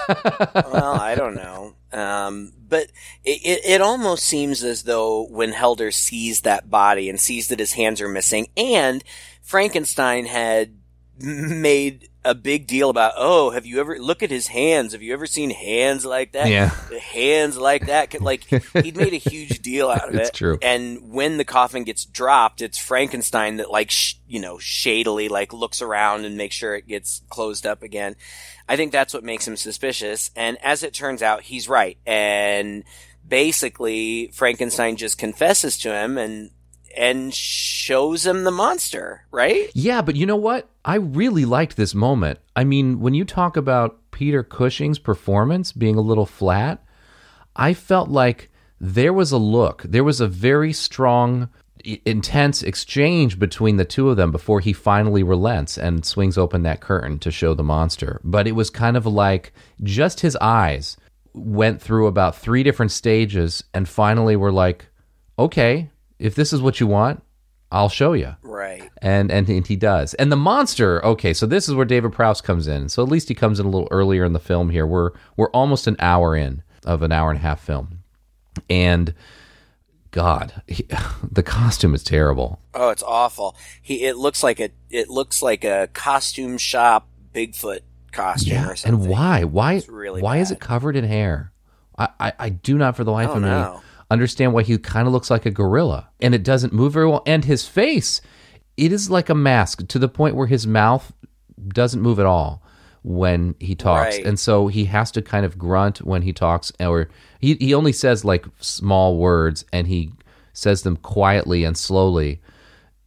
well, 0.54 1.00
I 1.00 1.16
don't 1.16 1.36
know. 1.36 1.74
Um, 1.94 2.52
but 2.68 2.92
it, 3.24 3.42
it, 3.44 3.66
it 3.66 3.82
almost 3.82 4.24
seems 4.24 4.64
as 4.64 4.84
though 4.84 5.28
when 5.28 5.52
Helder 5.52 5.92
sees 5.92 6.42
that 6.42 6.70
body 6.70 7.10
and 7.10 7.20
sees 7.20 7.48
that 7.48 7.60
his 7.60 7.74
hands 7.74 8.02
are 8.02 8.10
missing, 8.10 8.48
and 8.58 9.04
Frankenstein 9.42 10.26
had 10.26 10.76
made 11.20 12.10
a 12.26 12.36
big 12.36 12.68
deal 12.68 12.90
about, 12.90 13.14
oh, 13.16 13.52
have 13.52 13.66
you 13.66 13.80
ever 13.80 13.98
look 14.00 14.24
at 14.24 14.30
his 14.32 14.48
hands? 14.48 14.92
Have 14.94 15.02
you 15.02 15.14
ever 15.14 15.26
seen 15.28 15.52
hands 15.52 16.04
like 16.06 16.32
that? 16.34 16.50
Yeah. 16.50 16.70
hands 17.00 17.58
like 17.58 17.86
that. 17.86 18.20
Like 18.22 18.44
he'd 18.84 18.98
made 18.98 19.14
a 19.14 19.18
huge 19.18 19.62
deal 19.62 19.90
out 19.90 20.10
of 20.10 20.16
It's 20.16 20.30
it. 20.30 20.36
true. 20.36 20.58
And 20.62 21.12
when 21.12 21.38
the 21.38 21.46
coffin 21.46 21.84
gets 21.84 22.04
dropped, 22.06 22.62
it's 22.62 22.78
Frankenstein 22.78 23.58
that 23.58 23.70
like 23.72 23.92
sh- 23.92 24.16
you 24.28 24.40
know 24.42 24.58
shadily 24.58 25.30
like 25.30 25.54
looks 25.54 25.82
around 25.82 26.26
and 26.26 26.36
makes 26.36 26.56
sure 26.56 26.76
it 26.76 26.88
gets 26.88 27.22
closed 27.30 27.66
up 27.66 27.84
again. 27.84 28.16
I 28.68 28.76
think 28.76 28.92
that's 28.92 29.14
what 29.14 29.24
makes 29.24 29.48
him 29.48 29.56
suspicious. 29.56 30.32
And 30.36 30.58
as 30.64 30.82
it 30.84 30.94
turns 30.94 31.22
out, 31.22 31.44
he's 31.44 31.70
right. 31.70 31.98
And 32.06 32.84
basically, 33.28 34.30
Frankenstein 34.34 34.96
just 34.96 35.18
confesses 35.18 35.78
to 35.80 35.94
him 35.94 36.18
and 36.18 36.50
and 36.96 37.34
shows 37.34 38.26
him 38.26 38.44
the 38.44 38.52
monster, 38.52 39.26
right? 39.32 39.70
Yeah, 39.74 40.02
but 40.02 40.16
you 40.16 40.26
know 40.26 40.36
what? 40.36 40.70
I 40.84 40.96
really 40.96 41.46
liked 41.46 41.78
this 41.78 41.94
moment. 41.94 42.40
I 42.56 42.64
mean, 42.64 43.00
when 43.00 43.14
you 43.14 43.26
talk 43.26 43.58
about 43.58 44.00
Peter 44.12 44.44
Cushing's 44.44 45.00
performance 45.00 45.72
being 45.72 45.96
a 45.96 46.02
little 46.02 46.26
flat, 46.26 46.84
I 47.56 47.74
felt 47.74 48.10
like 48.10 48.50
there 48.80 49.14
was 49.14 49.32
a 49.32 49.38
look, 49.38 49.84
there 49.84 50.04
was 50.04 50.22
a 50.22 50.28
very 50.28 50.74
strong, 50.74 51.50
intense 52.06 52.64
exchange 52.64 53.40
between 53.40 53.78
the 53.78 53.86
two 53.86 54.10
of 54.10 54.18
them 54.18 54.32
before 54.32 54.60
he 54.60 54.74
finally 54.74 55.24
relents 55.24 55.78
and 55.78 56.06
swings 56.06 56.38
open 56.38 56.64
that 56.64 56.82
curtain 56.82 57.20
to 57.20 57.32
show 57.32 57.54
the 57.54 57.64
monster. 57.64 58.20
But 58.24 58.48
it 58.48 58.54
was 58.54 58.70
kind 58.70 58.98
of 58.98 59.06
like 59.06 59.54
just 59.84 60.22
his 60.22 60.36
eyes 60.38 60.98
went 61.34 61.82
through 61.82 62.08
about 62.08 62.36
three 62.36 62.64
different 62.64 62.92
stages 62.92 63.64
and 63.74 63.88
finally 63.88 64.36
were 64.36 64.52
like, 64.52 64.88
okay, 65.38 65.90
if 66.20 66.36
this 66.36 66.54
is 66.54 66.62
what 66.62 66.80
you 66.80 66.88
want, 66.88 67.22
I'll 67.72 67.90
show 67.90 68.14
you 68.14 68.36
Right. 68.42 68.90
and, 69.02 69.32
and 69.32 69.50
and 69.50 69.66
he 69.68 69.76
does. 69.76 70.14
And 70.14 70.32
the 70.32 70.36
monster, 70.38 71.04
okay, 71.06 71.34
so 71.34 71.46
this 71.46 71.68
is 71.68 71.74
where 71.76 71.86
David 71.86 72.14
Prowse 72.14 72.40
comes 72.42 72.68
in. 72.68 72.90
So 72.90 73.04
at 73.04 73.10
least 73.10 73.28
he 73.28 73.36
comes 73.36 73.60
in 73.60 73.66
a 73.66 73.70
little 73.70 73.88
earlier 73.92 74.24
in 74.24 74.34
the 74.34 74.40
film 74.40 74.70
here. 74.70 74.86
We're 74.86 75.12
we're 75.36 75.50
almost 75.50 75.88
an 75.88 75.96
hour 76.00 76.36
in 76.36 76.64
of 76.86 77.02
an 77.02 77.12
hour 77.12 77.32
and 77.32 77.40
a 77.40 77.42
half 77.42 77.60
film, 77.62 78.00
and 78.70 79.14
God, 80.12 80.62
he, 80.68 80.88
the 81.32 81.44
costume 81.44 81.94
is 81.94 82.04
terrible. 82.04 82.60
Oh, 82.74 82.90
it's 82.90 83.04
awful. 83.04 83.56
He 83.82 84.06
it 84.06 84.16
looks 84.16 84.44
like 84.44 84.60
a 84.60 84.70
it 84.90 85.10
looks 85.10 85.42
like 85.42 85.64
a 85.64 85.90
costume 85.94 86.58
shop 86.58 87.08
Bigfoot 87.34 87.80
costume 88.14 88.70
or 88.70 88.76
something. 88.78 89.02
and 89.02 89.10
why? 89.12 89.44
Why? 89.44 89.82
Really 89.90 90.22
why 90.22 90.38
is 90.38 90.52
it 90.52 90.60
covered 90.62 90.96
in 90.96 91.04
hair? 91.04 91.52
I, 91.98 92.10
I, 92.20 92.34
I 92.40 92.50
do 92.50 92.78
not 92.78 92.96
for 92.96 93.04
the 93.04 93.12
life 93.12 93.30
of 93.30 93.42
me 93.42 93.50
no. 93.50 93.82
Understand 94.12 94.54
why 94.54 94.64
he 94.64 94.78
kind 94.78 95.08
of 95.08 95.14
looks 95.14 95.30
like 95.30 95.46
a 95.46 95.52
gorilla, 95.52 96.10
and 96.22 96.34
it 96.36 96.44
doesn't 96.44 96.74
move 96.74 96.94
very 96.94 97.08
well. 97.08 97.24
And 97.26 97.46
his 97.46 97.68
face, 97.68 98.22
it 98.78 98.92
is 98.92 99.10
like 99.10 99.30
a 99.30 99.36
mask 99.36 99.88
to 99.88 100.00
the 100.00 100.10
point 100.10 100.36
where 100.36 100.48
his 100.48 100.66
mouth 100.68 101.12
doesn't 101.68 102.02
move 102.02 102.20
at 102.20 102.26
all 102.26 102.62
when 103.04 103.56
he 103.60 103.76
talks, 103.76 104.18
Right. 104.18 104.26
and 104.26 104.40
so 104.40 104.68
he 104.68 104.86
has 104.86 105.12
to 105.12 105.22
kind 105.22 105.46
of 105.46 105.58
grunt 105.58 106.00
when 106.04 106.24
he 106.24 106.34
talks, 106.34 106.72
or 106.80 107.08
he 107.40 107.54
he 107.56 107.74
only 107.74 107.92
says 107.94 108.26
like 108.26 108.46
small 108.60 109.18
words, 109.18 109.64
and 109.72 109.88
he 109.88 110.12
says 110.54 110.82
them 110.84 110.98
quietly 110.98 111.64
and 111.64 111.78
slowly. 111.78 112.42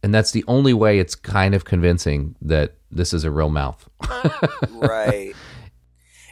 And 0.01 0.13
that's 0.15 0.31
the 0.31 0.45
only 0.47 0.73
way 0.73 0.99
it's 0.99 1.13
kind 1.15 1.53
of 1.53 1.65
convincing 1.65 2.35
that 2.41 2.75
this 2.89 3.13
is 3.13 3.25
a 3.25 3.31
real 3.31 3.49
mouth. 3.49 3.89
right. 4.69 5.33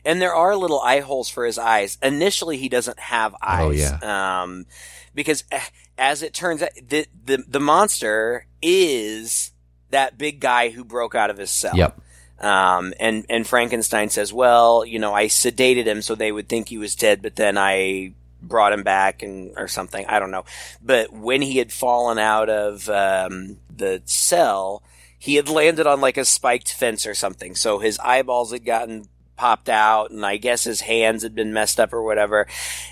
And 0.08 0.22
there 0.22 0.34
are 0.34 0.55
little 0.55 0.80
eye 0.80 1.01
holes 1.01 1.30
for 1.30 1.45
his 1.45 1.58
eyes. 1.58 1.97
Initially, 2.01 2.55
he 2.55 2.70
doesn't 2.70 2.97
have 2.97 3.36
eyes. 3.41 3.91
Oh, 3.91 3.99
yeah. 4.01 4.41
Um, 4.41 4.66
because 5.14 5.43
eh, 5.51 5.60
as 5.97 6.24
it 6.24 6.34
turns 6.34 6.64
out, 6.64 6.70
the, 6.82 7.08
the 7.26 7.43
the 7.45 7.60
monster 7.60 8.45
is 8.62 9.51
that 9.89 10.18
big 10.18 10.39
guy 10.39 10.70
who 10.70 10.86
broke 10.86 11.14
out 11.14 11.30
of 11.30 11.38
his 11.38 11.49
cell. 11.49 11.76
Yep. 11.76 11.99
Um, 12.39 12.93
and 13.01 13.26
and 13.30 13.45
Frankenstein 13.45 14.10
says, 14.10 14.32
"Well, 14.32 14.86
you 14.86 14.97
know, 14.97 15.14
I 15.14 15.26
sedated 15.26 15.88
him 15.88 16.01
so 16.01 16.16
they 16.16 16.32
would 16.32 16.47
think 16.47 16.70
he 16.70 16.78
was 16.78 16.95
dead, 16.95 17.22
but 17.22 17.36
then 17.36 17.58
I 17.58 18.14
brought 18.41 18.72
him 18.72 18.84
back 18.84 19.24
and 19.24 19.51
or 19.58 19.68
something. 19.68 20.05
I 20.05 20.20
don't 20.20 20.32
know. 20.32 20.45
But 20.82 21.12
when 21.12 21.41
he 21.41 21.58
had 21.58 21.74
fallen 21.74 22.18
out 22.18 22.49
of 22.49 22.88
um, 22.88 23.58
the 23.76 24.01
cell, 24.05 24.84
he 25.20 25.36
had 25.36 25.49
landed 25.49 25.86
on 25.86 25.99
like 25.99 26.16
a 26.16 26.24
spiked 26.24 26.72
fence 26.72 27.05
or 27.05 27.14
something. 27.14 27.55
So 27.55 27.80
his 27.80 27.99
eyeballs 27.99 28.53
had 28.53 28.64
gotten 28.64 29.10
popped 29.38 29.70
out 29.70 30.12
and 30.12 30.26
I 30.26 30.38
guess 30.38 30.64
his 30.64 30.82
hands 30.82 31.24
had 31.24 31.36
been 31.36 31.54
messed 31.54 31.80
up 31.80 31.94
or 31.94 32.04
whatever. 32.04 32.48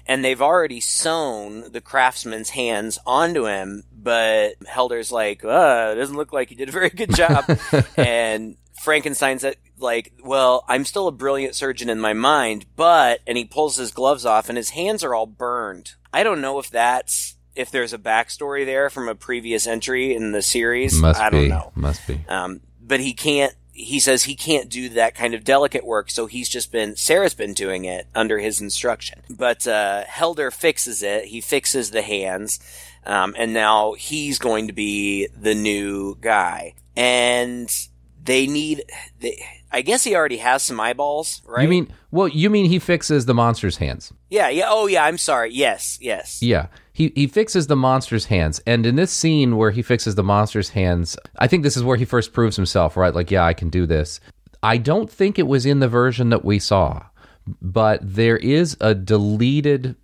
And 0.05 0.23
they've 0.23 0.41
already 0.41 0.79
sewn 0.79 1.71
the 1.71 1.81
craftsman's 1.81 2.51
hands 2.51 2.99
onto 3.05 3.47
him, 3.47 3.83
but 3.91 4.55
Helder's 4.67 5.11
like, 5.11 5.43
uh, 5.43 5.91
it 5.91 5.95
doesn't 5.95 6.15
look 6.15 6.31
like 6.31 6.49
he 6.49 6.55
did 6.55 6.69
a 6.69 6.73
very 6.73 6.89
good 6.89 7.13
job. 7.13 7.45
and 7.97 8.55
Frankenstein's 8.81 9.43
like, 9.77 10.13
well, 10.23 10.63
I'm 10.67 10.85
still 10.85 11.07
a 11.07 11.11
brilliant 11.11 11.55
surgeon 11.55 11.89
in 11.89 11.99
my 11.99 12.13
mind, 12.13 12.65
but, 12.75 13.19
and 13.27 13.37
he 13.37 13.45
pulls 13.45 13.77
his 13.77 13.91
gloves 13.91 14.25
off 14.25 14.47
and 14.47 14.57
his 14.57 14.69
hands 14.69 15.03
are 15.03 15.15
all 15.15 15.25
burned. 15.25 15.93
I 16.13 16.23
don't 16.23 16.41
know 16.41 16.59
if 16.59 16.69
that's, 16.69 17.35
if 17.55 17.71
there's 17.71 17.93
a 17.93 17.97
backstory 17.97 18.65
there 18.65 18.89
from 18.89 19.09
a 19.09 19.15
previous 19.15 19.65
entry 19.65 20.15
in 20.15 20.31
the 20.31 20.41
series. 20.41 21.01
Must 21.01 21.19
I 21.19 21.29
don't 21.29 21.41
be. 21.41 21.47
know. 21.49 21.71
Must 21.75 22.05
be. 22.07 22.23
Um, 22.29 22.61
but 22.81 22.99
he 22.99 23.13
can't. 23.13 23.53
He 23.77 23.99
says 23.99 24.23
he 24.23 24.35
can't 24.35 24.69
do 24.69 24.87
that 24.89 25.15
kind 25.15 25.33
of 25.33 25.43
delicate 25.43 25.85
work, 25.85 26.09
so 26.09 26.27
he's 26.27 26.47
just 26.47 26.71
been 26.71 26.95
Sarah's 26.95 27.33
been 27.33 27.53
doing 27.53 27.83
it 27.83 28.07
under 28.15 28.39
his 28.39 28.61
instruction. 28.61 29.21
But 29.29 29.67
uh, 29.67 30.05
Helder 30.05 30.49
fixes 30.49 31.03
it. 31.03 31.25
He 31.25 31.41
fixes 31.41 31.91
the 31.91 32.01
hands, 32.01 32.59
um, 33.05 33.35
and 33.37 33.53
now 33.53 33.93
he's 33.93 34.39
going 34.39 34.67
to 34.67 34.73
be 34.73 35.27
the 35.27 35.53
new 35.53 36.17
guy. 36.21 36.75
And 36.95 37.69
they 38.23 38.47
need. 38.47 38.83
They, 39.19 39.43
I 39.71 39.81
guess 39.81 40.05
he 40.05 40.15
already 40.15 40.37
has 40.37 40.63
some 40.63 40.79
eyeballs, 40.79 41.41
right? 41.45 41.63
You 41.63 41.67
mean 41.67 41.93
well? 42.11 42.29
You 42.29 42.49
mean 42.49 42.67
he 42.67 42.79
fixes 42.79 43.25
the 43.25 43.33
monster's 43.33 43.75
hands? 43.75 44.13
Yeah. 44.29 44.47
Yeah. 44.47 44.67
Oh, 44.69 44.87
yeah. 44.87 45.03
I'm 45.03 45.17
sorry. 45.17 45.51
Yes. 45.53 45.97
Yes. 46.01 46.41
Yeah, 46.41 46.67
he 46.95 47.11
he 47.13 47.27
fixes 47.27 47.67
the 47.67 47.75
monster's 47.75 48.27
hands, 48.27 48.61
and 48.65 48.85
in 48.85 48.95
this 48.95 49.11
scene 49.11 49.57
where 49.57 49.71
he 49.71 49.81
fixes 49.81 50.15
the 50.15 50.23
monster's 50.23 50.69
hands, 50.69 51.17
I 51.37 51.45
think 51.45 51.63
this 51.63 51.75
is 51.75 51.83
where 51.83 51.97
he 51.97 52.05
first 52.05 52.31
proves 52.31 52.55
himself. 52.55 52.95
Right? 52.95 53.13
Like, 53.13 53.29
yeah, 53.29 53.43
I 53.43 53.53
can 53.53 53.69
do 53.69 53.85
this. 53.85 54.21
I 54.63 54.77
don't 54.77 55.11
think 55.11 55.37
it 55.37 55.45
was 55.45 55.65
in 55.65 55.81
the 55.81 55.89
version 55.89 56.29
that 56.29 56.45
we 56.45 56.57
saw, 56.57 57.03
but 57.61 57.99
there 58.01 58.37
is 58.37 58.77
a 58.79 58.95
deleted 58.95 59.97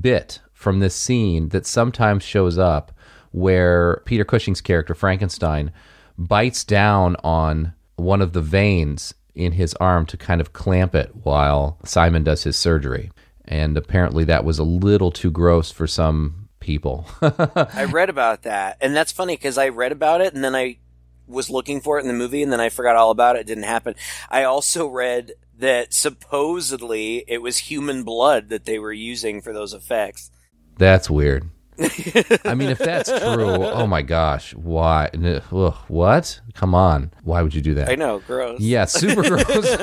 bit 0.00 0.40
from 0.52 0.78
this 0.78 0.94
scene 0.94 1.48
that 1.48 1.66
sometimes 1.66 2.22
shows 2.22 2.56
up 2.56 2.92
where 3.32 4.00
Peter 4.04 4.24
Cushing's 4.24 4.60
character 4.60 4.94
Frankenstein 4.94 5.72
bites 6.16 6.62
down 6.62 7.16
on 7.24 7.74
one 7.96 8.22
of 8.22 8.32
the 8.32 8.40
veins 8.40 9.12
in 9.34 9.52
his 9.52 9.74
arm 9.74 10.06
to 10.06 10.16
kind 10.16 10.40
of 10.40 10.52
clamp 10.52 10.94
it 10.94 11.10
while 11.24 11.78
Simon 11.84 12.22
does 12.22 12.44
his 12.44 12.56
surgery. 12.56 13.10
And 13.44 13.76
apparently 13.76 14.24
that 14.24 14.44
was 14.44 14.58
a 14.58 14.64
little 14.64 15.10
too 15.10 15.30
gross 15.30 15.70
for 15.70 15.86
some 15.86 16.48
people. 16.60 17.06
I 17.22 17.84
read 17.90 18.08
about 18.08 18.42
that, 18.42 18.78
and 18.80 18.94
that's 18.94 19.12
funny 19.12 19.36
because 19.36 19.58
I 19.58 19.68
read 19.68 19.92
about 19.92 20.20
it, 20.20 20.32
and 20.32 20.42
then 20.42 20.54
I 20.54 20.78
was 21.26 21.50
looking 21.50 21.80
for 21.80 21.98
it 21.98 22.02
in 22.02 22.08
the 22.08 22.14
movie, 22.14 22.42
and 22.42 22.52
then 22.52 22.60
I 22.60 22.68
forgot 22.68 22.96
all 22.96 23.10
about 23.10 23.36
it. 23.36 23.40
It 23.40 23.46
didn't 23.46 23.64
happen. 23.64 23.94
I 24.30 24.44
also 24.44 24.86
read 24.86 25.32
that 25.58 25.92
supposedly 25.92 27.24
it 27.28 27.42
was 27.42 27.58
human 27.58 28.04
blood 28.04 28.48
that 28.48 28.64
they 28.64 28.78
were 28.78 28.92
using 28.92 29.40
for 29.40 29.52
those 29.52 29.74
effects. 29.74 30.30
That's 30.78 31.10
weird. 31.10 31.50
I 32.44 32.54
mean, 32.54 32.68
if 32.68 32.78
that's 32.78 33.08
true, 33.08 33.64
oh 33.64 33.86
my 33.86 34.02
gosh, 34.02 34.54
why? 34.54 35.08
ugh, 35.50 35.74
what? 35.88 36.40
Come 36.54 36.74
on. 36.74 37.10
Why 37.24 37.40
would 37.40 37.54
you 37.54 37.62
do 37.62 37.74
that? 37.74 37.88
I 37.88 37.94
know, 37.94 38.18
gross. 38.20 38.60
Yeah, 38.60 38.84
super 38.84 39.22
gross. 39.22 39.76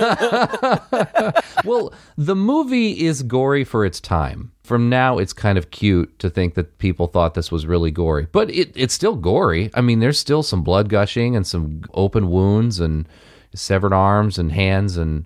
well, 1.65 1.91
the 2.15 2.35
movie 2.35 3.05
is 3.05 3.23
gory 3.23 3.63
for 3.63 3.85
its 3.85 3.99
time. 3.99 4.51
From 4.63 4.87
now, 4.87 5.17
it's 5.17 5.33
kind 5.33 5.57
of 5.57 5.71
cute 5.71 6.19
to 6.19 6.29
think 6.29 6.53
that 6.53 6.77
people 6.77 7.07
thought 7.07 7.33
this 7.33 7.51
was 7.51 7.65
really 7.65 7.89
gory, 7.89 8.27
but 8.31 8.51
it, 8.51 8.71
it's 8.75 8.93
still 8.93 9.15
gory. 9.15 9.71
I 9.73 9.81
mean, 9.81 9.99
there's 9.99 10.19
still 10.19 10.43
some 10.43 10.63
blood 10.63 10.89
gushing 10.89 11.35
and 11.35 11.47
some 11.47 11.81
open 11.95 12.29
wounds 12.29 12.79
and 12.79 13.07
severed 13.55 13.93
arms 13.93 14.37
and 14.37 14.51
hands 14.51 14.95
and. 14.95 15.25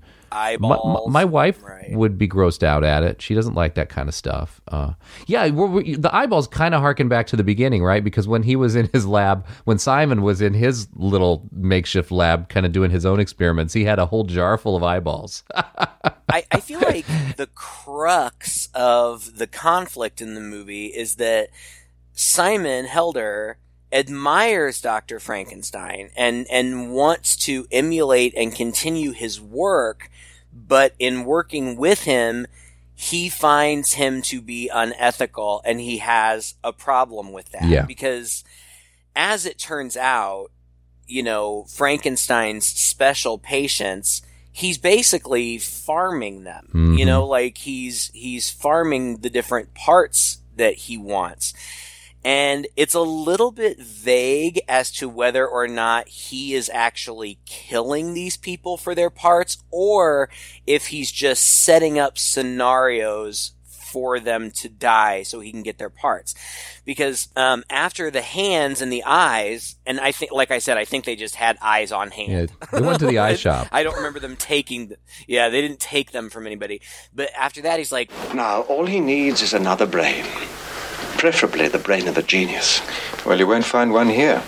My, 0.60 0.78
my, 0.84 1.00
my 1.08 1.26
wife 1.26 1.62
Right. 1.64 1.92
would 1.92 2.18
be 2.18 2.28
grossed 2.28 2.64
out 2.64 2.84
at 2.84 3.04
it. 3.04 3.22
She 3.22 3.34
doesn't 3.36 3.54
like 3.54 3.76
that 3.76 3.90
kind 3.90 4.10
of 4.10 4.16
stuff. 4.16 4.60
Uh, 4.68 4.94
yeah, 5.28 5.50
we're, 5.50 5.68
we 5.68 5.96
the 5.96 6.14
eyeballs 6.16 6.48
kind 6.48 6.74
of 6.74 6.82
harken 6.82 7.08
back 7.08 7.28
to 7.28 7.36
the 7.36 7.44
beginning, 7.44 7.84
right? 7.84 8.04
Because 8.04 8.28
when 8.28 8.44
he 8.44 8.56
was 8.56 8.76
in 8.76 8.90
his 8.94 9.06
lab, 9.06 9.46
when 9.66 9.78
Simon 9.78 10.22
was 10.22 10.42
in 10.42 10.54
his 10.54 10.88
little 10.96 11.48
makeshift 11.52 12.12
lab, 12.12 12.50
kind 12.50 12.66
of 12.66 12.72
doing 12.72 12.92
his 12.92 13.06
own 13.06 13.20
experiments, 13.20 13.74
he 13.74 13.86
had 13.86 14.00
a 14.00 14.06
whole 14.06 14.24
jar 14.24 14.58
full 14.58 14.76
of 14.76 14.84
eyeballs. 14.84 15.44
I, 15.56 16.44
I 16.52 16.60
feel 16.62 16.80
like 16.80 17.06
the 17.38 17.48
crux 17.54 18.70
of 18.74 19.38
the 19.38 19.46
conflict 19.48 20.20
in 20.22 20.34
the 20.34 20.42
movie 20.42 20.88
is 20.88 21.16
that 21.16 21.50
Simon 22.14 22.86
Helder 22.86 23.58
admires 23.94 24.82
Dr. 24.82 25.20
Frankenstein 25.20 26.10
and, 26.18 26.48
and 26.50 26.92
wants 26.94 27.36
to 27.46 27.68
emulate 27.72 28.34
and 28.36 28.54
continue 28.54 29.12
his 29.12 29.40
work, 29.40 30.10
but 30.52 30.96
in 31.00 31.24
working 31.26 31.78
with 31.78 32.04
him, 32.04 32.48
he 32.96 33.30
finds 33.30 33.94
him 33.94 34.22
to 34.24 34.42
be 34.42 34.70
unethical 34.70 35.62
and 35.66 35.80
he 35.80 35.98
has 36.00 36.56
a 36.64 36.74
problem 36.74 37.32
with 37.32 37.52
that. 37.52 37.66
Yeah. 37.66 37.86
Because 37.86 38.44
as 39.16 39.46
it 39.46 39.58
turns 39.60 39.96
out, 39.96 40.52
you 41.08 41.22
know, 41.24 41.66
Frankenstein's 41.70 42.66
special 42.66 43.38
patients, 43.38 44.22
he's 44.52 44.78
basically 44.78 45.58
farming 45.58 46.44
them. 46.44 46.70
Mhm. 46.74 46.98
You 46.98 47.06
know, 47.06 47.26
like 47.26 47.58
he's 47.60 48.10
he's 48.14 48.50
farming 48.50 49.18
the 49.18 49.30
different 49.30 49.74
parts 49.74 50.40
that 50.56 50.76
he 50.76 50.98
wants. 50.98 51.54
And 52.26 52.68
it's 52.76 52.94
a 52.94 53.02
little 53.02 53.52
bit 53.52 53.80
vague 53.80 54.62
as 54.68 54.92
to 54.94 55.10
whether 55.10 55.46
or 55.46 55.68
not 55.68 56.08
he 56.08 56.54
is 56.54 56.70
actually 56.74 57.40
killing 57.46 58.14
these 58.14 58.38
people 58.38 58.78
for 58.78 58.96
their 58.96 59.10
parts 59.10 59.58
or 59.72 60.30
if 60.66 60.88
he's 60.88 61.12
just 61.12 61.44
setting 61.64 62.00
up 62.00 62.18
scenarios 62.18 63.52
for 63.94 64.20
them 64.20 64.50
to 64.50 64.68
die 64.68 65.22
so 65.22 65.40
he 65.40 65.52
can 65.52 65.62
get 65.62 65.78
their 65.78 65.90
parts. 65.90 66.34
Because 66.84 67.28
um, 67.36 67.64
after 67.70 68.10
the 68.10 68.24
hands 68.24 68.82
and 68.82 68.92
the 68.92 69.04
eyes, 69.04 69.76
and 69.86 70.00
I 70.00 70.12
think, 70.12 70.32
like 70.32 70.50
I 70.50 70.58
said, 70.58 70.78
I 70.80 70.86
think 70.86 71.06
they 71.06 71.16
just 71.16 71.36
had 71.36 71.60
eyes 71.62 71.92
on 71.92 72.10
hand. 72.10 72.52
Yeah, 72.60 72.68
they 72.72 72.82
went 72.82 73.00
to 73.02 73.06
the 73.06 73.20
eye 73.20 73.36
shop. 73.46 73.68
I 73.72 73.84
don't 73.84 73.96
remember 73.96 74.20
them 74.20 74.36
taking. 74.36 74.88
The, 74.88 74.98
yeah, 75.28 75.50
they 75.50 75.62
didn't 75.62 75.80
take 75.80 76.12
them 76.12 76.32
from 76.32 76.48
anybody. 76.48 76.82
But 77.14 77.30
after 77.38 77.62
that, 77.62 77.78
he's 77.78 77.92
like, 77.92 78.10
Now, 78.34 78.62
all 78.62 78.88
he 78.88 79.00
needs 79.00 79.44
is 79.44 79.54
another 79.54 79.86
brain. 79.86 80.26
Preferably 81.18 81.68
the 81.68 81.80
brain 81.80 82.08
of 82.08 82.18
a 82.18 82.24
genius. 82.24 82.82
Well, 83.26 83.40
you 83.40 83.48
won't 83.48 83.66
find 83.66 83.94
one 83.94 84.10
here. 84.10 84.44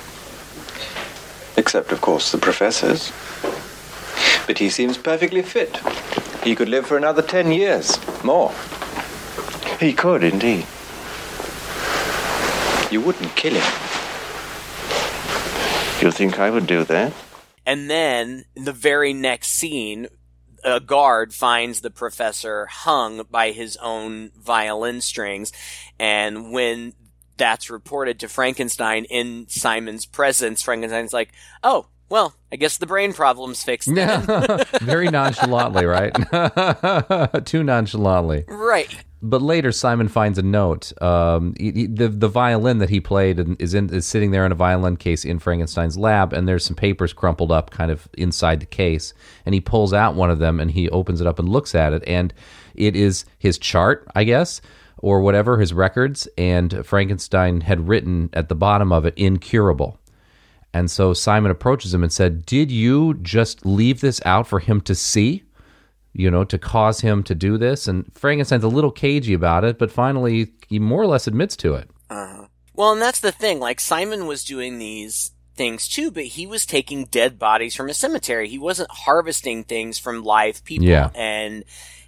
Except, 1.58 1.92
of 1.92 2.02
course, 2.02 2.32
the 2.32 2.38
professor's. 2.38 3.12
But 4.46 4.60
he 4.60 4.70
seems 4.70 4.98
perfectly 4.98 5.42
fit. 5.42 5.78
He 6.44 6.56
could 6.56 6.70
live 6.70 6.86
for 6.86 6.98
another 6.98 7.22
ten 7.22 7.52
years. 7.52 7.98
More. 8.24 8.54
He 9.80 9.94
could, 9.94 10.24
indeed. 10.24 10.66
You 12.92 13.02
wouldn't 13.02 13.36
kill 13.36 13.54
him. 13.54 13.74
You 16.02 16.12
think 16.12 16.40
I 16.40 16.50
would 16.50 16.68
do 16.68 16.84
that? 16.84 17.14
And 17.66 17.90
then 17.90 18.46
in 18.56 18.66
the 18.66 18.72
very 18.72 19.14
next 19.14 19.48
scene, 19.48 20.08
a 20.66 20.80
guard 20.80 21.34
finds 21.34 21.82
the 21.82 21.92
professor 21.92 22.66
hung 22.66 23.26
by 23.30 23.52
his 23.52 23.78
own 23.78 24.32
violin 24.36 25.00
strings. 25.00 25.52
And 26.00 26.52
when 26.52 26.94
that's 27.38 27.70
reported 27.70 28.20
to 28.20 28.28
Frankenstein 28.28 29.06
in 29.06 29.48
Simon's 29.48 30.06
presence, 30.06 30.62
Frankenstein's 30.62 31.14
like, 31.14 31.32
oh, 31.64 31.88
well, 32.10 32.34
I 32.52 32.56
guess 32.58 32.78
the 32.78 32.86
brain 32.86 33.14
problem's 33.14 33.64
fixed. 33.64 33.94
then." 33.94 34.26
Yeah, 34.28 34.64
very 34.82 35.08
nonchalantly, 35.10 35.86
right? 35.86 36.12
Too 37.46 37.64
nonchalantly. 37.64 38.46
right. 38.48 38.88
But 39.22 39.42
later, 39.42 39.72
Simon 39.72 40.08
finds 40.08 40.38
a 40.38 40.44
note. 40.44 40.94
Um, 41.02 41.56
he- 41.58 41.72
he- 41.72 41.88
the 41.88 42.10
the 42.10 42.28
violin 42.28 42.78
that 42.78 42.90
he 42.92 43.00
played 43.00 43.40
and 43.40 43.60
is 43.60 43.74
in 43.74 43.90
is 43.92 44.06
sitting 44.06 44.30
there 44.30 44.46
in 44.46 44.52
a 44.52 44.56
violin 44.56 44.98
case 44.98 45.26
in 45.26 45.40
Frankenstein's 45.40 45.98
lab, 45.98 46.32
and 46.32 46.48
there's 46.48 46.64
some 46.64 46.76
papers 46.76 47.12
crumpled 47.12 47.52
up, 47.52 47.72
kind 47.72 47.90
of 47.90 48.08
inside 48.18 48.60
the 48.60 48.66
case. 48.68 49.14
And 49.46 49.56
he 49.56 49.62
pulls 49.62 49.94
out 49.94 50.14
one 50.14 50.30
of 50.30 50.38
them 50.38 50.60
and 50.60 50.70
he 50.70 50.90
opens 50.90 51.22
it 51.22 51.28
up 51.28 51.40
and 51.40 51.50
looks 51.50 51.74
at 51.74 51.92
it, 51.94 52.04
and 52.06 52.34
it 52.76 52.96
is 52.96 53.26
his 53.40 53.58
chart, 53.58 54.08
I 54.14 54.26
guess, 54.26 54.62
or 55.00 55.22
whatever 55.22 55.58
his 55.58 55.74
records. 55.74 56.28
And 56.38 56.86
Frankenstein 56.86 57.62
had 57.62 57.88
written 57.88 58.30
at 58.34 58.48
the 58.50 58.56
bottom 58.56 58.92
of 58.92 59.06
it, 59.08 59.16
"incurable." 59.18 59.98
And 60.76 60.92
so 60.92 61.14
Simon 61.14 61.52
approaches 61.52 61.94
him 61.94 62.04
and 62.04 62.12
said, 62.12 62.46
Did 62.46 62.70
you 62.70 63.14
just 63.22 63.66
leave 63.66 64.02
this 64.02 64.20
out 64.26 64.46
for 64.46 64.60
him 64.60 64.82
to 64.82 64.94
see? 64.94 65.44
You 66.12 66.30
know, 66.30 66.44
to 66.44 66.58
cause 66.58 67.00
him 67.00 67.24
to 67.24 67.34
do 67.34 67.58
this? 67.58 67.88
And 67.88 68.12
Frankenstein's 68.14 68.66
a 68.66 68.68
little 68.68 68.92
cagey 68.92 69.34
about 69.34 69.64
it, 69.64 69.80
but 69.80 69.90
finally 69.90 70.52
he 70.68 70.80
more 70.80 71.02
or 71.02 71.08
less 71.08 71.28
admits 71.28 71.56
to 71.58 71.76
it. 71.76 71.90
Uh-huh. 72.10 72.48
Well, 72.74 72.92
and 72.92 73.02
that's 73.02 73.22
the 73.22 73.32
thing. 73.32 73.62
Like 73.62 73.80
Simon 73.80 74.28
was 74.28 74.44
doing 74.44 74.78
these 74.78 75.32
things 75.56 75.88
too, 75.88 76.12
but 76.12 76.26
he 76.26 76.46
was 76.46 76.66
taking 76.66 77.06
dead 77.06 77.40
bodies 77.40 77.74
from 77.74 77.90
a 77.90 77.94
cemetery. 77.94 78.50
He 78.50 78.60
wasn't 78.60 78.92
harvesting 78.92 79.64
things 79.64 79.98
from 79.98 80.26
live 80.26 80.62
people. 80.66 80.88
Yeah. 80.88 81.10
And 81.16 81.64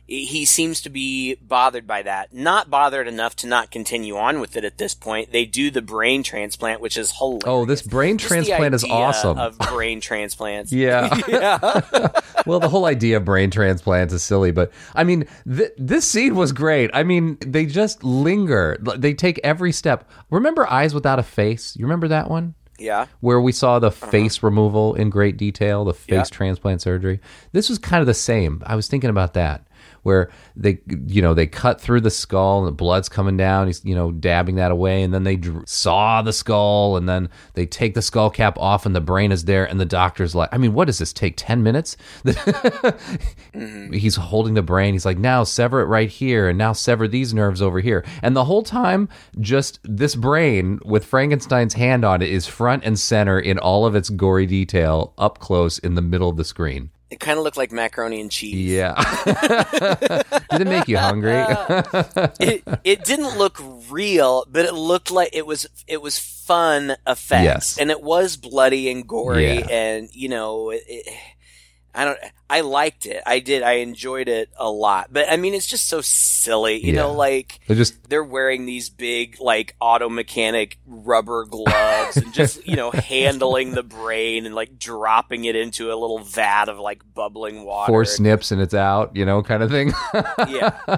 he 0.07 0.45
seems 0.45 0.81
to 0.81 0.89
be 0.89 1.35
bothered 1.35 1.85
by 1.85 2.01
that. 2.03 2.33
Not 2.33 2.69
bothered 2.69 3.07
enough 3.07 3.35
to 3.37 3.47
not 3.47 3.71
continue 3.71 4.15
on 4.15 4.39
with 4.39 4.55
it 4.55 4.63
at 4.63 4.77
this 4.77 4.95
point. 4.95 5.33
They 5.33 5.45
do 5.45 5.69
the 5.69 5.81
brain 5.81 6.23
transplant, 6.23 6.79
which 6.79 6.95
is 6.95 7.11
hilarious. 7.17 7.43
Oh, 7.45 7.65
this 7.65 7.81
brain 7.81 8.17
Just 8.17 8.29
transplant 8.29 8.73
is 8.73 8.85
awesome. 8.85 9.37
Of 9.37 9.57
brain 9.57 10.01
transplants. 10.01 10.71
Yeah. 10.77 11.19
yeah. 11.27 11.57
well, 12.45 12.59
the 12.59 12.69
whole 12.69 12.85
idea 12.85 13.17
of 13.17 13.25
brain 13.25 13.49
transplants 13.49 14.13
is 14.13 14.21
silly, 14.21 14.51
but 14.51 14.71
I 14.93 15.03
mean, 15.03 15.25
th- 15.45 15.71
this 15.77 16.07
scene 16.07 16.35
was 16.35 16.51
great. 16.51 16.91
I 16.93 17.03
mean, 17.03 17.37
they 17.41 17.65
just 17.65 18.03
linger. 18.03 18.77
They 18.95 19.13
take 19.13 19.39
every 19.43 19.71
step. 19.71 20.09
Remember 20.29 20.69
Eyes 20.69 20.93
Without 20.93 21.19
a 21.19 21.23
Face? 21.23 21.75
You 21.75 21.85
remember 21.85 22.07
that 22.09 22.29
one? 22.29 22.53
Yeah. 22.79 23.07
where 23.21 23.41
we 23.41 23.51
saw 23.51 23.79
the 23.79 23.87
uh-huh. 23.87 24.07
face 24.07 24.43
removal 24.43 24.93
in 24.93 25.09
great 25.09 25.35
detail, 25.35 25.83
the 25.83 25.95
face 25.95 26.13
Yeah. 26.13 26.23
transplant 26.25 26.81
surgery. 26.81 27.19
This 27.51 27.69
was 27.69 27.79
kind 27.79 28.01
of 28.01 28.07
the 28.07 28.13
same. 28.13 28.61
I 28.65 28.75
was 28.75 28.87
thinking 28.87 29.09
about 29.09 29.33
that, 29.33 29.65
where 30.03 30.29
they, 30.55 30.79
you 31.07 31.21
know, 31.21 31.33
they 31.33 31.47
cut 31.47 31.79
through 31.79 32.01
the 32.01 32.09
skull 32.09 32.59
and 32.59 32.67
the 32.67 32.71
blood's 32.71 33.09
coming 33.09 33.37
down. 33.37 33.67
He's, 33.67 33.83
you 33.83 33.95
know, 33.95 34.11
dabbing 34.11 34.55
that 34.55 34.71
away, 34.71 35.03
and 35.03 35.13
then 35.13 35.23
they 35.23 35.39
saw 35.65 36.21
the 36.21 36.33
skull, 36.33 36.97
and 36.97 37.07
then 37.07 37.29
they 37.53 37.65
take 37.65 37.93
the 37.93 38.01
skull 38.01 38.29
cap 38.29 38.57
off, 38.57 38.85
and 38.85 38.95
the 38.95 39.01
brain 39.01 39.31
is 39.31 39.45
there, 39.45 39.65
and 39.65 39.79
the 39.79 39.85
doctor's 39.85 40.35
like, 40.35 40.49
I 40.51 40.57
mean, 40.57 40.73
what 40.73 40.85
does 40.85 40.99
this 40.99 41.13
take? 41.13 41.35
Ten 41.37 41.63
minutes? 41.63 41.97
He's 43.91 44.15
holding 44.15 44.53
the 44.53 44.61
brain. 44.61 44.93
He's 44.93 45.05
like, 45.05 45.17
now 45.17 45.43
sever 45.43 45.81
it 45.81 45.85
right 45.85 46.09
here, 46.09 46.49
and 46.49 46.57
now 46.57 46.73
sever 46.73 47.07
these 47.07 47.33
nerves 47.33 47.61
over 47.61 47.79
here. 47.79 48.05
And 48.21 48.35
the 48.35 48.45
whole 48.45 48.63
time, 48.63 49.09
just 49.39 49.79
this 49.83 50.15
brain 50.15 50.79
with 50.85 51.05
Frankenstein's 51.05 51.73
hand 51.73 52.03
on 52.03 52.21
it 52.21 52.29
is 52.29 52.47
front 52.47 52.83
and 52.83 52.99
center 52.99 53.39
in 53.39 53.57
all 53.59 53.85
of 53.85 53.95
its 53.95 54.09
gory 54.09 54.45
detail, 54.45 55.13
up 55.17 55.39
close 55.39 55.79
in 55.79 55.95
the 55.95 56.01
middle 56.01 56.29
of 56.29 56.37
the 56.37 56.43
screen. 56.43 56.89
It 57.09 57.19
kind 57.21 57.37
of 57.37 57.43
looked 57.45 57.55
like 57.57 57.71
macaroni 57.71 58.19
and 58.19 58.29
cheese. 58.29 58.53
Yeah. 58.69 58.93
Did 60.51 60.61
it 60.61 60.67
make 60.67 60.87
you 60.89 60.97
hungry? 60.97 61.35
Uh, 61.37 61.83
it 62.39 62.63
it 62.83 63.05
didn't 63.05 63.37
look 63.37 63.59
real, 63.89 64.45
but 64.51 64.65
it 64.65 64.73
looked 64.73 65.09
like 65.09 65.29
it 65.31 65.45
was 65.45 65.67
it 65.87 66.01
was 66.01 66.19
fun 66.19 66.97
effects, 67.07 67.43
Yes. 67.43 67.77
and 67.77 67.91
it 67.91 68.01
was 68.01 68.35
bloody 68.35 68.89
and 68.91 69.07
gory, 69.07 69.59
Yeah. 69.59 69.67
and 69.69 70.09
you 70.13 70.27
know, 70.29 70.69
it, 70.71 70.83
it, 70.87 71.13
I 71.97 72.05
don't, 72.05 72.19
I 72.49 72.61
liked 72.61 73.07
it, 73.07 73.23
I 73.25 73.39
did, 73.39 73.63
I 73.63 73.73
enjoyed 73.73 74.29
it 74.29 74.49
a 74.55 74.69
lot, 74.69 75.07
but 75.11 75.29
I 75.29 75.35
mean, 75.35 75.55
it's 75.55 75.65
just 75.65 75.87
so 75.87 76.01
silly, 76.01 76.85
you 76.85 76.93
know, 76.93 77.11
like 77.11 77.59
They're 77.67 77.75
just 77.75 78.07
they're 78.07 78.23
wearing 78.23 78.67
these 78.67 78.89
big 78.89 79.41
like 79.41 79.75
auto 79.81 80.07
mechanic 80.07 80.77
rubber 80.85 81.45
gloves 81.45 82.17
and 82.17 82.31
just 82.33 82.65
you 82.67 82.75
know 82.75 82.91
handling 82.93 83.71
the 83.71 83.83
brain 83.83 84.45
and 84.45 84.53
like 84.53 84.77
dropping 84.77 85.45
it 85.45 85.55
into 85.55 85.91
a 85.91 85.95
little 85.95 86.19
vat 86.19 86.69
of 86.69 86.77
like 86.79 87.01
bubbling 87.15 87.65
water. 87.65 87.91
four 87.91 88.05
snips 88.05 88.51
and 88.51 88.61
it's 88.61 88.75
out, 88.75 89.15
you 89.15 89.25
know, 89.25 89.41
kind 89.41 89.63
of 89.63 89.71
thing. 89.71 89.91
yeah. 90.47 90.97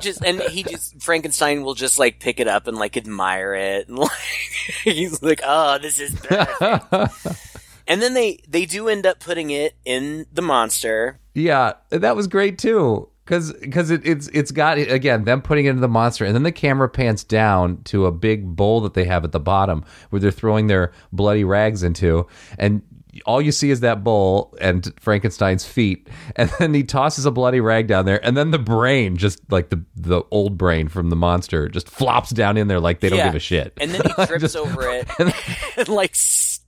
Just 0.00 0.24
and 0.24 0.40
he 0.40 0.62
just 0.62 1.00
frankenstein 1.02 1.62
will 1.62 1.74
just 1.74 1.98
like 1.98 2.20
pick 2.20 2.40
it 2.40 2.48
up 2.48 2.66
and 2.66 2.78
like 2.78 2.96
admire 2.96 3.54
it 3.54 3.88
and 3.88 3.98
like 3.98 4.10
he's 4.82 5.22
like 5.22 5.42
oh 5.44 5.78
this 5.78 6.00
is 6.00 6.14
perfect 6.16 7.47
and 7.88 8.00
then 8.00 8.14
they 8.14 8.38
they 8.48 8.64
do 8.66 8.88
end 8.88 9.04
up 9.06 9.18
putting 9.18 9.50
it 9.50 9.74
in 9.84 10.26
the 10.32 10.42
monster 10.42 11.18
Yeah, 11.34 11.72
that 11.90 12.14
was 12.14 12.26
great 12.28 12.58
too. 12.58 13.08
Cause, 13.26 13.52
cause 13.70 13.90
it, 13.90 14.06
it's 14.06 14.28
it's 14.28 14.50
got 14.50 14.78
again 14.78 15.24
them 15.24 15.42
putting 15.42 15.66
it 15.66 15.70
into 15.70 15.82
the 15.82 15.88
monster, 15.88 16.24
and 16.24 16.34
then 16.34 16.44
the 16.44 16.52
camera 16.52 16.88
pans 16.88 17.22
down 17.24 17.82
to 17.84 18.06
a 18.06 18.10
big 18.12 18.56
bowl 18.56 18.80
that 18.80 18.94
they 18.94 19.04
have 19.04 19.22
at 19.22 19.32
the 19.32 19.40
bottom 19.40 19.84
where 20.08 20.18
they're 20.18 20.30
throwing 20.30 20.66
their 20.68 20.92
bloody 21.12 21.44
rags 21.44 21.82
into, 21.82 22.26
and 22.58 22.80
all 23.26 23.42
you 23.42 23.52
see 23.52 23.70
is 23.70 23.80
that 23.80 24.02
bowl 24.02 24.56
and 24.62 24.94
Frankenstein's 24.98 25.66
feet, 25.66 26.08
and 26.36 26.48
then 26.58 26.72
he 26.72 26.82
tosses 26.82 27.26
a 27.26 27.30
bloody 27.30 27.60
rag 27.60 27.86
down 27.86 28.06
there, 28.06 28.24
and 28.24 28.34
then 28.34 28.50
the 28.50 28.58
brain, 28.58 29.18
just 29.18 29.40
like 29.52 29.68
the 29.68 29.84
the 29.94 30.22
old 30.30 30.56
brain 30.56 30.88
from 30.88 31.10
the 31.10 31.16
monster, 31.16 31.68
just 31.68 31.90
flops 31.90 32.30
down 32.30 32.56
in 32.56 32.66
there 32.66 32.80
like 32.80 33.00
they 33.00 33.10
don't 33.10 33.18
give 33.22 33.34
a 33.34 33.38
shit. 33.40 33.74
and 33.78 33.90
then 33.90 34.00
he 34.16 34.24
trips 34.26 34.56
over 34.56 34.88
it 34.88 35.06
and 35.76 35.88
like 35.90 36.12
s- 36.12 36.60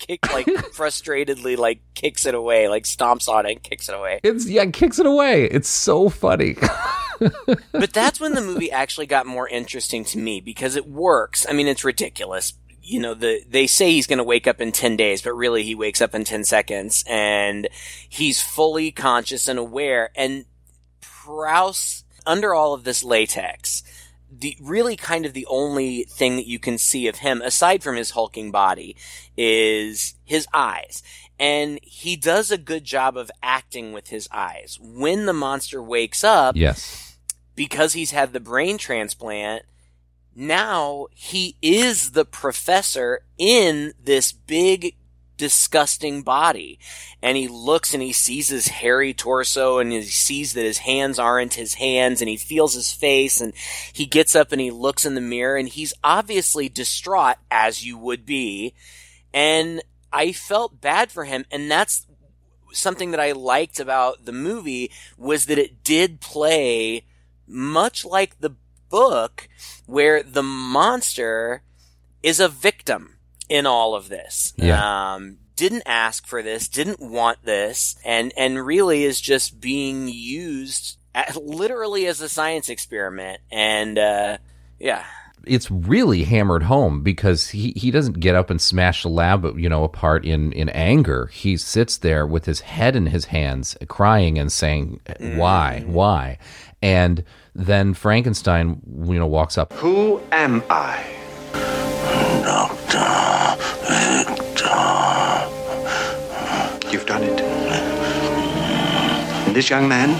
kick 0.00 0.32
like 0.32 0.46
frustratedly 0.74 1.56
like 1.56 1.80
kicks 1.94 2.26
it 2.26 2.34
away 2.34 2.68
like 2.68 2.84
stomps 2.84 3.28
on 3.28 3.46
it 3.46 3.52
and 3.52 3.62
kicks 3.62 3.88
it 3.88 3.94
away 3.94 4.20
it's 4.22 4.48
yeah, 4.48 4.66
kicks 4.66 4.98
it 4.98 5.06
away. 5.06 5.44
It's 5.44 5.68
so 5.68 6.08
funny. 6.08 6.56
but 7.72 7.92
that's 7.92 8.20
when 8.20 8.34
the 8.34 8.40
movie 8.40 8.70
actually 8.70 9.06
got 9.06 9.26
more 9.26 9.48
interesting 9.48 10.04
to 10.06 10.18
me 10.18 10.40
because 10.40 10.76
it 10.76 10.86
works. 10.86 11.46
I 11.48 11.52
mean, 11.52 11.66
it's 11.66 11.84
ridiculous. 11.84 12.54
You 12.82 13.00
know, 13.00 13.14
the 13.14 13.42
they 13.48 13.66
say 13.66 13.92
he's 13.92 14.06
going 14.06 14.18
to 14.18 14.24
wake 14.24 14.46
up 14.46 14.60
in 14.60 14.72
10 14.72 14.96
days, 14.96 15.22
but 15.22 15.34
really 15.34 15.62
he 15.62 15.74
wakes 15.74 16.00
up 16.00 16.14
in 16.14 16.24
10 16.24 16.44
seconds 16.44 17.04
and 17.06 17.68
he's 18.08 18.42
fully 18.42 18.90
conscious 18.90 19.48
and 19.48 19.58
aware 19.58 20.10
and 20.14 20.46
Prowse 21.00 22.04
under 22.26 22.54
all 22.54 22.74
of 22.74 22.84
this 22.84 23.04
latex 23.04 23.82
the 24.40 24.56
really 24.60 24.96
kind 24.96 25.26
of 25.26 25.32
the 25.32 25.46
only 25.48 26.04
thing 26.04 26.36
that 26.36 26.46
you 26.46 26.58
can 26.58 26.78
see 26.78 27.06
of 27.06 27.16
him 27.16 27.42
aside 27.42 27.82
from 27.82 27.96
his 27.96 28.10
hulking 28.10 28.50
body 28.50 28.96
is 29.36 30.14
his 30.24 30.46
eyes 30.52 31.02
and 31.40 31.80
he 31.82 32.16
does 32.16 32.50
a 32.50 32.58
good 32.58 32.84
job 32.84 33.16
of 33.16 33.30
acting 33.42 33.92
with 33.92 34.08
his 34.08 34.28
eyes 34.30 34.78
when 34.80 35.24
the 35.24 35.32
monster 35.32 35.82
wakes 35.82 36.22
up 36.22 36.54
yes. 36.54 37.16
because 37.56 37.94
he's 37.94 38.10
had 38.10 38.32
the 38.32 38.40
brain 38.40 38.76
transplant, 38.76 39.64
now 40.36 41.06
he 41.14 41.56
is 41.62 42.12
the 42.12 42.26
professor 42.26 43.22
in 43.38 43.94
this 44.02 44.32
big 44.32 44.94
disgusting 45.40 46.20
body. 46.20 46.78
And 47.22 47.34
he 47.34 47.48
looks 47.48 47.94
and 47.94 48.02
he 48.02 48.12
sees 48.12 48.48
his 48.48 48.68
hairy 48.68 49.14
torso 49.14 49.78
and 49.78 49.90
he 49.90 50.02
sees 50.02 50.52
that 50.52 50.66
his 50.66 50.78
hands 50.78 51.18
aren't 51.18 51.54
his 51.54 51.74
hands 51.74 52.20
and 52.20 52.28
he 52.28 52.36
feels 52.36 52.74
his 52.74 52.92
face 52.92 53.40
and 53.40 53.54
he 53.90 54.04
gets 54.04 54.36
up 54.36 54.52
and 54.52 54.60
he 54.60 54.70
looks 54.70 55.06
in 55.06 55.14
the 55.14 55.22
mirror 55.22 55.56
and 55.56 55.70
he's 55.70 55.94
obviously 56.04 56.68
distraught 56.68 57.38
as 57.50 57.86
you 57.86 57.96
would 57.96 58.26
be. 58.26 58.74
And 59.32 59.82
I 60.12 60.32
felt 60.32 60.82
bad 60.82 61.10
for 61.10 61.24
him. 61.24 61.46
And 61.50 61.70
that's 61.70 62.06
something 62.72 63.10
that 63.12 63.20
I 63.20 63.32
liked 63.32 63.80
about 63.80 64.26
the 64.26 64.32
movie 64.32 64.90
was 65.16 65.46
that 65.46 65.58
it 65.58 65.82
did 65.82 66.20
play 66.20 67.06
much 67.46 68.04
like 68.04 68.40
the 68.40 68.56
book 68.90 69.48
where 69.86 70.22
the 70.22 70.42
monster 70.42 71.62
is 72.22 72.40
a 72.40 72.48
victim 72.48 73.16
in 73.50 73.66
all 73.66 73.94
of 73.94 74.08
this. 74.08 74.54
Yeah. 74.56 75.14
Um, 75.14 75.38
didn't 75.56 75.82
ask 75.84 76.26
for 76.26 76.42
this, 76.42 76.68
didn't 76.68 77.00
want 77.00 77.44
this, 77.44 77.96
and, 78.02 78.32
and 78.34 78.64
really 78.64 79.04
is 79.04 79.20
just 79.20 79.60
being 79.60 80.08
used 80.08 80.96
at, 81.14 81.36
literally 81.36 82.06
as 82.06 82.22
a 82.22 82.30
science 82.30 82.70
experiment. 82.70 83.42
And, 83.50 83.98
uh, 83.98 84.38
yeah. 84.78 85.04
it's 85.44 85.70
really 85.70 86.22
hammered 86.22 86.62
home 86.62 87.02
because 87.02 87.50
he, 87.50 87.72
he 87.76 87.90
doesn't 87.90 88.20
get 88.20 88.34
up 88.34 88.48
and 88.48 88.60
smash 88.60 89.02
the 89.02 89.08
lab 89.10 89.58
you 89.58 89.68
know 89.68 89.84
apart 89.84 90.24
in 90.24 90.52
in 90.52 90.68
anger 90.70 91.26
he 91.32 91.56
sits 91.56 91.96
there 91.98 92.26
with 92.26 92.44
his 92.44 92.60
head 92.60 92.94
in 92.94 93.06
his 93.06 93.26
hands 93.26 93.74
crying 93.88 94.38
and 94.38 94.52
saying 94.52 95.00
why 95.18 95.82
why 95.86 96.36
and 96.82 97.24
then 97.54 97.94
frankenstein 97.94 98.80
you 99.06 99.18
know 99.18 99.26
walks 99.26 99.56
up 99.56 99.72
Who 99.74 100.20
am 100.30 100.62
I? 100.68 101.19
You've 106.90 107.06
done 107.06 107.22
it. 107.22 107.40
And 109.46 109.54
this 109.54 109.70
young 109.70 109.88
man? 109.88 110.10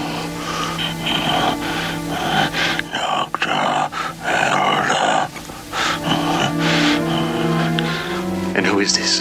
And 8.55 8.65
who 8.65 8.79
is 8.79 8.93
this? 8.95 9.19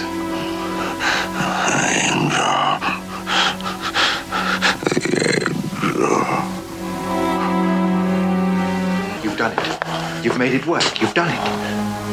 You've 9.25 9.37
done 9.37 9.53
it. 9.59 10.25
You've 10.25 10.39
made 10.39 10.55
it 10.55 10.67
work. 10.67 11.01
You've 11.01 11.15
done 11.15 11.31
it. 11.31 12.10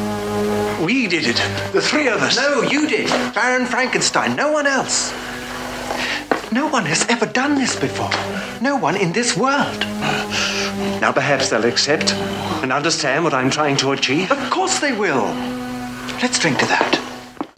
We 0.80 1.08
did 1.08 1.26
it. 1.26 1.36
The 1.72 1.80
three 1.80 2.08
of 2.08 2.22
us. 2.22 2.36
No, 2.36 2.62
you 2.62 2.88
did. 2.88 3.08
Baron 3.34 3.66
Frankenstein, 3.66 4.36
no 4.36 4.52
one 4.52 4.66
else. 4.66 5.12
No 6.52 6.68
one 6.68 6.84
has 6.86 7.04
ever 7.08 7.26
done 7.26 7.56
this 7.56 7.74
before. 7.78 8.10
No 8.62 8.76
one 8.76 8.96
in 8.96 9.12
this 9.12 9.36
world. 9.36 9.80
Now 11.00 11.12
perhaps 11.12 11.50
they'll 11.50 11.64
accept 11.64 12.12
and 12.62 12.72
understand 12.72 13.24
what 13.24 13.34
I'm 13.34 13.50
trying 13.50 13.76
to 13.78 13.90
achieve. 13.92 14.30
Of 14.30 14.50
course 14.50 14.78
they 14.78 14.92
will. 14.96 15.24
Let's 16.22 16.38
drink 16.38 16.58
to 16.60 16.66
that. 16.66 17.00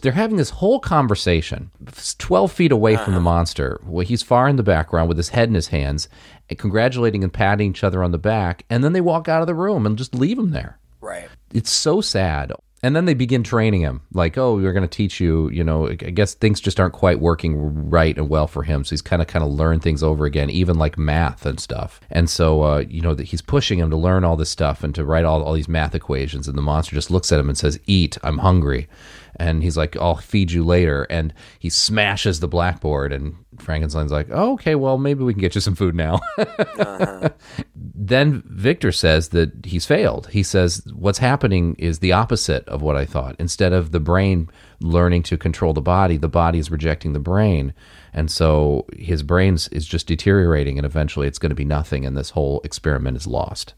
they're 0.01 0.11
having 0.13 0.37
this 0.37 0.49
whole 0.49 0.79
conversation 0.79 1.69
12 2.17 2.51
feet 2.51 2.71
away 2.71 2.95
from 2.95 3.13
the 3.13 3.19
uh-huh. 3.19 3.23
monster 3.35 3.79
where 3.85 4.03
he's 4.03 4.23
far 4.23 4.47
in 4.47 4.55
the 4.55 4.63
background 4.63 5.07
with 5.07 5.17
his 5.17 5.29
head 5.29 5.47
in 5.47 5.53
his 5.55 5.67
hands 5.67 6.09
and 6.49 6.57
congratulating 6.57 7.23
and 7.23 7.31
patting 7.31 7.69
each 7.69 7.83
other 7.83 8.03
on 8.03 8.11
the 8.11 8.17
back 8.17 8.65
and 8.69 8.83
then 8.83 8.93
they 8.93 9.01
walk 9.01 9.27
out 9.29 9.41
of 9.41 9.47
the 9.47 9.53
room 9.53 9.85
and 9.85 9.97
just 9.97 10.15
leave 10.15 10.39
him 10.39 10.49
there 10.51 10.79
Right. 11.01 11.27
it's 11.53 11.71
so 11.71 12.01
sad. 12.01 12.51
And 12.83 12.95
then 12.95 13.05
they 13.05 13.13
begin 13.13 13.43
training 13.43 13.81
him, 13.81 14.01
like, 14.11 14.39
oh, 14.39 14.55
we're 14.55 14.73
going 14.73 14.81
to 14.81 14.87
teach 14.87 15.19
you. 15.19 15.49
You 15.49 15.63
know, 15.63 15.87
I 15.89 15.93
guess 15.93 16.33
things 16.33 16.59
just 16.59 16.79
aren't 16.79 16.95
quite 16.95 17.19
working 17.19 17.89
right 17.89 18.17
and 18.17 18.27
well 18.27 18.47
for 18.47 18.63
him. 18.63 18.83
So 18.83 18.91
he's 18.91 19.03
kind 19.03 19.21
of 19.21 19.27
kind 19.27 19.45
of 19.45 19.51
learn 19.51 19.79
things 19.79 20.01
over 20.01 20.25
again, 20.25 20.49
even 20.49 20.79
like 20.79 20.97
math 20.97 21.45
and 21.45 21.59
stuff. 21.59 22.01
And 22.09 22.27
so, 22.27 22.63
uh, 22.63 22.83
you 22.89 23.01
know, 23.01 23.13
that 23.13 23.25
he's 23.25 23.41
pushing 23.43 23.77
him 23.77 23.91
to 23.91 23.97
learn 23.97 24.23
all 24.23 24.35
this 24.35 24.49
stuff 24.49 24.83
and 24.83 24.95
to 24.95 25.05
write 25.05 25.25
all 25.25 25.43
all 25.43 25.53
these 25.53 25.67
math 25.67 25.93
equations. 25.93 26.47
And 26.47 26.57
the 26.57 26.63
monster 26.63 26.95
just 26.95 27.11
looks 27.11 27.31
at 27.31 27.39
him 27.39 27.49
and 27.49 27.57
says, 27.57 27.79
"Eat, 27.85 28.17
I'm 28.23 28.39
hungry." 28.39 28.87
And 29.35 29.61
he's 29.61 29.77
like, 29.77 29.95
"I'll 29.97 30.15
feed 30.15 30.51
you 30.51 30.63
later." 30.63 31.03
And 31.03 31.35
he 31.59 31.69
smashes 31.69 32.39
the 32.39 32.47
blackboard. 32.47 33.13
And 33.13 33.35
Frankenstein's 33.61 34.11
like, 34.11 34.27
oh, 34.31 34.53
"Okay, 34.53 34.75
well, 34.75 34.97
maybe 34.97 35.23
we 35.23 35.33
can 35.33 35.41
get 35.41 35.55
you 35.55 35.61
some 35.61 35.75
food 35.75 35.95
now." 35.95 36.19
Uh-huh. 36.81 37.29
then 37.75 38.41
Victor 38.47 38.91
says 38.91 39.29
that 39.29 39.65
he's 39.65 39.85
failed. 39.85 40.27
He 40.31 40.41
says 40.43 40.81
what's 40.93 41.19
happening 41.19 41.75
is 41.77 41.99
the 41.99 42.11
opposite 42.11 42.67
of 42.67 42.81
what 42.81 42.95
I 42.95 43.05
thought. 43.05 43.35
Instead 43.39 43.71
of 43.73 43.91
the 43.91 43.99
brain 43.99 44.49
learning 44.79 45.23
to 45.23 45.37
control 45.37 45.73
the 45.73 45.81
body, 45.81 46.17
the 46.17 46.27
body 46.27 46.59
is 46.59 46.71
rejecting 46.71 47.13
the 47.13 47.19
brain. 47.19 47.73
And 48.13 48.31
so 48.31 48.85
his 48.97 49.23
brain 49.23 49.53
is 49.53 49.85
just 49.85 50.07
deteriorating 50.07 50.77
and 50.77 50.85
eventually 50.85 51.27
it's 51.27 51.39
going 51.39 51.51
to 51.51 51.55
be 51.55 51.65
nothing 51.65 52.05
and 52.05 52.17
this 52.17 52.31
whole 52.31 52.61
experiment 52.63 53.17
is 53.17 53.27
lost. 53.27 53.73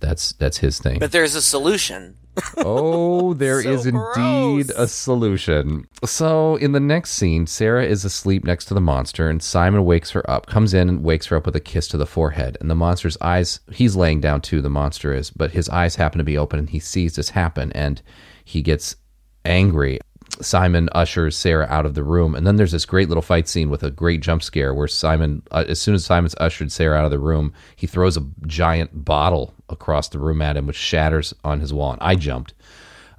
That's 0.00 0.32
that's 0.32 0.58
his 0.58 0.78
thing. 0.78 0.98
But 0.98 1.12
there's 1.12 1.34
a 1.34 1.42
solution. 1.42 2.16
Oh, 2.66 3.34
there 3.34 3.62
So 3.62 3.70
is 3.70 3.86
indeed 3.86 4.70
a 4.76 4.88
solution. 4.88 5.86
So, 6.04 6.56
in 6.56 6.72
the 6.72 6.80
next 6.80 7.10
scene, 7.10 7.46
Sarah 7.46 7.84
is 7.84 8.04
asleep 8.04 8.44
next 8.44 8.66
to 8.66 8.74
the 8.74 8.80
monster, 8.80 9.28
and 9.28 9.42
Simon 9.42 9.84
wakes 9.84 10.10
her 10.10 10.28
up, 10.30 10.46
comes 10.46 10.72
in 10.72 10.88
and 10.88 11.04
wakes 11.04 11.26
her 11.26 11.36
up 11.36 11.46
with 11.46 11.56
a 11.56 11.60
kiss 11.60 11.88
to 11.88 11.96
the 11.96 12.06
forehead. 12.06 12.56
And 12.60 12.70
the 12.70 12.74
monster's 12.74 13.18
eyes, 13.20 13.60
he's 13.72 13.96
laying 13.96 14.20
down 14.20 14.40
too, 14.40 14.62
the 14.62 14.70
monster 14.70 15.12
is, 15.12 15.30
but 15.30 15.50
his 15.50 15.68
eyes 15.68 15.96
happen 15.96 16.18
to 16.18 16.24
be 16.24 16.38
open, 16.38 16.58
and 16.58 16.70
he 16.70 16.78
sees 16.78 17.16
this 17.16 17.30
happen, 17.30 17.70
and 17.72 18.00
he 18.44 18.62
gets 18.62 18.96
angry. 19.44 19.98
Simon 20.40 20.88
ushers 20.92 21.36
Sarah 21.36 21.66
out 21.70 21.86
of 21.86 21.94
the 21.94 22.02
room, 22.02 22.34
and 22.34 22.46
then 22.46 22.56
there's 22.56 22.72
this 22.72 22.84
great 22.84 23.08
little 23.08 23.22
fight 23.22 23.48
scene 23.48 23.70
with 23.70 23.82
a 23.82 23.90
great 23.90 24.20
jump 24.20 24.42
scare 24.42 24.74
where 24.74 24.88
Simon, 24.88 25.42
uh, 25.50 25.64
as 25.68 25.80
soon 25.80 25.94
as 25.94 26.04
Simon's 26.04 26.34
ushered 26.38 26.72
Sarah 26.72 26.98
out 26.98 27.04
of 27.04 27.10
the 27.10 27.18
room, 27.18 27.52
he 27.76 27.86
throws 27.86 28.16
a 28.16 28.26
giant 28.46 29.04
bottle 29.04 29.54
across 29.68 30.08
the 30.08 30.18
room 30.18 30.42
at 30.42 30.56
him, 30.56 30.66
which 30.66 30.76
shatters 30.76 31.34
on 31.44 31.60
his 31.60 31.72
wall. 31.72 31.92
And 31.92 32.02
I 32.02 32.16
jumped, 32.16 32.54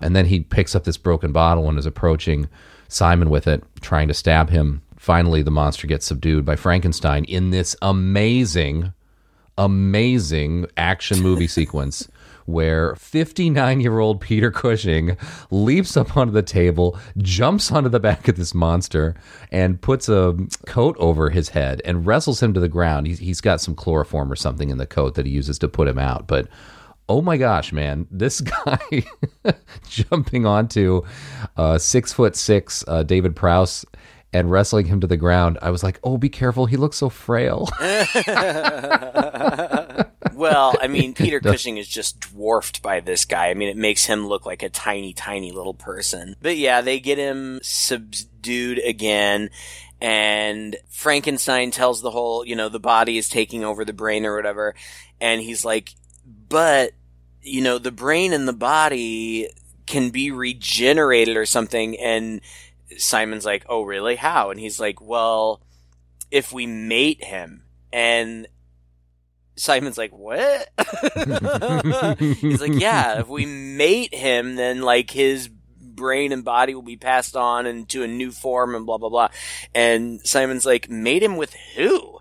and 0.01 0.15
then 0.15 0.25
he 0.25 0.41
picks 0.41 0.75
up 0.75 0.83
this 0.83 0.97
broken 0.97 1.31
bottle 1.31 1.69
and 1.69 1.77
is 1.79 1.85
approaching 1.85 2.49
Simon 2.87 3.29
with 3.29 3.47
it, 3.47 3.63
trying 3.81 4.07
to 4.09 4.13
stab 4.13 4.49
him. 4.49 4.81
Finally, 4.97 5.41
the 5.41 5.51
monster 5.51 5.87
gets 5.87 6.05
subdued 6.05 6.45
by 6.45 6.55
Frankenstein 6.55 7.23
in 7.25 7.51
this 7.51 7.75
amazing, 7.81 8.93
amazing 9.57 10.65
action 10.77 11.21
movie 11.21 11.47
sequence 11.47 12.09
where 12.45 12.95
59 12.95 13.81
year 13.81 13.99
old 13.99 14.21
Peter 14.21 14.51
Cushing 14.51 15.17
leaps 15.51 15.97
up 15.97 16.15
onto 16.15 16.31
the 16.31 16.41
table, 16.41 16.97
jumps 17.17 17.71
onto 17.71 17.89
the 17.89 17.99
back 17.99 18.27
of 18.27 18.37
this 18.37 18.53
monster, 18.53 19.15
and 19.51 19.81
puts 19.81 20.07
a 20.07 20.35
coat 20.65 20.95
over 20.99 21.29
his 21.29 21.49
head 21.49 21.81
and 21.85 22.05
wrestles 22.05 22.41
him 22.41 22.53
to 22.53 22.59
the 22.59 22.69
ground. 22.69 23.07
He's, 23.07 23.19
he's 23.19 23.41
got 23.41 23.61
some 23.61 23.75
chloroform 23.75 24.31
or 24.31 24.35
something 24.35 24.69
in 24.69 24.77
the 24.77 24.85
coat 24.85 25.15
that 25.15 25.25
he 25.25 25.31
uses 25.31 25.59
to 25.59 25.67
put 25.67 25.87
him 25.87 25.99
out. 25.99 26.27
But 26.27 26.47
oh 27.09 27.21
my 27.21 27.37
gosh, 27.37 27.71
man, 27.71 28.07
this 28.11 28.41
guy 28.41 29.03
jumping 29.89 30.45
onto 30.45 31.03
uh, 31.57 31.77
six 31.77 32.13
foot 32.13 32.35
six 32.35 32.83
uh, 32.87 33.03
David 33.03 33.35
Prowse. 33.35 33.85
And 34.33 34.51
wrestling 34.51 34.87
him 34.87 34.99
to 34.99 35.07
the 35.07 35.15
ground, 35.15 35.57
I 35.61 35.69
was 35.69 35.81
like, 35.81 35.97
"Oh, 36.03 36.17
be 36.17 36.27
careful! 36.27 36.65
He 36.65 36.75
looks 36.75 36.97
so 36.97 37.07
frail." 37.07 37.69
Well, 40.35 40.75
I 40.81 40.87
mean, 40.87 41.13
Peter 41.15 41.39
Cushing 41.39 41.77
is 41.77 41.87
just 41.87 42.19
dwarfed 42.19 42.81
by 42.81 42.99
this 42.99 43.25
guy. 43.25 43.49
I 43.49 43.53
mean, 43.53 43.69
it 43.69 43.77
makes 43.77 44.05
him 44.05 44.27
look 44.27 44.45
like 44.45 44.63
a 44.63 44.69
tiny, 44.69 45.13
tiny 45.13 45.51
little 45.51 45.73
person. 45.73 46.35
But 46.41 46.57
yeah, 46.57 46.81
they 46.81 46.99
get 46.99 47.17
him 47.17 47.59
subdued 47.63 48.79
again. 48.79 49.49
And 50.01 50.75
Frankenstein 50.89 51.71
tells 51.71 52.01
the 52.01 52.11
whole, 52.11 52.45
you 52.45 52.55
know, 52.55 52.69
the 52.69 52.79
body 52.79 53.17
is 53.17 53.29
taking 53.29 53.63
over 53.63 53.85
the 53.85 53.93
brain 53.93 54.25
or 54.25 54.35
whatever. 54.35 54.75
And 55.21 55.41
he's 55.41 55.63
like, 55.63 55.95
but, 56.25 56.91
you 57.41 57.61
know, 57.61 57.77
the 57.77 57.91
brain 57.91 58.33
and 58.33 58.47
the 58.47 58.53
body 58.53 59.49
can 59.85 60.09
be 60.09 60.31
regenerated 60.31 61.37
or 61.37 61.45
something. 61.45 61.97
And 61.97 62.41
Simon's 62.97 63.45
like, 63.45 63.65
oh, 63.69 63.83
really? 63.83 64.15
How? 64.15 64.51
And 64.51 64.59
he's 64.59 64.79
like, 64.79 64.99
well, 64.99 65.61
if 66.29 66.51
we 66.51 66.65
mate 66.65 67.23
him. 67.23 67.63
And 67.93 68.47
Simon's 69.55 69.97
like, 69.97 70.11
what? 70.11 70.69
He's 72.19 72.61
like, 72.61 72.73
yeah, 72.73 73.19
if 73.19 73.27
we 73.27 73.45
mate 73.45 74.13
him, 74.13 74.55
then 74.55 74.81
like 74.81 75.09
his 75.09 75.47
brain 75.47 76.31
and 76.31 76.43
body 76.43 76.75
will 76.75 76.81
be 76.81 76.97
passed 76.97 77.35
on 77.35 77.65
into 77.65 78.03
a 78.03 78.07
new 78.07 78.31
form 78.31 78.75
and 78.75 78.85
blah, 78.85 78.97
blah, 78.97 79.09
blah. 79.09 79.29
And 79.73 80.21
Simon's 80.27 80.65
like, 80.65 80.89
mate 80.89 81.23
him 81.23 81.37
with 81.37 81.53
who? 81.75 82.19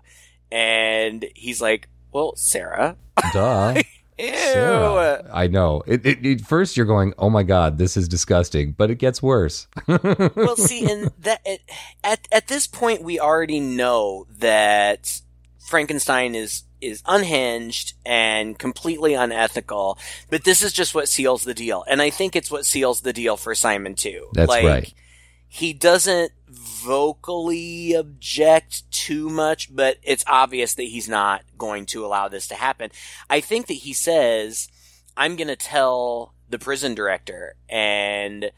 And 0.51 1.25
he's 1.35 1.61
like, 1.61 1.89
well, 2.11 2.35
Sarah. 2.35 2.95
Duh. 3.33 3.81
Ew. 4.17 4.33
Sarah. 4.33 5.29
I 5.33 5.47
know. 5.47 5.83
It, 5.85 6.05
it, 6.05 6.25
it, 6.25 6.41
first, 6.41 6.77
you're 6.77 6.85
going, 6.85 7.13
"Oh 7.17 7.29
my 7.29 7.43
god, 7.43 7.77
this 7.77 7.97
is 7.97 8.07
disgusting," 8.07 8.71
but 8.71 8.89
it 8.89 8.95
gets 8.95 9.21
worse. 9.21 9.67
well, 9.87 10.55
see, 10.55 10.89
and 10.89 11.11
that 11.19 11.45
at 12.01 12.25
at 12.31 12.47
this 12.47 12.65
point, 12.65 13.03
we 13.03 13.19
already 13.19 13.59
know 13.59 14.25
that 14.37 15.21
Frankenstein 15.59 16.33
is 16.33 16.63
is 16.85 17.03
unhinged 17.05 17.93
and 18.05 18.57
completely 18.57 19.13
unethical. 19.13 19.97
But 20.29 20.43
this 20.43 20.61
is 20.61 20.73
just 20.73 20.95
what 20.95 21.09
seals 21.09 21.43
the 21.43 21.53
deal. 21.53 21.83
And 21.87 22.01
I 22.01 22.09
think 22.09 22.35
it's 22.35 22.51
what 22.51 22.65
seals 22.65 23.01
the 23.01 23.13
deal 23.13 23.37
for 23.37 23.55
Simon 23.55 23.95
too. 23.95 24.27
That's 24.33 24.49
like, 24.49 24.65
right. 24.65 24.93
He 25.47 25.71
doesn't 25.71 26.31
vocally 26.49 27.93
object 27.93 28.89
too 28.91 29.29
much, 29.29 29.73
but 29.73 29.97
it's 30.03 30.25
obvious 30.27 30.73
that 30.75 30.83
he's 30.83 31.07
not 31.07 31.43
going 31.57 31.85
to 31.87 32.05
allow 32.05 32.27
this 32.27 32.47
to 32.47 32.55
happen. 32.55 32.91
I 33.29 33.39
think 33.39 33.67
that 33.67 33.75
he 33.75 33.93
says, 33.93 34.67
I'm 35.15 35.37
going 35.37 35.47
to 35.47 35.55
tell 35.55 36.33
the 36.49 36.59
prison 36.59 36.93
director 36.93 37.55
and 37.69 38.51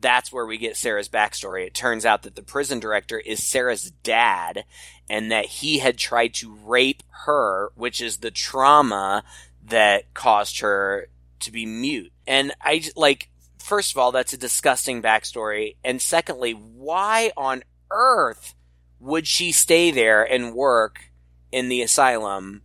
that's 0.00 0.32
where 0.32 0.46
we 0.46 0.58
get 0.58 0.76
Sarah's 0.76 1.08
backstory. 1.08 1.66
It 1.66 1.74
turns 1.74 2.06
out 2.06 2.22
that 2.22 2.36
the 2.36 2.42
prison 2.42 2.80
director 2.80 3.18
is 3.18 3.44
Sarah's 3.44 3.90
dad 4.02 4.64
and 5.10 5.30
that 5.32 5.46
he 5.46 5.78
had 5.78 5.96
tried 5.96 6.34
to 6.34 6.56
rape 6.64 7.02
her, 7.26 7.70
which 7.74 8.00
is 8.00 8.18
the 8.18 8.30
trauma 8.30 9.24
that 9.64 10.12
caused 10.14 10.60
her 10.60 11.08
to 11.40 11.52
be 11.52 11.66
mute. 11.66 12.12
And 12.26 12.52
I 12.60 12.82
like, 12.96 13.30
first 13.58 13.92
of 13.92 13.98
all, 13.98 14.12
that's 14.12 14.32
a 14.32 14.38
disgusting 14.38 15.02
backstory. 15.02 15.76
And 15.84 16.00
secondly, 16.00 16.52
why 16.52 17.32
on 17.36 17.62
earth 17.90 18.54
would 19.00 19.26
she 19.26 19.52
stay 19.52 19.90
there 19.90 20.24
and 20.24 20.54
work 20.54 21.10
in 21.52 21.68
the 21.68 21.82
asylum 21.82 22.62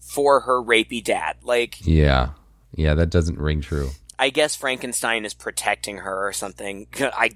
for 0.00 0.40
her 0.40 0.62
rapey 0.62 1.02
dad? 1.02 1.36
Like, 1.42 1.84
Yeah. 1.86 2.30
Yeah, 2.74 2.94
that 2.94 3.10
doesn't 3.10 3.38
ring 3.38 3.60
true. 3.60 3.90
I 4.22 4.30
guess 4.30 4.54
Frankenstein 4.54 5.24
is 5.24 5.34
protecting 5.34 5.98
her 5.98 6.28
or 6.28 6.32
something. 6.32 6.86
I 7.00 7.30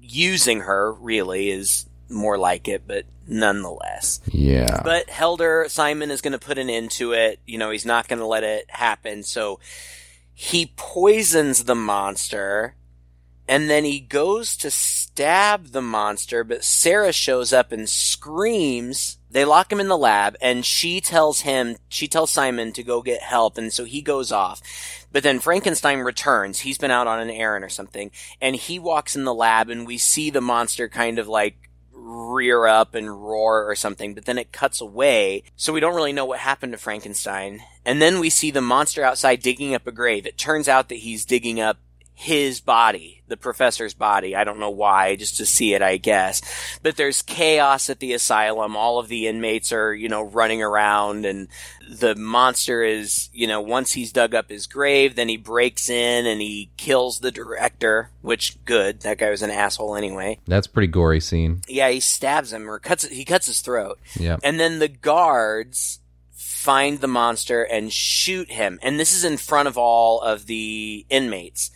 using 0.00 0.60
her 0.60 0.92
really 0.92 1.50
is 1.50 1.86
more 2.08 2.38
like 2.38 2.68
it, 2.68 2.84
but 2.86 3.04
nonetheless. 3.26 4.20
Yeah. 4.26 4.80
But 4.84 5.10
Helder 5.10 5.66
Simon 5.68 6.12
is 6.12 6.20
going 6.20 6.34
to 6.34 6.38
put 6.38 6.58
an 6.58 6.70
end 6.70 6.92
to 6.92 7.14
it. 7.14 7.40
You 7.46 7.58
know, 7.58 7.70
he's 7.70 7.84
not 7.84 8.06
going 8.06 8.20
to 8.20 8.26
let 8.26 8.44
it 8.44 8.66
happen. 8.70 9.24
So 9.24 9.58
he 10.32 10.72
poisons 10.76 11.64
the 11.64 11.74
monster 11.74 12.76
and 13.48 13.68
then 13.68 13.84
he 13.84 13.98
goes 13.98 14.56
to 14.58 14.70
stab 14.70 15.68
the 15.68 15.82
monster, 15.82 16.44
but 16.44 16.62
Sarah 16.62 17.12
shows 17.12 17.52
up 17.52 17.72
and 17.72 17.88
screams. 17.88 19.18
They 19.30 19.44
lock 19.44 19.72
him 19.72 19.80
in 19.80 19.88
the 19.88 19.98
lab 19.98 20.36
and 20.40 20.64
she 20.64 21.00
tells 21.00 21.40
him, 21.40 21.76
she 21.88 22.06
tells 22.06 22.30
Simon 22.30 22.72
to 22.72 22.84
go 22.84 23.02
get 23.02 23.20
help. 23.20 23.58
And 23.58 23.72
so 23.72 23.84
he 23.84 24.00
goes 24.00 24.30
off. 24.30 24.62
But 25.12 25.22
then 25.22 25.40
Frankenstein 25.40 26.00
returns. 26.00 26.60
He's 26.60 26.78
been 26.78 26.90
out 26.90 27.06
on 27.06 27.20
an 27.20 27.30
errand 27.30 27.64
or 27.64 27.68
something 27.68 28.10
and 28.40 28.56
he 28.56 28.78
walks 28.78 29.14
in 29.14 29.24
the 29.24 29.34
lab 29.34 29.68
and 29.68 29.86
we 29.86 29.98
see 29.98 30.30
the 30.30 30.40
monster 30.40 30.88
kind 30.88 31.18
of 31.18 31.28
like 31.28 31.56
rear 31.92 32.66
up 32.66 32.94
and 32.94 33.22
roar 33.22 33.68
or 33.68 33.74
something, 33.74 34.14
but 34.14 34.24
then 34.24 34.38
it 34.38 34.52
cuts 34.52 34.80
away. 34.80 35.44
So 35.56 35.72
we 35.72 35.80
don't 35.80 35.94
really 35.94 36.12
know 36.12 36.24
what 36.24 36.40
happened 36.40 36.72
to 36.72 36.78
Frankenstein. 36.78 37.62
And 37.84 38.00
then 38.00 38.18
we 38.20 38.30
see 38.30 38.50
the 38.50 38.60
monster 38.60 39.04
outside 39.04 39.42
digging 39.42 39.74
up 39.74 39.86
a 39.86 39.92
grave. 39.92 40.26
It 40.26 40.38
turns 40.38 40.68
out 40.68 40.88
that 40.88 40.96
he's 40.96 41.24
digging 41.24 41.60
up 41.60 41.78
his 42.22 42.60
body, 42.60 43.20
the 43.26 43.36
professor's 43.36 43.94
body. 43.94 44.36
I 44.36 44.44
don't 44.44 44.60
know 44.60 44.70
why, 44.70 45.16
just 45.16 45.38
to 45.38 45.44
see 45.44 45.74
it, 45.74 45.82
I 45.82 45.96
guess. 45.96 46.40
But 46.80 46.96
there's 46.96 47.20
chaos 47.20 47.90
at 47.90 47.98
the 47.98 48.12
asylum. 48.12 48.76
All 48.76 49.00
of 49.00 49.08
the 49.08 49.26
inmates 49.26 49.72
are, 49.72 49.92
you 49.92 50.08
know, 50.08 50.22
running 50.22 50.62
around 50.62 51.26
and 51.26 51.48
the 51.90 52.14
monster 52.14 52.84
is, 52.84 53.28
you 53.32 53.48
know, 53.48 53.60
once 53.60 53.90
he's 53.90 54.12
dug 54.12 54.36
up 54.36 54.50
his 54.50 54.68
grave, 54.68 55.16
then 55.16 55.28
he 55.28 55.36
breaks 55.36 55.90
in 55.90 56.26
and 56.26 56.40
he 56.40 56.70
kills 56.76 57.18
the 57.18 57.32
director, 57.32 58.10
which 58.20 58.64
good. 58.64 59.00
That 59.00 59.18
guy 59.18 59.30
was 59.30 59.42
an 59.42 59.50
asshole 59.50 59.96
anyway. 59.96 60.38
That's 60.46 60.68
a 60.68 60.70
pretty 60.70 60.92
gory 60.92 61.18
scene. 61.18 61.62
Yeah, 61.66 61.90
he 61.90 61.98
stabs 61.98 62.52
him 62.52 62.70
or 62.70 62.78
cuts, 62.78 63.04
he 63.08 63.24
cuts 63.24 63.46
his 63.46 63.62
throat. 63.62 63.98
Yeah. 64.14 64.36
And 64.44 64.60
then 64.60 64.78
the 64.78 64.86
guards 64.86 65.98
find 66.62 67.00
the 67.00 67.08
monster 67.08 67.64
and 67.64 67.92
shoot 67.92 68.48
him. 68.48 68.78
And 68.82 69.00
this 69.00 69.12
is 69.12 69.24
in 69.24 69.36
front 69.36 69.66
of 69.66 69.76
all 69.76 70.20
of 70.20 70.46
the 70.46 71.04
inmates. 71.10 71.72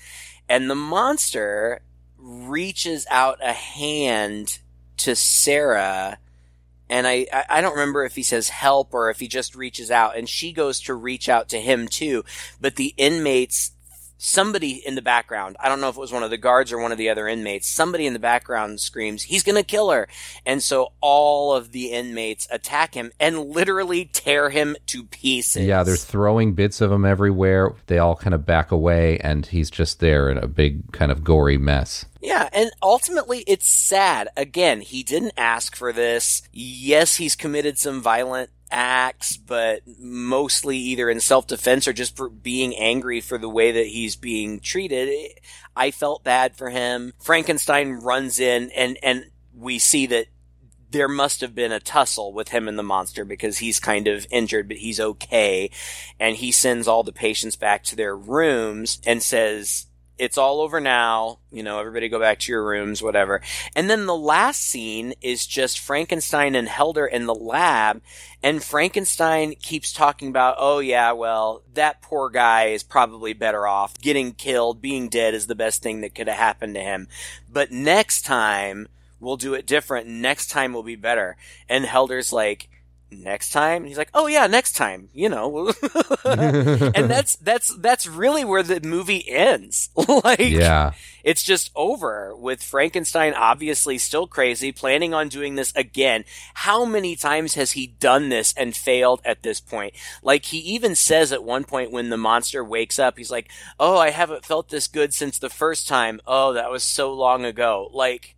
And 0.48 0.70
the 0.70 0.74
monster 0.74 1.80
reaches 2.16 3.06
out 3.10 3.38
a 3.42 3.52
hand 3.52 4.58
to 4.98 5.14
Sarah. 5.14 6.18
And 6.88 7.06
I, 7.06 7.26
I 7.48 7.60
don't 7.60 7.74
remember 7.74 8.04
if 8.04 8.14
he 8.14 8.22
says 8.22 8.48
help 8.48 8.94
or 8.94 9.10
if 9.10 9.18
he 9.18 9.28
just 9.28 9.56
reaches 9.56 9.90
out 9.90 10.16
and 10.16 10.28
she 10.28 10.52
goes 10.52 10.80
to 10.82 10.94
reach 10.94 11.28
out 11.28 11.48
to 11.50 11.60
him 11.60 11.88
too. 11.88 12.24
But 12.60 12.76
the 12.76 12.94
inmates, 12.96 13.72
somebody 14.18 14.82
in 14.86 14.94
the 14.94 15.02
background, 15.02 15.56
I 15.60 15.68
don't 15.68 15.80
know 15.80 15.88
if 15.88 15.96
it 15.96 16.00
was 16.00 16.12
one 16.12 16.22
of 16.22 16.30
the 16.30 16.36
guards 16.36 16.72
or 16.72 16.78
one 16.78 16.92
of 16.92 16.98
the 16.98 17.08
other 17.08 17.28
inmates, 17.28 17.68
somebody 17.68 18.06
in 18.06 18.12
the 18.12 18.18
background 18.18 18.80
screams, 18.80 19.24
he's 19.24 19.42
gonna 19.42 19.62
kill 19.62 19.90
her. 19.90 20.08
And 20.44 20.62
so 20.62 20.92
all 21.00 21.54
of 21.54 21.72
the 21.72 21.92
inmates 21.92 22.48
attack 22.50 22.94
him 22.94 23.12
and 23.20 23.50
literally 23.50 24.06
tear 24.06 24.50
him 24.50 24.76
to 24.86 25.04
pieces. 25.04 25.66
Yeah, 25.66 25.82
they're 25.82 25.96
throwing 25.96 26.54
bits 26.54 26.80
of 26.80 26.90
him 26.90 27.04
everywhere. 27.04 27.74
They 27.86 27.98
all 27.98 28.16
kind 28.16 28.34
of 28.34 28.46
back 28.46 28.70
away, 28.70 29.18
and 29.18 29.46
he's 29.46 29.70
just 29.70 30.00
there 30.00 30.28
in 30.30 30.38
a 30.38 30.46
big 30.46 30.92
kind 30.92 31.12
of 31.12 31.24
gory 31.24 31.58
mess. 31.58 32.06
Yeah, 32.20 32.48
and 32.52 32.70
ultimately 32.82 33.44
it's 33.46 33.68
sad. 33.68 34.28
Again, 34.36 34.80
he 34.80 35.02
didn't 35.02 35.34
ask 35.36 35.76
for 35.76 35.92
this. 35.92 36.42
Yes, 36.52 37.16
he's 37.16 37.36
committed 37.36 37.78
some 37.78 38.02
violent 38.02 38.50
acts, 38.70 39.36
but 39.36 39.82
mostly 39.98 40.76
either 40.76 41.08
in 41.08 41.20
self-defense 41.20 41.86
or 41.86 41.92
just 41.92 42.16
for 42.16 42.28
being 42.28 42.74
angry 42.76 43.20
for 43.20 43.38
the 43.38 43.48
way 43.48 43.72
that 43.72 43.86
he's 43.86 44.16
being 44.16 44.60
treated. 44.60 45.08
I 45.74 45.90
felt 45.90 46.24
bad 46.24 46.56
for 46.56 46.70
him. 46.70 47.12
Frankenstein 47.20 47.92
runs 47.92 48.40
in 48.40 48.70
and, 48.72 48.98
and 49.02 49.26
we 49.54 49.78
see 49.78 50.06
that 50.06 50.26
there 50.90 51.08
must 51.08 51.40
have 51.40 51.54
been 51.54 51.72
a 51.72 51.80
tussle 51.80 52.32
with 52.32 52.48
him 52.48 52.68
and 52.68 52.78
the 52.78 52.82
monster 52.82 53.24
because 53.24 53.58
he's 53.58 53.80
kind 53.80 54.06
of 54.06 54.26
injured, 54.30 54.68
but 54.68 54.78
he's 54.78 55.00
okay. 55.00 55.70
And 56.18 56.36
he 56.36 56.52
sends 56.52 56.88
all 56.88 57.02
the 57.02 57.12
patients 57.12 57.56
back 57.56 57.82
to 57.84 57.96
their 57.96 58.16
rooms 58.16 59.00
and 59.04 59.22
says, 59.22 59.86
it's 60.18 60.38
all 60.38 60.60
over 60.60 60.80
now. 60.80 61.38
You 61.50 61.62
know, 61.62 61.78
everybody 61.78 62.08
go 62.08 62.18
back 62.18 62.38
to 62.40 62.52
your 62.52 62.66
rooms, 62.66 63.02
whatever. 63.02 63.42
And 63.74 63.88
then 63.90 64.06
the 64.06 64.16
last 64.16 64.62
scene 64.62 65.14
is 65.20 65.46
just 65.46 65.78
Frankenstein 65.78 66.54
and 66.54 66.68
Helder 66.68 67.06
in 67.06 67.26
the 67.26 67.34
lab. 67.34 68.02
And 68.42 68.62
Frankenstein 68.62 69.54
keeps 69.56 69.92
talking 69.92 70.28
about, 70.28 70.56
oh 70.58 70.78
yeah, 70.78 71.12
well, 71.12 71.62
that 71.74 72.02
poor 72.02 72.30
guy 72.30 72.66
is 72.66 72.82
probably 72.82 73.32
better 73.32 73.66
off. 73.66 73.98
Getting 73.98 74.32
killed, 74.32 74.80
being 74.80 75.08
dead 75.08 75.34
is 75.34 75.46
the 75.46 75.54
best 75.54 75.82
thing 75.82 76.00
that 76.00 76.14
could 76.14 76.28
have 76.28 76.38
happened 76.38 76.74
to 76.74 76.80
him. 76.80 77.08
But 77.50 77.70
next 77.70 78.22
time, 78.22 78.88
we'll 79.20 79.36
do 79.36 79.54
it 79.54 79.66
different. 79.66 80.06
Next 80.06 80.48
time 80.48 80.72
will 80.72 80.82
be 80.82 80.96
better. 80.96 81.36
And 81.68 81.84
Helder's 81.84 82.32
like, 82.32 82.68
next 83.10 83.50
time? 83.50 83.82
And 83.82 83.88
he's 83.88 83.98
like 83.98 84.10
oh 84.14 84.26
yeah 84.26 84.46
next 84.46 84.72
time 84.74 85.08
you 85.12 85.28
know? 85.28 85.72
And 86.24 87.08
that's 87.10 87.36
that's 87.42 87.74
that's 87.76 88.06
really 88.06 88.44
where 88.44 88.62
the 88.62 88.80
movie 88.80 89.28
ends. 89.28 89.90
Like 90.24 90.38
Yeah. 90.40 90.92
it's 91.24 91.42
just 91.42 91.70
over 91.76 92.34
with 92.34 92.62
frankenstein 92.62 93.34
obviously 93.34 93.98
still 93.98 94.26
crazy 94.26 94.72
planning 94.72 95.14
on 95.14 95.28
doing 95.28 95.54
this 95.54 95.72
again. 95.76 96.24
How 96.54 96.84
many 96.84 97.16
times 97.16 97.54
has 97.54 97.72
he 97.72 97.86
done 97.86 98.28
this 98.28 98.52
and 98.56 98.76
failed 98.76 99.20
at 99.24 99.42
this 99.42 99.60
point? 99.60 99.94
Like 100.22 100.46
he 100.46 100.58
even 100.58 100.94
says 100.94 101.32
at 101.32 101.44
one 101.44 101.64
point 101.64 101.92
when 101.92 102.10
the 102.10 102.16
monster 102.16 102.64
wakes 102.64 102.98
up 102.98 103.18
he's 103.18 103.30
like 103.30 103.50
oh 103.78 103.98
i 103.98 104.10
haven't 104.10 104.44
felt 104.44 104.68
this 104.68 104.88
good 104.88 105.14
since 105.14 105.38
the 105.38 105.50
first 105.50 105.86
time. 105.88 106.20
Oh 106.26 106.52
that 106.54 106.70
was 106.70 106.82
so 106.82 107.12
long 107.12 107.44
ago. 107.44 107.90
Like 107.92 108.34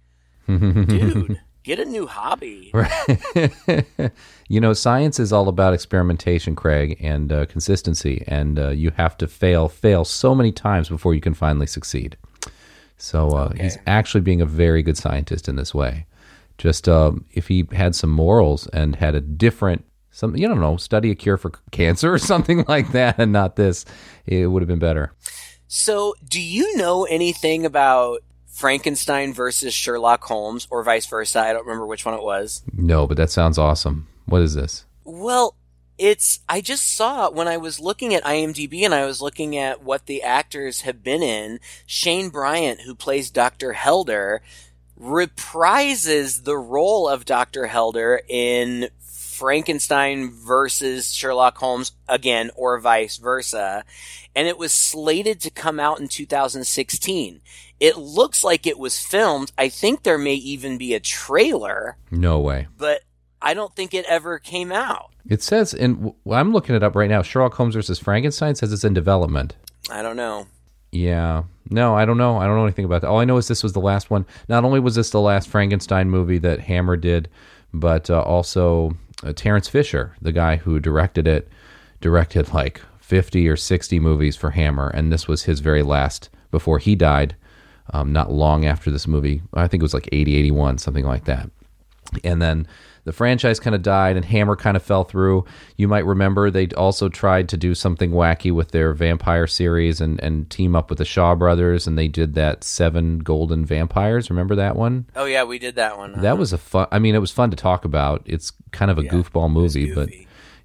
dude 0.46 1.40
get 1.68 1.78
a 1.78 1.84
new 1.84 2.06
hobby 2.06 2.70
Right. 2.74 3.94
you 4.48 4.60
know, 4.60 4.72
science 4.72 5.20
is 5.20 5.32
all 5.32 5.48
about 5.48 5.74
experimentation, 5.74 6.56
Craig, 6.56 6.96
and 7.00 7.30
uh, 7.30 7.44
consistency, 7.46 8.24
and 8.26 8.58
uh, 8.58 8.70
you 8.70 8.90
have 8.96 9.18
to 9.18 9.28
fail, 9.28 9.68
fail 9.68 10.04
so 10.04 10.34
many 10.34 10.50
times 10.50 10.88
before 10.88 11.14
you 11.14 11.20
can 11.20 11.34
finally 11.34 11.66
succeed. 11.66 12.16
So 12.96 13.28
uh, 13.30 13.52
he's 13.52 13.76
actually 13.86 14.22
being 14.22 14.40
a 14.40 14.46
very 14.46 14.82
good 14.82 14.96
scientist 14.96 15.48
in 15.48 15.56
this 15.56 15.74
way. 15.74 16.06
Just 16.56 16.88
um, 16.88 17.26
if 17.32 17.48
he 17.48 17.68
had 17.72 17.94
some 17.94 18.10
morals 18.10 18.66
and 18.68 18.96
had 18.96 19.14
a 19.14 19.20
different, 19.20 19.84
some 20.10 20.34
you 20.36 20.48
don't 20.48 20.60
know, 20.60 20.76
study 20.78 21.10
a 21.10 21.14
cure 21.14 21.36
for 21.36 21.50
cancer 21.70 22.12
or 22.12 22.18
something 22.18 22.64
like 22.66 22.92
that, 22.92 23.18
and 23.18 23.32
not 23.32 23.56
this, 23.56 23.84
it 24.26 24.46
would 24.46 24.62
have 24.62 24.68
been 24.68 24.78
better. 24.78 25.12
So, 25.66 26.14
do 26.26 26.40
you 26.40 26.76
know 26.78 27.04
anything 27.04 27.66
about 27.66 28.22
Frankenstein 28.58 29.32
versus 29.32 29.72
Sherlock 29.72 30.24
Holmes 30.24 30.66
or 30.68 30.82
vice 30.82 31.06
versa? 31.06 31.38
I 31.38 31.52
don't 31.52 31.64
remember 31.64 31.86
which 31.86 32.04
one 32.04 32.14
it 32.14 32.24
was. 32.24 32.62
No, 32.72 33.06
but 33.06 33.16
that 33.16 33.30
sounds 33.30 33.56
awesome. 33.56 34.08
What 34.26 34.42
is 34.42 34.54
this? 34.54 34.84
Well, 35.04 35.54
it's, 35.96 36.40
I 36.48 36.60
just 36.60 36.92
saw 36.96 37.30
when 37.30 37.46
I 37.46 37.56
was 37.56 37.78
looking 37.78 38.14
at 38.14 38.24
IMDb 38.24 38.82
and 38.82 38.92
I 38.92 39.06
was 39.06 39.22
looking 39.22 39.56
at 39.56 39.84
what 39.84 40.06
the 40.06 40.24
actors 40.24 40.80
have 40.80 41.04
been 41.04 41.22
in. 41.22 41.60
Shane 41.86 42.30
Bryant, 42.30 42.80
who 42.80 42.96
plays 42.96 43.30
Dr. 43.30 43.74
Helder, 43.74 44.42
reprises 45.00 46.42
the 46.42 46.58
role 46.58 47.08
of 47.08 47.24
Dr. 47.24 47.68
Helder 47.68 48.22
in 48.26 48.88
Frankenstein 49.38 50.32
versus 50.32 51.12
Sherlock 51.12 51.58
Holmes 51.58 51.92
again, 52.08 52.50
or 52.56 52.80
vice 52.80 53.18
versa. 53.18 53.84
And 54.34 54.48
it 54.48 54.58
was 54.58 54.72
slated 54.72 55.40
to 55.42 55.50
come 55.50 55.78
out 55.78 56.00
in 56.00 56.08
2016. 56.08 57.40
It 57.80 57.96
looks 57.96 58.42
like 58.42 58.66
it 58.66 58.78
was 58.78 58.98
filmed. 59.04 59.52
I 59.56 59.68
think 59.68 60.02
there 60.02 60.18
may 60.18 60.34
even 60.34 60.78
be 60.78 60.94
a 60.94 61.00
trailer, 61.00 61.96
No 62.10 62.40
way. 62.40 62.66
but 62.76 63.02
I 63.40 63.54
don't 63.54 63.74
think 63.76 63.94
it 63.94 64.04
ever 64.08 64.38
came 64.38 64.72
out. 64.72 65.10
It 65.28 65.42
says, 65.42 65.74
and 65.74 66.12
I'm 66.30 66.52
looking 66.52 66.74
it 66.74 66.82
up 66.82 66.96
right 66.96 67.08
now. 67.10 67.22
Sherlock 67.22 67.54
Holmes 67.54 67.74
versus 67.76 67.98
Frankenstein 67.98 68.54
says 68.56 68.72
it's 68.72 68.82
in 68.84 68.94
development. 68.94 69.54
I 69.90 70.02
don't 70.02 70.16
know. 70.16 70.46
Yeah. 70.90 71.44
No, 71.70 71.94
I 71.94 72.04
don't 72.04 72.16
know. 72.18 72.38
I 72.38 72.46
don't 72.46 72.56
know 72.56 72.64
anything 72.64 72.84
about 72.86 73.02
that. 73.02 73.08
All 73.08 73.20
I 73.20 73.24
know 73.26 73.36
is 73.36 73.46
this 73.46 73.62
was 73.62 73.74
the 73.74 73.80
last 73.80 74.10
one. 74.10 74.26
Not 74.48 74.64
only 74.64 74.80
was 74.80 74.94
this 74.96 75.10
the 75.10 75.20
last 75.20 75.48
Frankenstein 75.48 76.08
movie 76.10 76.38
that 76.38 76.60
Hammer 76.60 76.96
did, 76.96 77.28
but 77.74 78.08
uh, 78.10 78.22
also 78.22 78.96
uh, 79.22 79.32
Terence 79.34 79.68
Fisher, 79.68 80.16
the 80.22 80.32
guy 80.32 80.56
who 80.56 80.80
directed 80.80 81.28
it, 81.28 81.48
directed 82.00 82.52
like 82.54 82.80
50 83.00 83.46
or 83.48 83.56
60 83.56 84.00
movies 84.00 84.34
for 84.34 84.50
Hammer. 84.50 84.88
And 84.88 85.12
this 85.12 85.28
was 85.28 85.42
his 85.44 85.60
very 85.60 85.82
last 85.82 86.30
before 86.50 86.78
he 86.78 86.96
died, 86.96 87.36
um, 87.90 88.12
not 88.12 88.30
long 88.32 88.64
after 88.64 88.90
this 88.90 89.06
movie. 89.06 89.42
I 89.54 89.68
think 89.68 89.82
it 89.82 89.84
was 89.84 89.94
like 89.94 90.08
80, 90.12 90.36
81, 90.36 90.78
something 90.78 91.04
like 91.04 91.24
that. 91.24 91.50
And 92.24 92.40
then 92.40 92.66
the 93.04 93.12
franchise 93.12 93.60
kind 93.60 93.74
of 93.74 93.82
died 93.82 94.16
and 94.16 94.24
Hammer 94.24 94.56
kind 94.56 94.76
of 94.76 94.82
fell 94.82 95.04
through. 95.04 95.44
You 95.76 95.88
might 95.88 96.04
remember 96.06 96.50
they 96.50 96.68
also 96.68 97.08
tried 97.08 97.48
to 97.50 97.56
do 97.56 97.74
something 97.74 98.10
wacky 98.10 98.52
with 98.52 98.70
their 98.70 98.92
vampire 98.92 99.46
series 99.46 100.00
and, 100.00 100.20
and 100.22 100.48
team 100.50 100.74
up 100.76 100.90
with 100.90 100.98
the 100.98 101.04
Shaw 101.04 101.34
brothers, 101.34 101.86
and 101.86 101.98
they 101.98 102.08
did 102.08 102.34
that 102.34 102.64
Seven 102.64 103.18
Golden 103.20 103.64
Vampires. 103.64 104.30
Remember 104.30 104.54
that 104.56 104.76
one? 104.76 105.06
Oh 105.16 105.24
yeah, 105.24 105.44
we 105.44 105.58
did 105.58 105.76
that 105.76 105.96
one. 105.96 106.20
That 106.20 106.38
was 106.38 106.52
a 106.52 106.58
fun. 106.58 106.86
I 106.90 106.98
mean, 106.98 107.14
it 107.14 107.20
was 107.20 107.30
fun 107.30 107.50
to 107.50 107.56
talk 107.56 107.84
about. 107.84 108.22
It's 108.26 108.52
kind 108.72 108.90
of 108.90 108.98
a 108.98 109.04
Yeah, 109.04 109.10
goofball 109.10 109.50
movie, 109.50 109.94
but 109.94 110.10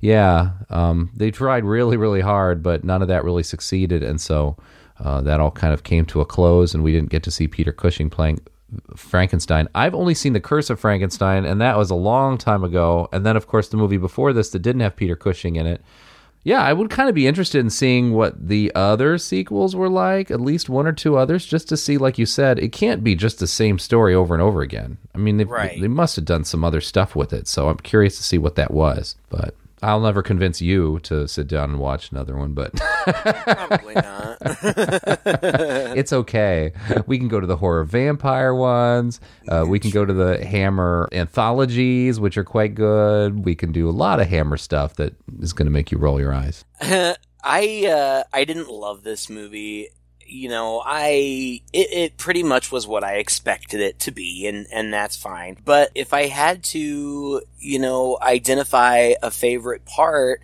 yeah, 0.01 0.51
um, 0.69 1.11
they 1.15 1.31
tried 1.31 1.63
really, 1.63 1.95
really 1.95 2.21
hard, 2.21 2.61
but 2.61 2.83
none 2.83 3.01
of 3.01 3.07
that 3.07 3.23
really 3.23 3.43
succeeded, 3.43 4.03
and 4.03 4.19
so 4.19 4.57
uh, 5.03 5.21
that 5.21 5.39
all 5.39 5.51
kind 5.51 5.73
of 5.73 5.83
came 5.83 6.05
to 6.07 6.21
a 6.21 6.25
close, 6.25 6.73
and 6.73 6.83
we 6.83 6.91
didn't 6.91 7.09
get 7.09 7.21
to 7.23 7.31
see 7.31 7.47
Peter 7.47 7.71
Cushing 7.71 8.09
playing 8.09 8.39
Frankenstein. 8.95 9.67
I've 9.75 9.93
only 9.93 10.13
seen 10.15 10.33
The 10.33 10.39
Curse 10.39 10.69
of 10.69 10.79
Frankenstein, 10.79 11.45
and 11.45 11.61
that 11.61 11.77
was 11.77 11.91
a 11.91 11.95
long 11.95 12.37
time 12.37 12.63
ago. 12.63 13.09
And 13.11 13.25
then, 13.25 13.35
of 13.37 13.47
course, 13.47 13.67
the 13.69 13.77
movie 13.77 13.97
before 13.97 14.33
this 14.33 14.49
that 14.49 14.59
didn't 14.63 14.81
have 14.81 14.95
Peter 14.95 15.15
Cushing 15.15 15.55
in 15.57 15.67
it. 15.67 15.81
Yeah, 16.45 16.61
I 16.61 16.73
would 16.73 16.89
kind 16.89 17.07
of 17.07 17.15
be 17.15 17.25
interested 17.25 17.59
in 17.59 17.69
seeing 17.69 18.11
what 18.13 18.49
the 18.49 18.69
other 18.75 19.17
sequels 19.17 19.77
were 19.77 19.87
like, 19.87 20.29
at 20.29 20.41
least 20.41 20.67
one 20.69 20.85
or 20.85 20.91
two 20.91 21.15
others, 21.15 21.45
just 21.45 21.69
to 21.69 21.77
see, 21.77 21.97
like 21.97 22.17
you 22.17 22.25
said, 22.25 22.59
it 22.59 22.73
can't 22.73 23.01
be 23.01 23.15
just 23.15 23.39
the 23.39 23.47
same 23.47 23.79
story 23.79 24.13
over 24.13 24.33
and 24.35 24.41
over 24.43 24.61
again. 24.61 24.97
I 25.15 25.19
mean, 25.19 25.37
they, 25.37 25.45
Right. 25.45 25.79
they 25.79 25.87
must 25.87 26.17
have 26.17 26.25
done 26.25 26.43
some 26.43 26.65
other 26.65 26.81
stuff 26.81 27.15
with 27.15 27.31
it, 27.31 27.47
so 27.47 27.69
I'm 27.69 27.77
curious 27.77 28.17
to 28.17 28.23
see 28.23 28.37
what 28.37 28.55
that 28.55 28.71
was. 28.71 29.15
But 29.29 29.55
I'll 29.83 29.99
never 29.99 30.23
convince 30.23 30.61
you 30.61 30.99
to 31.03 31.27
sit 31.27 31.47
down 31.47 31.71
and 31.71 31.79
watch 31.79 32.11
another 32.11 32.37
one, 32.37 32.53
but 32.53 32.73
Probably 32.73 33.95
not. 33.95 34.37
it's 35.95 36.13
okay. 36.13 36.71
We 37.05 37.17
can 37.17 37.27
go 37.27 37.41
to 37.41 37.45
the 37.47 37.57
horror 37.57 37.83
vampire 37.83 38.55
ones. 38.55 39.19
Uh, 39.47 39.65
we 39.67 39.79
can 39.79 39.91
go 39.91 40.05
to 40.05 40.13
the 40.13 40.43
Hammer 40.45 41.09
anthologies, 41.11 42.19
which 42.19 42.37
are 42.37 42.45
quite 42.45 42.75
good. 42.75 43.43
We 43.43 43.55
can 43.55 43.73
do 43.73 43.89
a 43.89 43.91
lot 43.91 44.21
of 44.21 44.27
Hammer 44.27 44.55
stuff 44.55 44.95
that 44.95 45.15
is 45.39 45.51
going 45.51 45.65
to 45.65 45.71
make 45.71 45.91
you 45.91 45.97
roll 45.97 46.19
your 46.19 46.33
eyes. 46.33 46.63
I 46.81 47.85
uh, 47.85 48.23
I 48.31 48.45
didn't 48.45 48.69
love 48.69 49.03
this 49.03 49.29
movie. 49.29 49.89
You 50.27 50.49
know, 50.49 50.81
I 50.85 51.61
it, 51.71 51.93
it 51.93 52.17
pretty 52.17 52.43
much 52.43 52.71
was 52.71 52.87
what 52.87 53.03
I 53.03 53.15
expected 53.15 53.79
it 53.81 53.99
to 54.01 54.11
be, 54.11 54.47
and 54.47 54.67
and 54.71 54.93
that's 54.93 55.15
fine. 55.15 55.57
But 55.63 55.91
if 55.95 56.13
I 56.13 56.27
had 56.27 56.63
to, 56.65 57.41
you 57.59 57.79
know, 57.79 58.17
identify 58.21 59.13
a 59.21 59.31
favorite 59.31 59.85
part, 59.85 60.41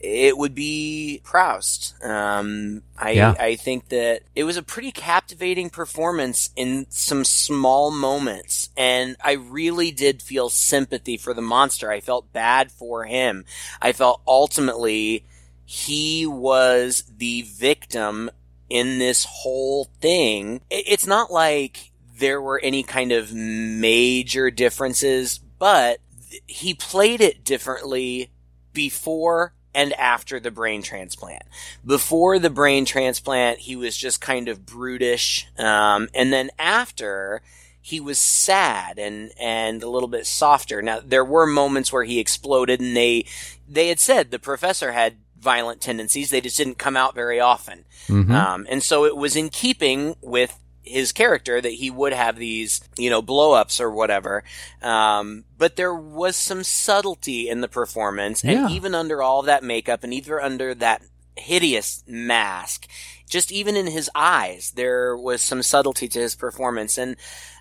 it 0.00 0.38
would 0.38 0.54
be 0.54 1.20
Prowse. 1.24 1.94
Um, 2.02 2.82
I 2.96 3.12
Yeah. 3.12 3.34
I 3.38 3.56
think 3.56 3.88
that 3.88 4.22
it 4.34 4.44
was 4.44 4.56
a 4.56 4.62
pretty 4.62 4.92
captivating 4.92 5.70
performance 5.70 6.50
in 6.54 6.86
some 6.88 7.24
small 7.24 7.90
moments, 7.90 8.70
and 8.76 9.16
I 9.22 9.32
really 9.32 9.90
did 9.90 10.22
feel 10.22 10.48
sympathy 10.48 11.16
for 11.16 11.34
the 11.34 11.42
monster. 11.42 11.90
I 11.90 12.00
felt 12.00 12.32
bad 12.32 12.70
for 12.70 13.04
him. 13.04 13.44
I 13.82 13.92
felt 13.92 14.20
ultimately 14.26 15.24
he 15.64 16.26
was 16.26 17.04
the 17.18 17.42
victim 17.42 18.30
in 18.68 18.98
this 18.98 19.24
whole 19.24 19.90
thing. 20.00 20.60
It's 20.70 21.06
not 21.06 21.30
like 21.30 21.90
there 22.18 22.40
were 22.42 22.60
any 22.60 22.82
kind 22.82 23.12
of 23.12 23.32
major 23.32 24.50
differences, 24.50 25.38
but 25.38 26.00
he 26.46 26.74
played 26.74 27.20
it 27.20 27.44
differently 27.44 28.30
before 28.72 29.54
and 29.74 29.92
after 29.94 30.40
the 30.40 30.50
brain 30.50 30.82
transplant. 30.82 31.42
Before 31.84 32.38
the 32.38 32.50
brain 32.50 32.84
transplant, 32.84 33.60
he 33.60 33.76
was 33.76 33.96
just 33.96 34.20
kind 34.20 34.48
of 34.48 34.66
brutish. 34.66 35.46
Um, 35.58 36.08
and 36.14 36.32
then 36.32 36.50
after, 36.58 37.42
he 37.80 38.00
was 38.00 38.18
sad 38.18 38.98
and, 38.98 39.30
and 39.38 39.82
a 39.82 39.88
little 39.88 40.08
bit 40.08 40.26
softer. 40.26 40.82
Now, 40.82 41.00
there 41.04 41.24
were 41.24 41.46
moments 41.46 41.92
where 41.92 42.04
he 42.04 42.18
exploded 42.18 42.80
and 42.80 42.96
they, 42.96 43.24
they 43.68 43.88
had 43.88 44.00
said 44.00 44.30
the 44.30 44.38
professor 44.38 44.92
had 44.92 45.16
violent 45.40 45.80
tendencies. 45.80 46.30
They 46.30 46.40
just 46.40 46.56
didn't 46.56 46.78
come 46.78 46.96
out 46.96 47.14
very 47.14 47.40
often. 47.40 47.84
Mhm. 48.08 48.30
Um, 48.32 48.66
and 48.68 48.82
so 48.82 49.04
it 49.04 49.16
was 49.16 49.36
in 49.36 49.48
keeping 49.50 50.16
with 50.20 50.58
his 50.82 51.12
character 51.12 51.60
that 51.60 51.74
he 51.74 51.90
would 51.90 52.14
have 52.14 52.36
these, 52.36 52.80
you 52.96 53.10
know, 53.10 53.20
blow 53.20 53.52
ups 53.52 53.78
or 53.80 53.90
whatever. 53.90 54.42
Um, 54.82 55.44
but 55.58 55.76
there 55.76 55.94
was 55.94 56.34
some 56.34 56.64
subtlety 56.64 57.48
in 57.48 57.60
the 57.60 57.68
performance. 57.68 58.42
And 58.42 58.52
Yeah. 58.52 58.68
even 58.68 58.94
under 58.94 59.22
all 59.22 59.42
that 59.42 59.62
makeup 59.62 60.02
and 60.02 60.14
even 60.14 60.38
under 60.40 60.74
that 60.76 61.02
hideous 61.36 62.02
mask, 62.06 62.86
just 63.28 63.52
even 63.52 63.76
in 63.76 63.86
his 63.88 64.10
eyes, 64.14 64.72
there 64.76 65.14
was 65.14 65.42
some 65.42 65.62
subtlety 65.62 66.08
to 66.08 66.18
his 66.20 66.34
performance. 66.34 66.96
And, 66.96 67.16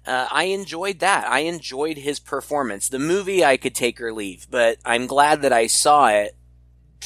uh, 0.05 0.27
I 0.31 0.43
enjoyed 0.45 0.99
that. 0.99 1.27
I 1.27 1.39
enjoyed 1.39 1.97
his 1.97 2.19
performance. 2.21 2.87
The 2.87 2.97
movie 2.97 3.43
I 3.43 3.57
could 3.57 3.75
take 3.75 3.99
or 3.99 4.13
leave, 4.13 4.47
but 4.49 4.77
I'm 4.85 5.05
glad 5.05 5.41
that 5.41 5.51
I 5.51 5.67
saw 5.67 6.07
it 6.07 6.36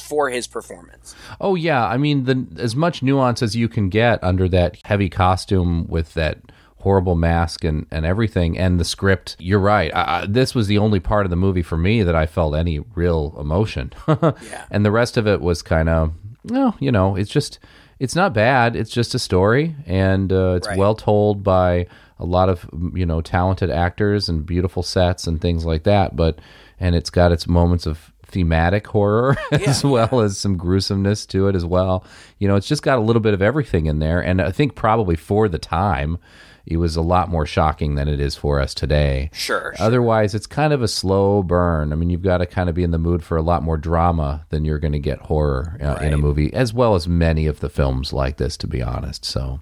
for 0.02 0.28
his 0.30 0.46
performance. 0.46 1.14
Oh 1.40 1.54
yeah, 1.54 1.86
I 1.86 1.96
mean 1.96 2.24
the 2.24 2.46
as 2.58 2.74
much 2.76 3.02
nuance 3.02 3.42
as 3.42 3.56
you 3.56 3.68
can 3.68 3.88
get 3.88 4.22
under 4.22 4.48
that 4.50 4.78
heavy 4.84 5.08
costume 5.08 5.86
with 5.88 6.14
that 6.14 6.38
horrible 6.78 7.14
mask 7.14 7.62
and, 7.62 7.86
and 7.92 8.04
everything 8.04 8.58
and 8.58 8.80
the 8.80 8.84
script. 8.84 9.36
You're 9.38 9.60
right. 9.60 9.94
I, 9.94 10.22
I, 10.22 10.26
this 10.26 10.52
was 10.54 10.66
the 10.66 10.78
only 10.78 10.98
part 10.98 11.24
of 11.24 11.30
the 11.30 11.36
movie 11.36 11.62
for 11.62 11.76
me 11.78 12.02
that 12.02 12.16
I 12.16 12.26
felt 12.26 12.56
any 12.56 12.80
real 12.94 13.36
emotion. 13.38 13.92
Yeah. 14.08 14.64
And 14.70 14.84
the 14.84 14.90
rest 14.90 15.16
of 15.16 15.26
it 15.28 15.40
was 15.40 15.62
kind 15.62 15.88
of, 15.88 16.12
well, 16.44 16.76
you 16.80 16.90
know, 16.90 17.14
it's 17.14 17.30
just 17.30 17.60
it's 18.00 18.16
not 18.16 18.34
bad. 18.34 18.74
It's 18.74 18.90
just 18.90 19.14
a 19.14 19.18
story 19.20 19.76
and 19.86 20.32
uh, 20.32 20.54
it's 20.56 20.66
Right. 20.66 20.76
well 20.76 20.96
told 20.96 21.44
by 21.44 21.86
a 22.18 22.24
lot 22.24 22.48
of 22.48 22.68
you 22.94 23.06
know 23.06 23.20
talented 23.20 23.70
actors 23.70 24.28
and 24.28 24.44
beautiful 24.44 24.82
sets 24.82 25.26
and 25.28 25.40
things 25.40 25.64
like 25.64 25.84
that. 25.84 26.16
But 26.16 26.40
and 26.80 26.96
it's 26.96 27.10
got 27.10 27.30
its 27.30 27.46
moments 27.46 27.86
of 27.86 28.11
thematic 28.32 28.86
horror 28.86 29.36
as 29.52 29.84
well 29.84 30.20
as 30.20 30.38
some 30.38 30.56
gruesomeness 30.56 31.26
to 31.26 31.48
it 31.48 31.54
as 31.54 31.64
well. 31.64 32.04
You 32.38 32.48
know, 32.48 32.56
it's 32.56 32.68
just 32.68 32.82
got 32.82 32.98
a 32.98 33.02
little 33.02 33.20
bit 33.20 33.34
of 33.34 33.42
everything 33.42 33.86
in 33.86 33.98
there, 34.00 34.20
and 34.20 34.40
I 34.40 34.50
think 34.50 34.74
probably 34.74 35.16
for 35.16 35.48
the 35.48 35.58
time, 35.58 36.18
it 36.66 36.76
was 36.76 36.96
a 36.96 37.02
lot 37.02 37.28
more 37.28 37.44
shocking 37.44 37.96
than 37.96 38.08
it 38.08 38.20
is 38.20 38.36
for 38.36 38.60
us 38.60 38.72
today. 38.74 39.30
Sure. 39.32 39.74
sure. 39.76 39.84
Otherwise, 39.84 40.34
it's 40.34 40.46
kind 40.46 40.72
of 40.72 40.82
a 40.82 40.88
slow 40.88 41.42
burn. 41.42 41.92
I 41.92 41.96
mean, 41.96 42.10
you've 42.10 42.22
got 42.22 42.38
to 42.38 42.46
kind 42.46 42.68
of 42.68 42.74
be 42.74 42.84
in 42.84 42.92
the 42.92 42.98
mood 42.98 43.24
for 43.24 43.36
a 43.36 43.42
lot 43.42 43.62
more 43.62 43.76
drama 43.76 44.46
than 44.50 44.64
you're 44.64 44.78
going 44.78 44.92
to 44.92 44.98
get 44.98 45.18
horror 45.20 45.76
uh, 45.80 45.96
in 46.00 46.12
a 46.12 46.18
movie, 46.18 46.52
as 46.54 46.72
well 46.72 46.94
as 46.94 47.08
many 47.08 47.46
of 47.46 47.60
the 47.60 47.68
films 47.68 48.12
like 48.12 48.36
this, 48.36 48.56
to 48.58 48.66
be 48.66 48.80
honest. 48.80 49.24
So, 49.24 49.60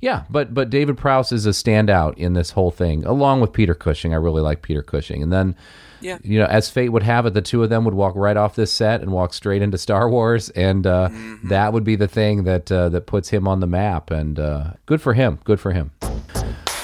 yeah, 0.00 0.24
but 0.30 0.54
but 0.54 0.70
David 0.70 0.96
Prowse 0.96 1.32
is 1.32 1.44
a 1.44 1.50
standout 1.50 2.16
in 2.16 2.34
this 2.34 2.52
whole 2.52 2.70
thing, 2.70 3.04
along 3.04 3.40
with 3.40 3.52
Peter 3.52 3.74
Cushing. 3.74 4.12
I 4.12 4.16
really 4.16 4.42
like 4.42 4.62
Peter 4.62 4.82
Cushing, 4.82 5.22
and 5.22 5.32
then. 5.32 5.56
Yeah. 6.00 6.18
You 6.22 6.38
know, 6.38 6.46
as 6.46 6.70
fate 6.70 6.90
would 6.90 7.02
have 7.02 7.26
it, 7.26 7.34
the 7.34 7.42
two 7.42 7.62
of 7.62 7.70
them 7.70 7.84
would 7.84 7.94
walk 7.94 8.14
right 8.16 8.36
off 8.36 8.54
this 8.54 8.72
set 8.72 9.00
and 9.00 9.10
walk 9.12 9.32
straight 9.34 9.62
into 9.62 9.78
Star 9.78 10.08
Wars, 10.08 10.50
and 10.50 10.86
uh, 10.86 11.08
Mm-hmm. 11.08 11.48
that 11.48 11.72
would 11.72 11.84
be 11.84 11.96
the 11.96 12.08
thing 12.08 12.44
that 12.44 12.70
uh, 12.70 12.88
that 12.90 13.06
puts 13.06 13.28
him 13.30 13.46
on 13.48 13.60
the 13.60 13.66
map. 13.66 14.10
And 14.10 14.38
uh, 14.38 14.72
good 14.86 15.00
for 15.00 15.14
him. 15.14 15.38
Good 15.44 15.60
for 15.60 15.72
him. 15.72 15.90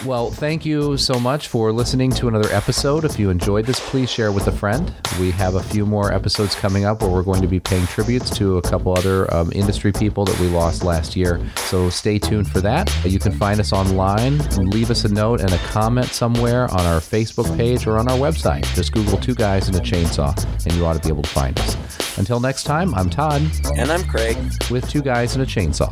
Well, 0.05 0.31
thank 0.31 0.67
you 0.67 0.99
so 0.99 1.19
much 1.19 1.49
for 1.49 1.73
listening 1.73 2.11
to 2.13 2.29
another 2.29 2.51
episode. 2.53 3.07
If 3.07 3.19
you 3.19 3.31
enjoyed 3.31 3.65
this, 3.65 3.81
please 3.89 4.11
share 4.11 4.33
with 4.33 4.49
a 4.49 4.53
friend. 4.53 4.93
We 5.19 5.31
have 5.31 5.55
a 5.55 5.63
few 5.63 5.87
more 5.87 6.13
episodes 6.13 6.55
coming 6.55 6.85
up 6.85 7.01
where 7.01 7.11
we're 7.11 7.23
going 7.23 7.41
to 7.41 7.49
be 7.49 7.59
paying 7.59 7.87
tributes 7.87 8.29
to 8.37 8.59
a 8.59 8.63
couple 8.63 8.93
other 8.93 9.33
um, 9.33 9.51
industry 9.55 9.93
people 9.93 10.27
that 10.27 10.39
we 10.41 10.49
lost 10.49 10.85
last 10.85 11.17
year. 11.17 11.41
So 11.57 11.89
stay 11.89 12.19
tuned 12.19 12.51
for 12.51 12.61
that. 12.61 12.95
You 13.07 13.19
can 13.19 13.33
find 13.33 13.59
us 13.61 13.73
online. 13.73 14.39
Leave 14.59 14.91
us 14.91 15.07
a 15.07 15.09
note 15.09 15.41
and 15.41 15.51
a 15.55 15.59
comment 15.59 16.09
somewhere 16.09 16.65
on 16.65 16.81
our 16.81 17.01
Facebook 17.01 17.57
page 17.57 17.87
or 17.87 17.97
on 17.97 18.07
our 18.07 18.19
website. 18.19 18.65
Just 18.75 18.93
Google 18.93 19.17
Two 19.17 19.35
Guys 19.35 19.69
and 19.69 19.77
a 19.79 19.81
Chainsaw, 19.81 20.37
and 20.67 20.75
you 20.75 20.85
ought 20.85 20.97
to 20.97 21.01
be 21.01 21.09
able 21.09 21.23
to 21.23 21.31
find 21.31 21.59
us. 21.61 22.19
Until 22.19 22.41
next 22.41 22.65
time, 22.65 22.95
I'm 22.95 23.09
Todd 23.09 23.41
And 23.79 23.91
I'm 23.91 24.05
Craig. 24.05 24.37
with 24.71 24.87
Two 24.91 25.01
Guys 25.01 25.35
and 25.35 25.43
a 25.43 25.47
Chainsaw. 25.47 25.91